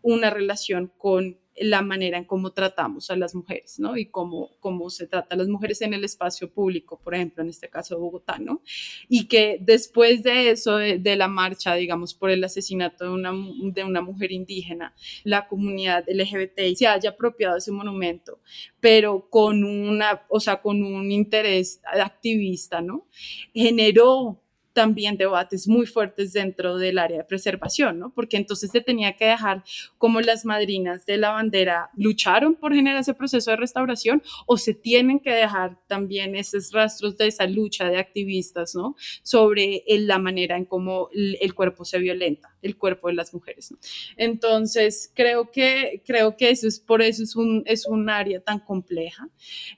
una 0.02 0.30
relación 0.30 0.92
con 0.98 1.38
la 1.56 1.82
manera 1.82 2.18
en 2.18 2.24
cómo 2.24 2.52
tratamos 2.52 3.10
a 3.10 3.16
las 3.16 3.34
mujeres, 3.34 3.78
¿no? 3.78 3.96
Y 3.96 4.06
cómo, 4.06 4.50
cómo 4.60 4.90
se 4.90 5.06
trata 5.06 5.34
a 5.34 5.38
las 5.38 5.48
mujeres 5.48 5.82
en 5.82 5.94
el 5.94 6.04
espacio 6.04 6.50
público, 6.50 6.98
por 7.02 7.14
ejemplo, 7.14 7.42
en 7.42 7.50
este 7.50 7.68
caso 7.68 7.94
de 7.94 8.00
Bogotá, 8.00 8.38
¿no? 8.38 8.62
Y 9.08 9.26
que 9.26 9.58
después 9.60 10.22
de 10.22 10.50
eso, 10.50 10.76
de, 10.76 11.16
la 11.16 11.28
marcha, 11.28 11.74
digamos, 11.74 12.12
por 12.12 12.30
el 12.30 12.42
asesinato 12.42 13.04
de 13.04 13.10
una, 13.10 13.32
de 13.72 13.84
una 13.84 14.00
mujer 14.00 14.32
indígena, 14.32 14.94
la 15.22 15.46
comunidad 15.46 16.04
LGBT 16.08 16.74
se 16.76 16.86
haya 16.88 17.10
apropiado 17.10 17.56
ese 17.56 17.70
monumento, 17.70 18.40
pero 18.80 19.28
con 19.30 19.62
una, 19.62 20.22
o 20.28 20.40
sea, 20.40 20.60
con 20.60 20.82
un 20.82 21.12
interés 21.12 21.80
activista, 21.84 22.80
¿no? 22.80 23.06
Generó 23.52 24.43
también 24.74 25.16
debates 25.16 25.66
muy 25.66 25.86
fuertes 25.86 26.32
dentro 26.32 26.76
del 26.76 26.98
área 26.98 27.18
de 27.18 27.24
preservación, 27.24 27.98
¿no? 27.98 28.12
Porque 28.12 28.36
entonces 28.36 28.70
se 28.70 28.80
tenía 28.80 29.16
que 29.16 29.24
dejar 29.26 29.64
como 29.96 30.20
las 30.20 30.44
madrinas 30.44 31.06
de 31.06 31.16
la 31.16 31.30
bandera 31.30 31.90
lucharon 31.96 32.56
por 32.56 32.74
generar 32.74 33.00
ese 33.00 33.14
proceso 33.14 33.52
de 33.52 33.56
restauración 33.56 34.22
o 34.46 34.58
se 34.58 34.74
tienen 34.74 35.20
que 35.20 35.30
dejar 35.30 35.78
también 35.86 36.34
esos 36.36 36.72
rastros 36.72 37.16
de 37.16 37.28
esa 37.28 37.46
lucha 37.46 37.88
de 37.88 37.98
activistas, 37.98 38.74
¿no? 38.74 38.96
Sobre 39.22 39.84
la 39.86 40.18
manera 40.18 40.56
en 40.56 40.64
cómo 40.64 41.08
el 41.12 41.54
cuerpo 41.54 41.84
se 41.84 41.98
violenta 41.98 42.54
el 42.64 42.76
cuerpo 42.76 43.08
de 43.08 43.14
las 43.14 43.32
mujeres. 43.32 43.70
¿no? 43.70 43.78
Entonces, 44.16 45.12
creo 45.14 45.50
que, 45.50 46.02
creo 46.04 46.36
que 46.36 46.50
eso 46.50 46.66
es, 46.66 46.80
por 46.80 47.02
eso 47.02 47.22
es 47.22 47.36
un, 47.36 47.62
es 47.66 47.86
un 47.86 48.08
área 48.08 48.40
tan 48.40 48.58
compleja. 48.58 49.28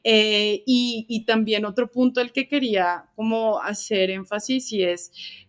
Eh, 0.05 0.63
y, 0.67 1.05
y, 1.09 1.25
también 1.25 1.65
otro 1.65 1.91
punto 1.91 2.21
al 2.21 2.33
que 2.33 2.49
quería 2.49 3.07
como 3.17 3.61
hacer 3.61 4.11
énfasis 4.11 4.73
y 4.73 4.83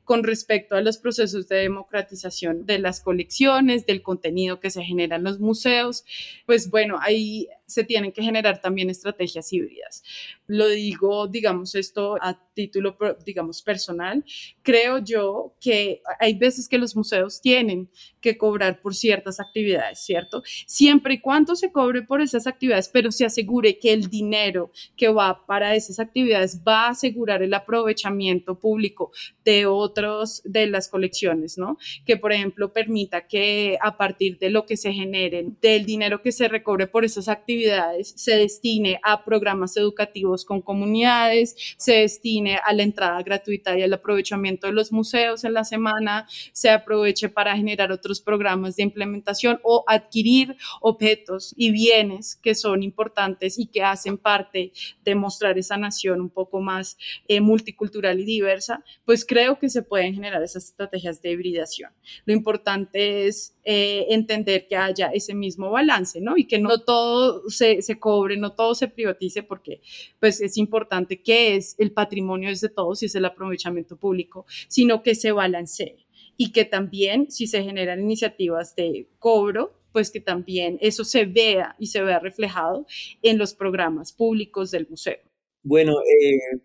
con 0.04 0.24
respecto 0.24 0.76
a 0.76 0.82
los 0.82 0.98
procesos 0.98 1.48
de 1.50 1.58
democratización 1.58 2.66
de 2.66 2.80
las 2.80 3.02
colecciones, 3.02 3.86
del 3.86 4.02
contenido 4.02 4.60
que 4.60 4.70
se 4.70 4.84
genera 4.84 5.18
en 5.18 5.24
los 5.24 5.40
museos, 5.40 6.06
pues 6.46 6.70
bueno, 6.70 6.98
ahí 7.02 7.50
se 7.68 7.84
tienen 7.84 8.12
que 8.12 8.24
generar 8.24 8.62
también 8.62 8.90
estrategias 8.90 9.52
híbridas. 9.52 10.04
Lo 10.48 10.68
digo, 10.70 11.28
digamos, 11.28 11.76
esto 11.76 12.18
a 12.22 12.40
título, 12.54 12.98
digamos, 13.24 13.62
personal. 13.62 14.24
Creo 14.64 14.98
yo 14.98 15.54
que 15.62 16.02
hay 16.20 16.34
veces 16.34 16.68
que 16.68 16.80
los 16.80 16.96
museos 16.96 17.40
tienen 17.40 17.90
que 18.22 18.38
cobrar 18.38 18.82
por 18.82 18.96
ciertas 18.96 19.40
actividades, 19.40 20.00
¿cierto? 20.00 20.42
Siempre 20.66 21.16
y 21.16 21.20
cuando 21.20 21.56
se 21.56 21.72
cobre 21.72 22.02
por 22.02 22.22
esas 22.22 22.48
actividades, 22.48 22.90
pero 22.90 23.12
se 23.12 23.26
asegure 23.26 23.78
que 23.78 23.94
el 23.94 24.10
dinero 24.10 24.72
que 24.96 25.10
va 25.10 25.46
para 25.46 25.76
esas 25.76 26.00
actividades 26.00 26.62
va 26.68 26.88
a 26.88 26.90
asegurar 26.90 27.44
el 27.44 27.54
aprovechamiento 27.54 28.58
público 28.58 29.12
de 29.46 29.66
otros 29.66 30.42
de 30.44 30.68
las 30.68 30.88
colecciones, 30.90 31.58
¿no? 31.58 31.78
Que, 32.06 32.18
por 32.18 32.32
ejemplo, 32.32 32.74
permita 32.74 33.28
que 33.28 33.78
a 33.82 33.98
partir 33.98 34.40
de 34.40 34.50
lo 34.50 34.66
que 34.66 34.78
se 34.78 34.94
genere, 34.94 35.46
del 35.62 35.86
dinero 35.86 36.22
que 36.22 36.32
se 36.32 36.48
recobre 36.48 36.88
por 36.88 37.06
esas 37.06 37.28
actividades, 37.28 37.57
se 38.04 38.36
destine 38.36 39.00
a 39.04 39.24
programas 39.24 39.78
educativos 39.78 40.46
con 40.46 40.62
comunidades, 40.62 41.56
se 41.78 41.94
destine 41.94 42.60
a 42.64 42.74
la 42.74 42.84
entrada 42.84 43.22
gratuita 43.24 43.78
y 43.78 43.84
al 43.84 43.94
aprovechamiento 43.94 44.68
de 44.68 44.74
los 44.74 44.92
museos 44.92 45.44
en 45.44 45.54
la 45.54 45.64
semana, 45.64 46.28
se 46.54 46.70
aproveche 46.70 47.30
para 47.30 47.56
generar 47.56 47.92
otros 47.92 48.22
programas 48.22 48.76
de 48.76 48.84
implementación 48.84 49.60
o 49.64 49.84
adquirir 49.88 50.56
objetos 50.82 51.54
y 51.58 51.72
bienes 51.72 52.36
que 52.36 52.56
son 52.56 52.84
importantes 52.84 53.60
y 53.60 53.68
que 53.68 53.84
hacen 53.84 54.18
parte 54.18 54.72
de 55.04 55.16
mostrar 55.16 55.58
esa 55.58 55.78
nación 55.78 56.22
un 56.22 56.30
poco 56.30 56.62
más 56.62 56.98
eh, 57.28 57.42
multicultural 57.42 58.20
y 58.20 58.26
diversa, 58.26 58.84
pues 59.06 59.26
creo 59.26 59.60
que 59.60 59.70
se 59.70 59.84
pueden 59.84 60.14
generar 60.14 60.44
esas 60.44 60.66
estrategias 60.66 61.22
de 61.22 61.32
hibridación. 61.32 61.92
Lo 62.26 62.34
importante 62.34 63.28
es 63.28 63.56
eh, 63.64 64.06
entender 64.10 64.68
que 64.68 64.76
haya 64.76 65.08
ese 65.08 65.34
mismo 65.34 65.72
balance, 65.72 66.22
¿no? 66.22 66.38
Y 66.38 66.46
que 66.46 66.60
no 66.60 66.82
todo 66.82 67.47
se, 67.48 68.00
cobre, 68.00 68.38
no 68.38 68.54
todo 68.54 68.76
se 68.76 68.88
privatice, 68.88 69.44
porque 69.44 69.82
pues 70.20 70.42
es 70.42 70.58
importante 70.58 71.22
que 71.22 71.56
es 71.56 71.76
el 71.78 71.92
patrimonio 71.92 72.50
es 72.50 72.62
de 72.62 72.70
todos 72.70 73.04
y 73.04 73.08
es 73.08 73.16
el 73.16 73.26
aprovechamiento 73.26 73.98
público, 73.98 74.46
sino 74.68 75.04
que 75.04 75.16
se 75.16 75.32
balancee 75.32 76.08
y 76.38 76.52
que 76.52 76.66
también 76.66 77.32
si 77.32 77.48
se 77.48 77.64
generan 77.64 78.02
iniciativas 78.02 78.76
de 78.76 79.08
cobro, 79.20 79.74
pues 79.92 80.12
que 80.12 80.20
también 80.20 80.78
eso 80.82 81.04
se 81.04 81.26
vea 81.26 81.76
y 81.80 81.88
se 81.88 82.02
vea 82.02 82.20
reflejado 82.20 82.86
en 83.22 83.38
los 83.38 83.54
programas 83.54 84.14
públicos 84.14 84.72
del 84.72 84.88
museo. 84.88 85.18
Bueno, 85.64 85.94
eh, 86.02 86.60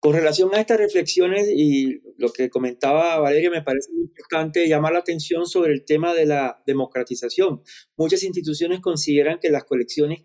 con 0.00 0.14
relación 0.14 0.54
a 0.54 0.60
estas 0.60 0.78
reflexiones 0.78 1.48
y 1.54 2.00
lo 2.16 2.32
que 2.32 2.48
comentaba 2.48 3.18
Valeria, 3.18 3.50
me 3.50 3.62
parece 3.62 3.92
muy 3.92 4.04
importante 4.04 4.66
llamar 4.66 4.94
la 4.94 5.00
atención 5.00 5.46
sobre 5.46 5.74
el 5.74 5.84
tema 5.84 6.14
de 6.14 6.24
la 6.24 6.62
democratización. 6.66 7.62
Muchas 7.98 8.22
instituciones 8.22 8.80
consideran 8.80 9.38
que 9.38 9.50
las 9.50 9.64
colecciones 9.64 10.22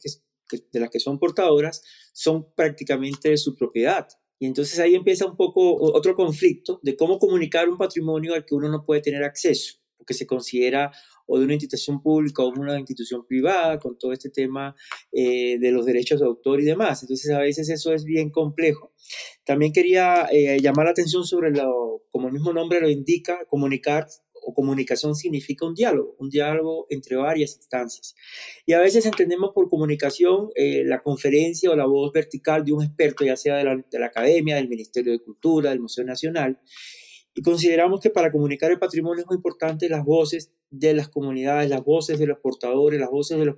de 0.72 0.80
las 0.80 0.90
que 0.90 1.02
son 1.02 1.20
portadoras 1.20 1.84
son 2.14 2.54
prácticamente 2.56 3.36
su 3.36 3.54
propiedad. 3.54 4.08
Y 4.40 4.46
entonces 4.46 4.80
ahí 4.80 4.96
empieza 4.96 5.26
un 5.26 5.36
poco 5.36 5.76
otro 5.76 6.16
conflicto 6.16 6.80
de 6.82 6.96
cómo 6.96 7.20
comunicar 7.20 7.68
un 7.68 7.78
patrimonio 7.78 8.34
al 8.34 8.46
que 8.46 8.56
uno 8.56 8.70
no 8.70 8.86
puede 8.86 9.02
tener 9.02 9.24
acceso, 9.24 9.80
porque 9.98 10.14
se 10.14 10.26
considera 10.26 10.92
o 11.28 11.40
de 11.40 11.46
una 11.46 11.54
institución 11.54 12.02
pública 12.02 12.44
o 12.44 12.52
de 12.52 12.60
una 12.60 12.80
institución 12.80 13.26
privada, 13.26 13.80
con 13.80 13.98
todo 13.98 14.14
este 14.14 14.30
tema 14.30 14.76
eh, 15.12 15.58
de 15.60 15.72
los 15.72 15.86
derechos 15.86 16.20
de 16.20 16.26
autor 16.26 16.62
y 16.62 16.66
demás. 16.66 17.04
Entonces 17.04 17.32
a 17.32 17.40
veces 17.40 17.70
eso 17.70 17.94
es 17.94 18.04
bien 18.04 18.30
complejo. 18.30 18.94
También 19.44 19.72
quería 19.72 20.28
eh, 20.32 20.60
llamar 20.62 20.86
la 20.86 20.92
atención 20.92 21.26
sobre 21.26 21.52
lo, 21.52 22.04
como 22.10 22.28
el 22.28 22.34
mismo 22.34 22.54
nombre 22.54 22.82
lo 22.82 22.90
indica, 22.90 23.46
comunicar 23.48 24.08
o 24.46 24.54
comunicación 24.54 25.16
significa 25.16 25.66
un 25.66 25.74
diálogo, 25.74 26.16
un 26.20 26.30
diálogo 26.30 26.86
entre 26.90 27.16
varias 27.16 27.56
instancias. 27.56 28.16
Y 28.66 28.74
a 28.74 28.80
veces 28.80 29.06
entendemos 29.06 29.52
por 29.54 29.68
comunicación 29.70 30.50
eh, 30.56 30.84
la 30.86 31.02
conferencia 31.02 31.72
o 31.72 31.76
la 31.76 31.88
voz 31.88 32.12
vertical 32.14 32.64
de 32.64 32.72
un 32.72 32.84
experto, 32.84 33.26
ya 33.26 33.36
sea 33.36 33.56
de 33.56 33.64
la, 33.64 33.76
de 33.76 34.00
la 34.00 34.06
academia, 34.06 34.56
del 34.56 34.70
Ministerio 34.70 35.14
de 35.14 35.20
Cultura, 35.20 35.72
del 35.72 35.80
Museo 35.80 36.04
Nacional, 36.04 36.60
y 37.38 37.42
consideramos 37.42 38.00
que 38.00 38.10
para 38.10 38.32
comunicar 38.32 38.72
el 38.72 38.80
patrimonio 38.80 39.22
es 39.22 39.28
muy 39.28 39.36
importante 39.36 39.90
las 39.90 40.06
voces 40.06 40.54
de 40.72 40.94
las 40.94 41.10
comunidades, 41.10 41.70
las 41.70 41.84
voces 41.84 42.18
de 42.18 42.28
los 42.28 42.40
portadores, 42.40 42.98
las 42.98 43.10
voces 43.10 43.38
de 43.38 43.46
los 43.46 43.58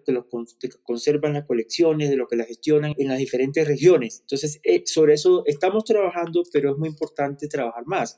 que, 0.59 0.69
conservan 0.83 1.33
las 1.33 1.45
colecciones, 1.45 2.09
de 2.09 2.17
los 2.17 2.27
que 2.27 2.35
las 2.35 2.47
gestionan 2.47 2.95
en 2.97 3.07
las 3.07 3.19
diferentes 3.19 3.67
regiones. 3.67 4.21
Entonces, 4.21 4.59
eh, 4.63 4.81
sobre 4.85 5.13
eso 5.13 5.43
estamos 5.45 5.83
trabajando, 5.83 6.41
pero 6.51 6.71
es 6.71 6.77
muy 6.77 6.89
importante 6.89 7.47
trabajar 7.47 7.85
más. 7.85 8.17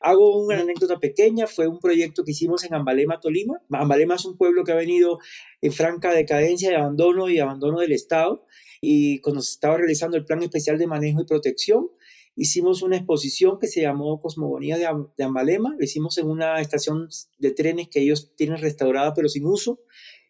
Hago 0.00 0.38
una 0.42 0.60
anécdota 0.60 0.98
pequeña, 0.98 1.46
fue 1.46 1.66
un 1.66 1.80
proyecto 1.80 2.24
que 2.24 2.30
hicimos 2.30 2.64
en 2.64 2.72
Ambalema, 2.72 3.20
Tolima. 3.20 3.60
Ambalema 3.70 4.14
es 4.14 4.24
un 4.24 4.38
pueblo 4.38 4.64
que 4.64 4.72
ha 4.72 4.76
venido 4.76 5.18
en 5.60 5.72
franca 5.72 6.14
decadencia 6.14 6.70
de 6.70 6.76
abandono 6.76 7.28
y 7.28 7.40
abandono 7.40 7.80
del 7.80 7.92
Estado. 7.92 8.46
Y 8.80 9.20
cuando 9.20 9.42
se 9.42 9.52
estaba 9.52 9.76
realizando 9.76 10.16
el 10.16 10.24
Plan 10.24 10.42
Especial 10.42 10.78
de 10.78 10.86
Manejo 10.86 11.20
y 11.20 11.26
Protección, 11.26 11.90
hicimos 12.38 12.82
una 12.82 12.96
exposición 12.96 13.58
que 13.58 13.66
se 13.66 13.82
llamó 13.82 14.20
Cosmogonía 14.20 14.78
de, 14.78 15.24
Ambalema, 15.24 15.74
lo 15.76 15.84
hicimos 15.84 16.18
en 16.18 16.28
una 16.28 16.60
estación 16.60 17.08
de 17.38 17.50
trenes 17.50 17.88
que 17.88 18.00
ellos 18.00 18.32
tienen 18.36 18.58
restaurada 18.58 19.12
pero 19.12 19.28
sin 19.28 19.44
uso, 19.44 19.80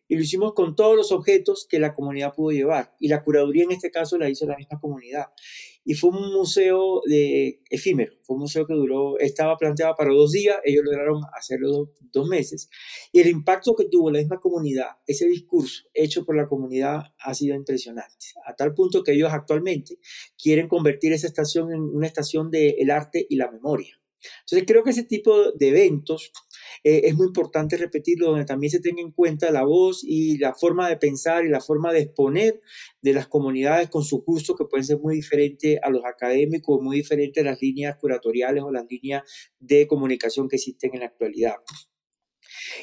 y 0.08 0.16
lo 0.16 0.22
hicimos 0.22 0.54
con 0.54 0.74
todos 0.74 0.96
los 0.96 1.12
objetos 1.12 1.66
que 1.68 1.78
la 1.78 1.92
comunidad 1.92 2.32
pudo 2.34 2.50
llevar. 2.50 2.94
Y 2.98 3.08
la 3.08 3.22
curaduría 3.22 3.64
en 3.64 3.72
este 3.72 3.90
caso 3.90 4.16
la 4.16 4.30
hizo 4.30 4.46
la 4.46 4.56
misma 4.56 4.80
comunidad. 4.80 5.26
Y 5.88 5.94
fue 5.94 6.10
un 6.10 6.34
museo 6.34 7.00
de 7.06 7.62
efímero, 7.70 8.12
fue 8.22 8.34
un 8.36 8.40
museo 8.40 8.66
que 8.66 8.74
duró, 8.74 9.18
estaba 9.18 9.56
planteado 9.56 9.94
para 9.96 10.12
dos 10.12 10.32
días, 10.32 10.58
ellos 10.62 10.84
lograron 10.84 11.22
hacerlo 11.34 11.94
dos, 12.12 12.28
meses. 12.28 12.68
Y 13.10 13.20
el 13.20 13.28
impacto 13.28 13.74
que 13.74 13.86
tuvo 13.86 14.10
la 14.10 14.18
misma 14.18 14.38
comunidad, 14.38 14.98
ese 15.06 15.26
discurso 15.26 15.84
hecho 15.94 16.26
por 16.26 16.36
la 16.36 16.46
comunidad 16.46 17.04
ha 17.18 17.32
sido 17.32 17.56
impresionante, 17.56 18.26
a 18.44 18.54
tal 18.54 18.74
punto 18.74 19.02
que 19.02 19.12
ellos 19.12 19.30
actualmente 19.32 19.96
quieren 20.36 20.68
convertir 20.68 21.14
esa 21.14 21.26
estación 21.26 21.72
en 21.72 21.80
una 21.80 22.06
estación 22.06 22.50
del 22.50 22.90
arte 22.90 23.26
y 23.26 23.36
la 23.36 23.50
memoria. 23.50 23.98
Entonces 24.40 24.66
creo 24.66 24.84
que 24.84 24.90
ese 24.90 25.04
tipo 25.04 25.52
de 25.52 25.68
eventos 25.68 26.32
eh, 26.84 27.02
es 27.04 27.14
muy 27.14 27.26
importante 27.26 27.76
repetirlo, 27.76 28.30
donde 28.30 28.44
también 28.44 28.70
se 28.70 28.80
tenga 28.80 29.00
en 29.00 29.12
cuenta 29.12 29.50
la 29.50 29.64
voz 29.64 30.02
y 30.04 30.38
la 30.38 30.54
forma 30.54 30.88
de 30.88 30.96
pensar 30.96 31.44
y 31.44 31.48
la 31.48 31.60
forma 31.60 31.92
de 31.92 32.00
exponer 32.00 32.60
de 33.02 33.12
las 33.12 33.28
comunidades 33.28 33.88
con 33.88 34.04
su 34.04 34.22
gusto, 34.22 34.54
que 34.54 34.64
pueden 34.64 34.84
ser 34.84 34.98
muy 34.98 35.16
diferentes 35.16 35.78
a 35.82 35.90
los 35.90 36.04
académicos, 36.04 36.80
muy 36.80 36.98
diferentes 36.98 37.42
a 37.42 37.50
las 37.50 37.60
líneas 37.60 37.96
curatoriales 37.96 38.62
o 38.62 38.70
las 38.70 38.86
líneas 38.88 39.22
de 39.58 39.86
comunicación 39.86 40.48
que 40.48 40.56
existen 40.56 40.90
en 40.94 41.00
la 41.00 41.06
actualidad. 41.06 41.56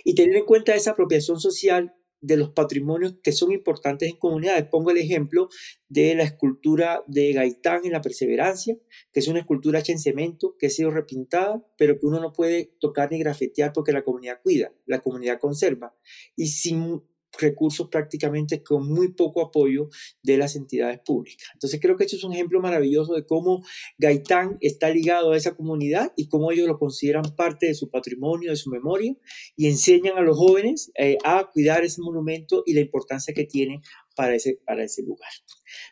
Y 0.04 0.16
tener 0.16 0.36
en 0.36 0.46
cuenta 0.46 0.76
esa 0.76 0.92
apropiación 0.92 1.40
social 1.40 1.94
de 2.26 2.38
los 2.38 2.50
patrimonios 2.52 3.16
que 3.22 3.32
son 3.32 3.52
importantes 3.52 4.10
en 4.10 4.18
comunidades. 4.18 4.66
Pongo 4.66 4.92
el 4.92 4.98
ejemplo 4.98 5.50
de 5.90 6.16
la 6.16 6.24
escultura 6.24 7.04
de 7.08 7.34
Gaitán 7.34 7.82
en 7.86 7.92
la 7.92 8.02
Perseverancia, 8.02 8.78
que 9.14 9.20
es 9.20 9.28
una 9.28 9.40
escultura 9.40 9.80
hecha 9.80 9.92
en 9.92 10.00
cemento, 10.00 10.56
que 10.58 10.68
ha 10.68 10.70
sido 10.70 10.90
repintada, 10.90 11.64
pero 11.78 12.00
que 12.00 12.06
uno 12.08 12.20
no 12.20 12.34
puede 12.34 12.74
tocar 12.80 13.12
ni 13.12 13.20
grafetear 13.20 13.74
porque 13.74 13.92
la 13.92 14.04
comunidad 14.04 14.40
cuida, 14.42 14.74
la 14.86 15.00
comunidad 15.00 15.40
conserva. 15.40 15.96
Y 16.36 16.48
sin 16.48 17.04
recursos 17.40 17.90
prácticamente 17.90 18.64
con 18.64 18.88
muy 18.88 19.14
poco 19.14 19.42
apoyo 19.42 19.90
de 20.24 20.38
las 20.38 20.56
entidades 20.56 21.00
públicas. 21.00 21.50
Entonces 21.54 21.80
creo 21.82 21.96
que 21.96 22.06
esto 22.06 22.16
es 22.16 22.24
un 22.24 22.34
ejemplo 22.34 22.60
maravilloso 22.60 23.14
de 23.14 23.26
cómo 23.26 23.64
Gaitán 23.98 24.58
está 24.62 24.90
ligado 24.90 25.32
a 25.32 25.38
esa 25.38 25.56
comunidad 25.56 26.14
y 26.16 26.28
cómo 26.28 26.52
ellos 26.52 26.68
lo 26.68 26.78
consideran 26.78 27.36
parte 27.36 27.68
de 27.68 27.74
su 27.74 27.90
patrimonio, 27.90 28.52
de 28.52 28.58
su 28.58 28.70
memoria 28.70 29.16
y 29.56 29.68
enseñan 29.68 30.18
a 30.18 30.22
los 30.22 30.38
jóvenes 30.38 30.92
eh, 30.98 31.18
a 31.24 31.50
cuidar 31.52 31.84
ese 31.84 32.02
monumento 32.02 32.64
y 32.66 32.74
la 32.74 32.82
importancia 32.82 33.34
que 33.34 33.46
tiene 33.46 33.82
para 34.16 34.36
ese, 34.36 34.60
para 34.66 34.84
ese 34.84 35.04
lugar. 35.04 35.30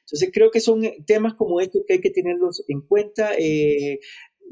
Entonces 0.02 0.30
creo 0.34 0.52
que 0.52 0.62
son 0.62 0.82
temas 1.06 1.34
como 1.34 1.60
estos 1.60 1.84
que 1.88 1.94
hay 1.94 2.02
que 2.02 2.10
tenerlos 2.10 2.64
en 2.68 2.82
cuenta. 2.82 3.32
Eh, 3.38 4.00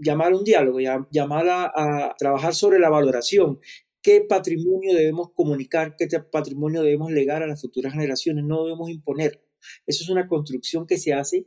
llamar 0.01 0.31
a 0.31 0.37
un 0.37 0.43
diálogo, 0.43 0.79
llamar 0.79 1.47
a, 1.49 2.15
trabajar 2.17 2.53
sobre 2.53 2.79
la 2.79 2.89
valoración 2.89 3.59
qué 4.01 4.21
patrimonio 4.21 4.95
debemos 4.95 5.31
comunicar, 5.33 5.95
qué 5.97 6.07
patrimonio 6.31 6.81
debemos 6.81 7.11
legar 7.11 7.43
a 7.43 7.47
las 7.47 7.61
futuras 7.61 7.93
generaciones, 7.93 8.43
no 8.45 8.63
debemos 8.63 8.89
imponer. 8.89 9.43
Eso 9.85 10.03
es 10.03 10.09
una 10.09 10.27
construcción 10.27 10.87
que 10.87 10.97
se 10.97 11.13
hace, 11.13 11.45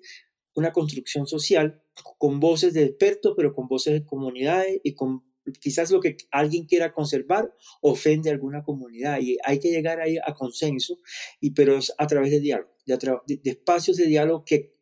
una 0.54 0.72
construcción 0.72 1.26
social 1.26 1.82
con 2.18 2.40
voces 2.40 2.74
de 2.74 2.84
expertos, 2.84 3.34
pero 3.36 3.54
con 3.54 3.66
voces 3.66 3.94
de 3.94 4.04
comunidades 4.04 4.80
y 4.82 4.94
con 4.94 5.24
quizás 5.60 5.90
lo 5.90 6.00
que 6.00 6.16
alguien 6.30 6.64
quiera 6.64 6.92
conservar 6.92 7.54
ofende 7.82 8.30
a 8.30 8.32
alguna 8.32 8.62
comunidad 8.62 9.20
y 9.20 9.36
hay 9.44 9.58
que 9.58 9.70
llegar 9.70 10.00
ahí 10.00 10.16
a 10.24 10.32
consenso, 10.34 10.98
y, 11.40 11.50
pero 11.50 11.76
es 11.76 11.92
a 11.98 12.06
través 12.06 12.30
de 12.30 12.40
diálogo, 12.40 12.70
de, 12.86 13.36
de 13.36 13.50
espacios 13.50 13.96
de 13.96 14.06
diálogo 14.06 14.44
que 14.44 14.74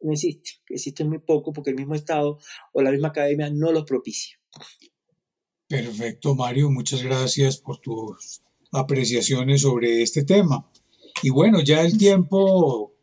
no 0.00 0.12
existen, 0.12 0.62
existen 0.68 1.08
muy 1.08 1.18
poco 1.18 1.52
porque 1.52 1.70
el 1.70 1.76
mismo 1.76 1.94
Estado 1.94 2.38
o 2.72 2.82
la 2.82 2.90
misma 2.90 3.08
academia 3.08 3.50
no 3.50 3.72
los 3.72 3.84
propicia. 3.84 4.38
Perfecto, 5.68 6.34
Mario. 6.34 6.70
Muchas 6.70 7.02
gracias 7.02 7.58
por 7.58 7.78
tus 7.78 8.40
apreciaciones 8.72 9.62
sobre 9.62 10.02
este 10.02 10.24
tema. 10.24 10.66
Y 11.22 11.30
bueno, 11.30 11.60
ya 11.60 11.82
el 11.82 11.98
tiempo 11.98 12.94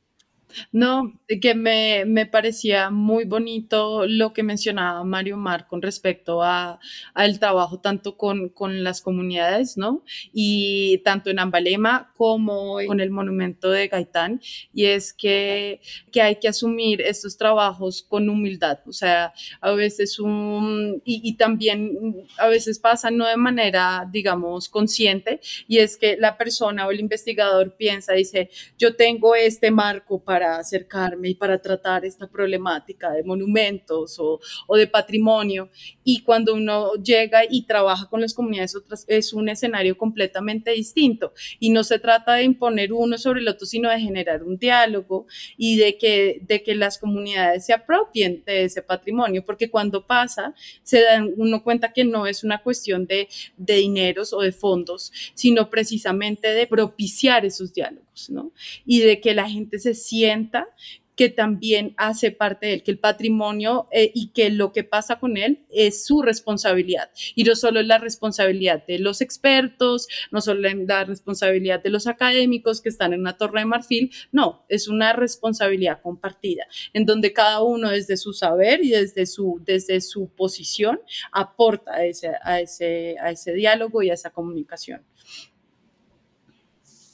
no, 0.71 1.19
que 1.41 1.55
me, 1.55 2.05
me, 2.05 2.25
parecía 2.25 2.89
muy 2.89 3.25
bonito 3.25 4.05
lo 4.07 4.33
que 4.33 4.43
mencionaba 4.43 5.03
Mario 5.03 5.37
Mar 5.37 5.67
con 5.67 5.81
respecto 5.81 6.41
a, 6.43 6.79
al 7.13 7.39
trabajo 7.39 7.79
tanto 7.79 8.17
con, 8.17 8.49
con, 8.49 8.83
las 8.83 9.01
comunidades, 9.01 9.77
¿no? 9.77 10.03
Y 10.33 10.99
tanto 11.03 11.29
en 11.29 11.39
Ambalema 11.39 12.11
como 12.17 12.77
con 12.85 12.99
el 12.99 13.11
monumento 13.11 13.69
de 13.69 13.87
Gaitán, 13.87 14.41
y 14.73 14.85
es 14.85 15.13
que, 15.13 15.81
que 16.11 16.21
hay 16.21 16.37
que 16.37 16.47
asumir 16.47 17.01
estos 17.01 17.37
trabajos 17.37 18.03
con 18.07 18.29
humildad, 18.29 18.79
o 18.85 18.93
sea, 18.93 19.33
a 19.61 19.71
veces 19.71 20.19
un, 20.19 21.01
y, 21.05 21.21
y 21.23 21.33
también 21.33 22.25
a 22.37 22.47
veces 22.47 22.79
pasa 22.79 23.11
no 23.11 23.25
de 23.25 23.37
manera, 23.37 24.07
digamos, 24.11 24.69
consciente, 24.69 25.39
y 25.67 25.79
es 25.79 25.97
que 25.97 26.17
la 26.17 26.37
persona 26.37 26.87
o 26.87 26.91
el 26.91 26.99
investigador 26.99 27.75
piensa, 27.75 28.13
dice, 28.13 28.49
yo 28.77 28.95
tengo 28.95 29.35
este 29.35 29.71
marco 29.71 30.23
para 30.23 30.44
acercarme 30.45 31.29
y 31.29 31.35
para 31.35 31.61
tratar 31.61 32.05
esta 32.05 32.27
problemática 32.27 33.11
de 33.11 33.23
monumentos 33.23 34.17
o, 34.19 34.39
de 34.75 34.87
patrimonio. 34.87 35.69
Y 36.03 36.21
cuando 36.23 36.53
uno 36.53 36.93
llega 36.95 37.41
y 37.49 37.65
trabaja 37.65 38.07
con 38.09 38.21
las 38.21 38.33
comunidades 38.33 38.75
otras, 38.75 39.05
es 39.07 39.33
un 39.33 39.49
escenario 39.49 39.97
completamente 39.97 40.71
distinto. 40.71 41.33
Y 41.59 41.69
no 41.69 41.83
se 41.83 41.99
trata 41.99 42.33
de 42.33 42.43
imponer 42.43 42.93
uno 42.93 43.17
sobre 43.17 43.41
el 43.41 43.47
otro, 43.47 43.65
sino 43.65 43.89
de 43.89 43.99
generar 43.99 44.43
un 44.43 44.57
diálogo 44.57 45.27
y 45.57 45.77
de 45.77 45.97
que, 45.97 46.41
de 46.41 46.63
que 46.63 46.75
las 46.75 46.97
comunidades 46.97 47.65
se 47.65 47.73
apropien 47.73 48.43
de 48.45 48.65
ese 48.65 48.81
patrimonio, 48.81 49.43
porque 49.45 49.69
cuando 49.69 50.05
pasa, 50.05 50.53
se 50.83 51.01
da 51.01 51.23
uno 51.37 51.63
cuenta 51.63 51.93
que 51.93 52.03
no 52.03 52.27
es 52.27 52.43
una 52.43 52.61
cuestión 52.61 53.05
de, 53.05 53.27
de 53.57 53.75
dineros 53.75 54.33
o 54.33 54.41
de 54.41 54.51
fondos, 54.51 55.11
sino 55.33 55.69
precisamente 55.69 56.49
de 56.49 56.67
propiciar 56.67 57.45
esos 57.45 57.73
diálogos, 57.73 58.04
¿no? 58.29 58.51
Y 58.85 58.99
de 59.01 59.21
que 59.21 59.33
la 59.33 59.49
gente 59.49 59.79
se 59.79 59.93
sienta 59.93 60.67
que 61.15 61.29
también 61.29 61.93
hace 61.97 62.31
parte 62.31 62.67
de 62.67 62.73
él, 62.73 62.83
que 62.83 62.91
el 62.91 62.99
patrimonio 62.99 63.87
eh, 63.91 64.11
y 64.13 64.27
que 64.27 64.49
lo 64.49 64.71
que 64.71 64.83
pasa 64.83 65.19
con 65.19 65.37
él 65.37 65.65
es 65.71 66.05
su 66.05 66.21
responsabilidad. 66.21 67.09
Y 67.35 67.43
no 67.43 67.55
solo 67.55 67.79
es 67.79 67.87
la 67.87 67.97
responsabilidad 67.97 68.85
de 68.85 68.99
los 68.99 69.21
expertos, 69.21 70.07
no 70.31 70.41
solo 70.41 70.67
es 70.67 70.75
la 70.87 71.05
responsabilidad 71.05 71.81
de 71.81 71.89
los 71.89 72.07
académicos 72.07 72.81
que 72.81 72.89
están 72.89 73.13
en 73.13 73.21
una 73.21 73.37
torre 73.37 73.61
de 73.61 73.65
marfil, 73.65 74.11
no, 74.31 74.65
es 74.69 74.87
una 74.87 75.13
responsabilidad 75.13 76.01
compartida, 76.01 76.65
en 76.93 77.05
donde 77.05 77.33
cada 77.33 77.61
uno 77.63 77.89
desde 77.89 78.17
su 78.17 78.33
saber 78.33 78.83
y 78.83 78.89
desde 78.89 79.25
su, 79.25 79.61
desde 79.63 80.01
su 80.01 80.29
posición 80.29 80.99
aporta 81.31 81.93
a 81.93 82.05
ese, 82.05 82.31
a, 82.43 82.59
ese, 82.59 83.15
a 83.21 83.31
ese 83.31 83.53
diálogo 83.53 84.03
y 84.03 84.09
a 84.09 84.13
esa 84.13 84.31
comunicación. 84.31 85.01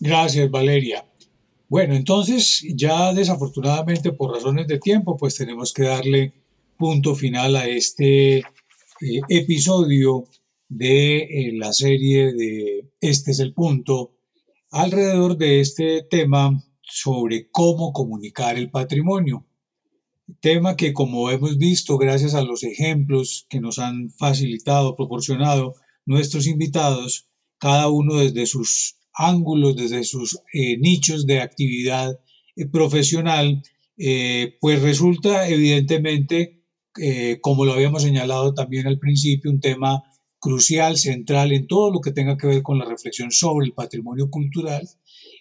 Gracias, 0.04 0.50
Valeria. 0.50 1.06
Bueno, 1.70 1.94
entonces 1.94 2.66
ya 2.74 3.14
desafortunadamente 3.14 4.12
por 4.12 4.34
razones 4.34 4.66
de 4.66 4.80
tiempo, 4.80 5.16
pues 5.16 5.36
tenemos 5.36 5.72
que 5.74 5.84
darle 5.84 6.34
punto 6.76 7.14
final 7.14 7.56
a 7.56 7.68
este 7.68 8.40
eh, 8.40 8.44
episodio 9.30 10.24
de 10.68 11.18
eh, 11.18 11.52
la 11.54 11.72
serie 11.72 12.34
de 12.34 12.90
Este 13.00 13.30
es 13.30 13.40
el 13.42 13.54
punto 13.54 14.16
alrededor 14.72 15.38
de 15.38 15.60
este 15.60 16.02
tema 16.02 16.64
sobre 16.82 17.52
cómo 17.52 17.94
comunicar 17.94 18.58
el 18.58 18.72
patrimonio. 18.72 19.46
Tema 20.40 20.76
que 20.76 20.94
como 20.94 21.30
hemos 21.30 21.60
visto 21.60 22.00
gracias 22.00 22.34
a 22.34 22.42
los 22.42 22.64
ejemplos 22.64 23.46
que 23.50 23.60
nos 23.60 23.78
han 23.78 24.10
facilitado, 24.10 24.96
proporcionado 24.96 25.76
nuestros 26.08 26.48
invitados, 26.48 27.28
cada 27.60 27.88
uno 27.90 28.16
desde 28.16 28.48
sus 28.48 28.98
ángulos, 29.28 29.76
desde 29.76 30.04
sus 30.04 30.40
eh, 30.54 30.78
nichos 30.78 31.26
de 31.26 31.42
actividad 31.42 32.20
eh, 32.56 32.68
profesional, 32.68 33.62
eh, 33.98 34.56
pues 34.60 34.82
resulta 34.82 35.48
evidentemente, 35.48 36.58
como 37.40 37.64
lo 37.64 37.72
habíamos 37.72 38.04
señalado 38.04 38.54
también 38.54 38.86
al 38.86 39.00
principio, 39.00 39.50
un 39.50 39.62
tema 39.62 40.04
crucial, 40.40 40.98
central 40.98 41.54
en 41.54 41.66
todo 41.66 41.90
lo 41.90 42.02
que 42.02 42.12
tenga 42.12 42.36
que 42.38 42.48
ver 42.48 42.64
con 42.64 42.80
la 42.80 42.86
reflexión 42.86 43.32
sobre 43.32 43.68
el 43.68 43.74
patrimonio 43.74 44.30
cultural, 44.30 44.90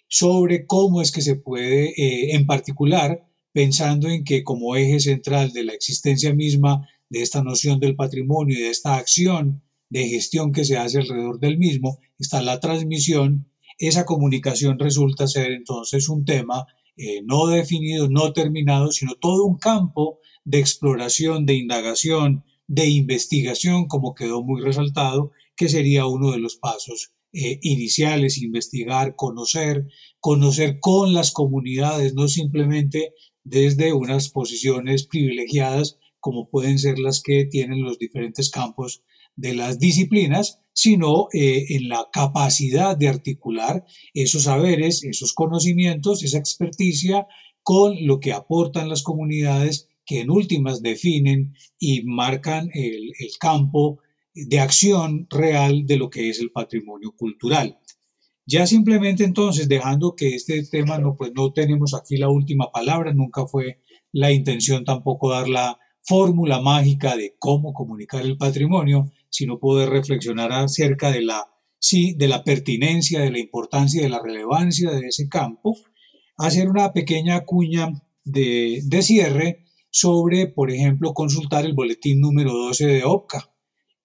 sobre 0.07 0.65
cómo 0.65 1.01
es 1.01 1.11
que 1.11 1.21
se 1.21 1.35
puede, 1.35 1.93
en 2.33 2.45
particular, 2.45 3.27
pensando 3.51 4.07
en 4.07 4.23
que 4.23 4.43
como 4.45 4.77
eje 4.77 5.01
central 5.01 5.51
de 5.51 5.65
la 5.65 5.73
existencia 5.73 6.33
misma 6.33 6.87
de 7.09 7.21
esta 7.21 7.43
noción 7.43 7.81
del 7.81 7.97
patrimonio 7.97 8.57
y 8.57 8.61
de 8.61 8.69
esta 8.69 8.95
acción 8.95 9.61
de 9.89 10.07
gestión 10.07 10.53
que 10.53 10.63
se 10.63 10.77
hace 10.77 10.99
alrededor 10.99 11.39
del 11.39 11.57
mismo, 11.57 11.99
está 12.17 12.41
la 12.41 12.61
transmisión, 12.61 13.50
esa 13.87 14.05
comunicación 14.05 14.79
resulta 14.79 15.27
ser 15.27 15.51
entonces 15.51 16.07
un 16.09 16.23
tema 16.23 16.65
eh, 16.97 17.21
no 17.25 17.47
definido, 17.47 18.09
no 18.09 18.31
terminado, 18.31 18.91
sino 18.91 19.15
todo 19.15 19.45
un 19.45 19.57
campo 19.57 20.19
de 20.43 20.59
exploración, 20.59 21.45
de 21.45 21.55
indagación, 21.55 22.43
de 22.67 22.87
investigación, 22.89 23.87
como 23.87 24.13
quedó 24.13 24.43
muy 24.43 24.61
resaltado, 24.61 25.31
que 25.55 25.67
sería 25.67 26.05
uno 26.05 26.31
de 26.31 26.39
los 26.39 26.55
pasos 26.57 27.11
eh, 27.33 27.59
iniciales, 27.61 28.37
investigar, 28.37 29.15
conocer, 29.15 29.87
conocer 30.19 30.79
con 30.79 31.13
las 31.13 31.31
comunidades, 31.31 32.13
no 32.13 32.27
simplemente 32.27 33.13
desde 33.43 33.93
unas 33.93 34.29
posiciones 34.29 35.07
privilegiadas 35.07 35.97
como 36.19 36.49
pueden 36.49 36.77
ser 36.77 36.99
las 36.99 37.21
que 37.21 37.45
tienen 37.45 37.81
los 37.81 37.97
diferentes 37.97 38.51
campos 38.51 39.01
de 39.35 39.55
las 39.55 39.79
disciplinas, 39.79 40.61
sino 40.73 41.27
eh, 41.33 41.65
en 41.69 41.89
la 41.89 42.07
capacidad 42.11 42.97
de 42.97 43.07
articular 43.07 43.85
esos 44.13 44.43
saberes, 44.43 45.03
esos 45.03 45.33
conocimientos, 45.33 46.23
esa 46.23 46.37
experticia 46.37 47.27
con 47.63 48.05
lo 48.05 48.19
que 48.19 48.33
aportan 48.33 48.89
las 48.89 49.03
comunidades 49.03 49.87
que 50.05 50.21
en 50.21 50.29
últimas 50.29 50.81
definen 50.81 51.53
y 51.79 52.03
marcan 52.03 52.69
el, 52.73 53.11
campo 53.39 53.99
de 54.33 54.59
acción 54.59 55.27
real 55.29 55.85
de 55.85 55.97
lo 55.97 56.09
que 56.09 56.29
es 56.29 56.39
el 56.39 56.51
patrimonio 56.51 57.13
cultural. 57.15 57.79
Ya 58.45 58.65
simplemente 58.65 59.23
entonces, 59.23 59.69
dejando 59.69 60.15
que 60.15 60.35
este 60.35 60.63
tema 60.63 60.97
no, 60.97 61.15
pues 61.15 61.31
no 61.35 61.53
tenemos 61.53 61.93
aquí 61.93 62.17
la 62.17 62.29
última 62.29 62.71
palabra, 62.71 63.13
nunca 63.13 63.45
fue 63.45 63.79
la 64.11 64.31
intención 64.31 64.83
tampoco 64.83 65.29
dar 65.29 65.47
la 65.47 65.77
fórmula 66.01 66.59
mágica 66.59 67.15
de 67.15 67.35
cómo 67.37 67.73
comunicar 67.73 68.23
el 68.23 68.37
patrimonio, 68.37 69.11
sino 69.31 69.57
poder 69.57 69.89
reflexionar 69.89 70.51
acerca 70.51 71.09
de 71.11 71.23
la, 71.23 71.47
sí, 71.79 72.13
de 72.13 72.27
la 72.27 72.43
pertinencia, 72.43 73.21
de 73.21 73.31
la 73.31 73.39
importancia 73.39 74.03
de 74.03 74.09
la 74.09 74.21
relevancia 74.21 74.91
de 74.91 75.07
ese 75.07 75.27
campo, 75.27 75.75
hacer 76.37 76.69
una 76.69 76.93
pequeña 76.93 77.43
cuña 77.45 77.89
de, 78.23 78.81
de 78.83 79.01
cierre 79.01 79.65
sobre, 79.89 80.47
por 80.47 80.69
ejemplo, 80.69 81.13
consultar 81.13 81.65
el 81.65 81.73
boletín 81.73 82.19
número 82.19 82.53
12 82.53 82.85
de 82.85 83.03
OPCA 83.03 83.51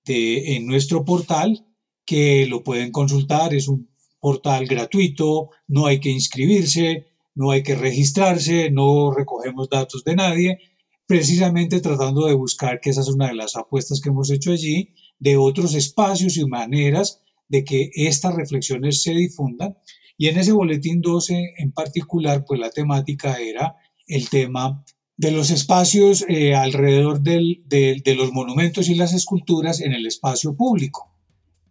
de, 0.04 0.56
en 0.56 0.66
nuestro 0.66 1.04
portal, 1.04 1.66
que 2.04 2.46
lo 2.46 2.62
pueden 2.62 2.92
consultar, 2.92 3.52
es 3.52 3.68
un 3.68 3.90
portal 4.20 4.66
gratuito, 4.66 5.50
no 5.68 5.86
hay 5.86 6.00
que 6.00 6.10
inscribirse, 6.10 7.06
no 7.34 7.50
hay 7.50 7.62
que 7.62 7.74
registrarse, 7.74 8.70
no 8.70 9.12
recogemos 9.12 9.68
datos 9.68 10.02
de 10.04 10.16
nadie, 10.16 10.58
precisamente 11.06 11.80
tratando 11.80 12.26
de 12.26 12.34
buscar, 12.34 12.80
que 12.80 12.90
esa 12.90 13.02
es 13.02 13.08
una 13.08 13.28
de 13.28 13.34
las 13.34 13.56
apuestas 13.56 14.00
que 14.00 14.08
hemos 14.08 14.30
hecho 14.30 14.50
allí, 14.50 14.94
de 15.18 15.36
otros 15.36 15.74
espacios 15.74 16.36
y 16.36 16.46
maneras 16.46 17.22
de 17.48 17.64
que 17.64 17.90
estas 17.94 18.34
reflexiones 18.34 19.02
se 19.02 19.12
difundan. 19.12 19.76
Y 20.18 20.28
en 20.28 20.38
ese 20.38 20.52
boletín 20.52 21.00
12 21.00 21.54
en 21.58 21.72
particular, 21.72 22.44
pues 22.46 22.58
la 22.60 22.70
temática 22.70 23.36
era 23.36 23.76
el 24.06 24.28
tema 24.28 24.84
de 25.16 25.30
los 25.30 25.50
espacios 25.50 26.24
eh, 26.28 26.54
alrededor 26.54 27.20
del, 27.20 27.62
de 27.66 28.14
los 28.16 28.32
monumentos 28.32 28.88
y 28.88 28.94
las 28.94 29.14
esculturas 29.14 29.80
en 29.80 29.92
el 29.92 30.06
espacio 30.06 30.54
público, 30.54 31.10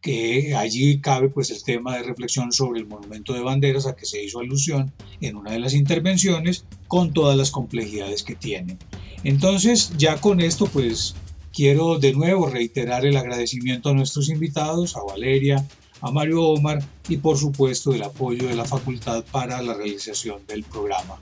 que 0.02 0.56
allí 0.56 1.00
cabe 1.00 1.30
pues 1.30 1.52
el 1.52 1.64
tema 1.64 1.96
de 1.96 2.04
reflexión 2.04 2.52
sobre 2.52 2.80
el 2.80 2.88
monumento 2.88 3.34
de 3.34 3.42
banderas 3.42 3.86
a 3.86 3.96
que 3.96 4.06
se 4.06 4.24
hizo 4.24 4.40
alusión 4.40 4.94
en 5.22 5.36
una 5.36 5.52
de 5.52 5.60
las 5.60 5.74
intervenciones 5.74 6.66
con 6.88 7.14
todas 7.14 7.38
las 7.38 7.52
complejidades 7.52 8.24
que 8.24 8.36
tiene. 8.36 8.78
Entonces 9.24 9.92
ya 9.98 10.18
con 10.18 10.42
esto 10.42 10.66
pues 10.66 11.16
quiero 11.56 11.98
de 11.98 12.14
nuevo 12.14 12.48
reiterar 12.48 13.06
el 13.06 13.16
agradecimiento 13.16 13.90
a 13.90 13.94
nuestros 13.94 14.30
invitados, 14.30 14.98
a 14.98 15.04
Valeria, 15.04 15.66
a 16.02 16.12
Mario 16.12 16.44
Omar 16.44 16.84
y 17.08 17.18
por 17.18 17.38
supuesto 17.38 17.94
el 17.94 18.04
apoyo 18.04 18.48
de 18.48 18.56
la 18.56 18.66
facultad 18.66 19.24
para 19.32 19.62
la 19.62 19.74
realización 19.74 20.46
del 20.48 20.64
programa. 20.64 21.18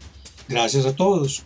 Gracias 0.50 0.86
a 0.86 0.96
todos. 0.96 1.44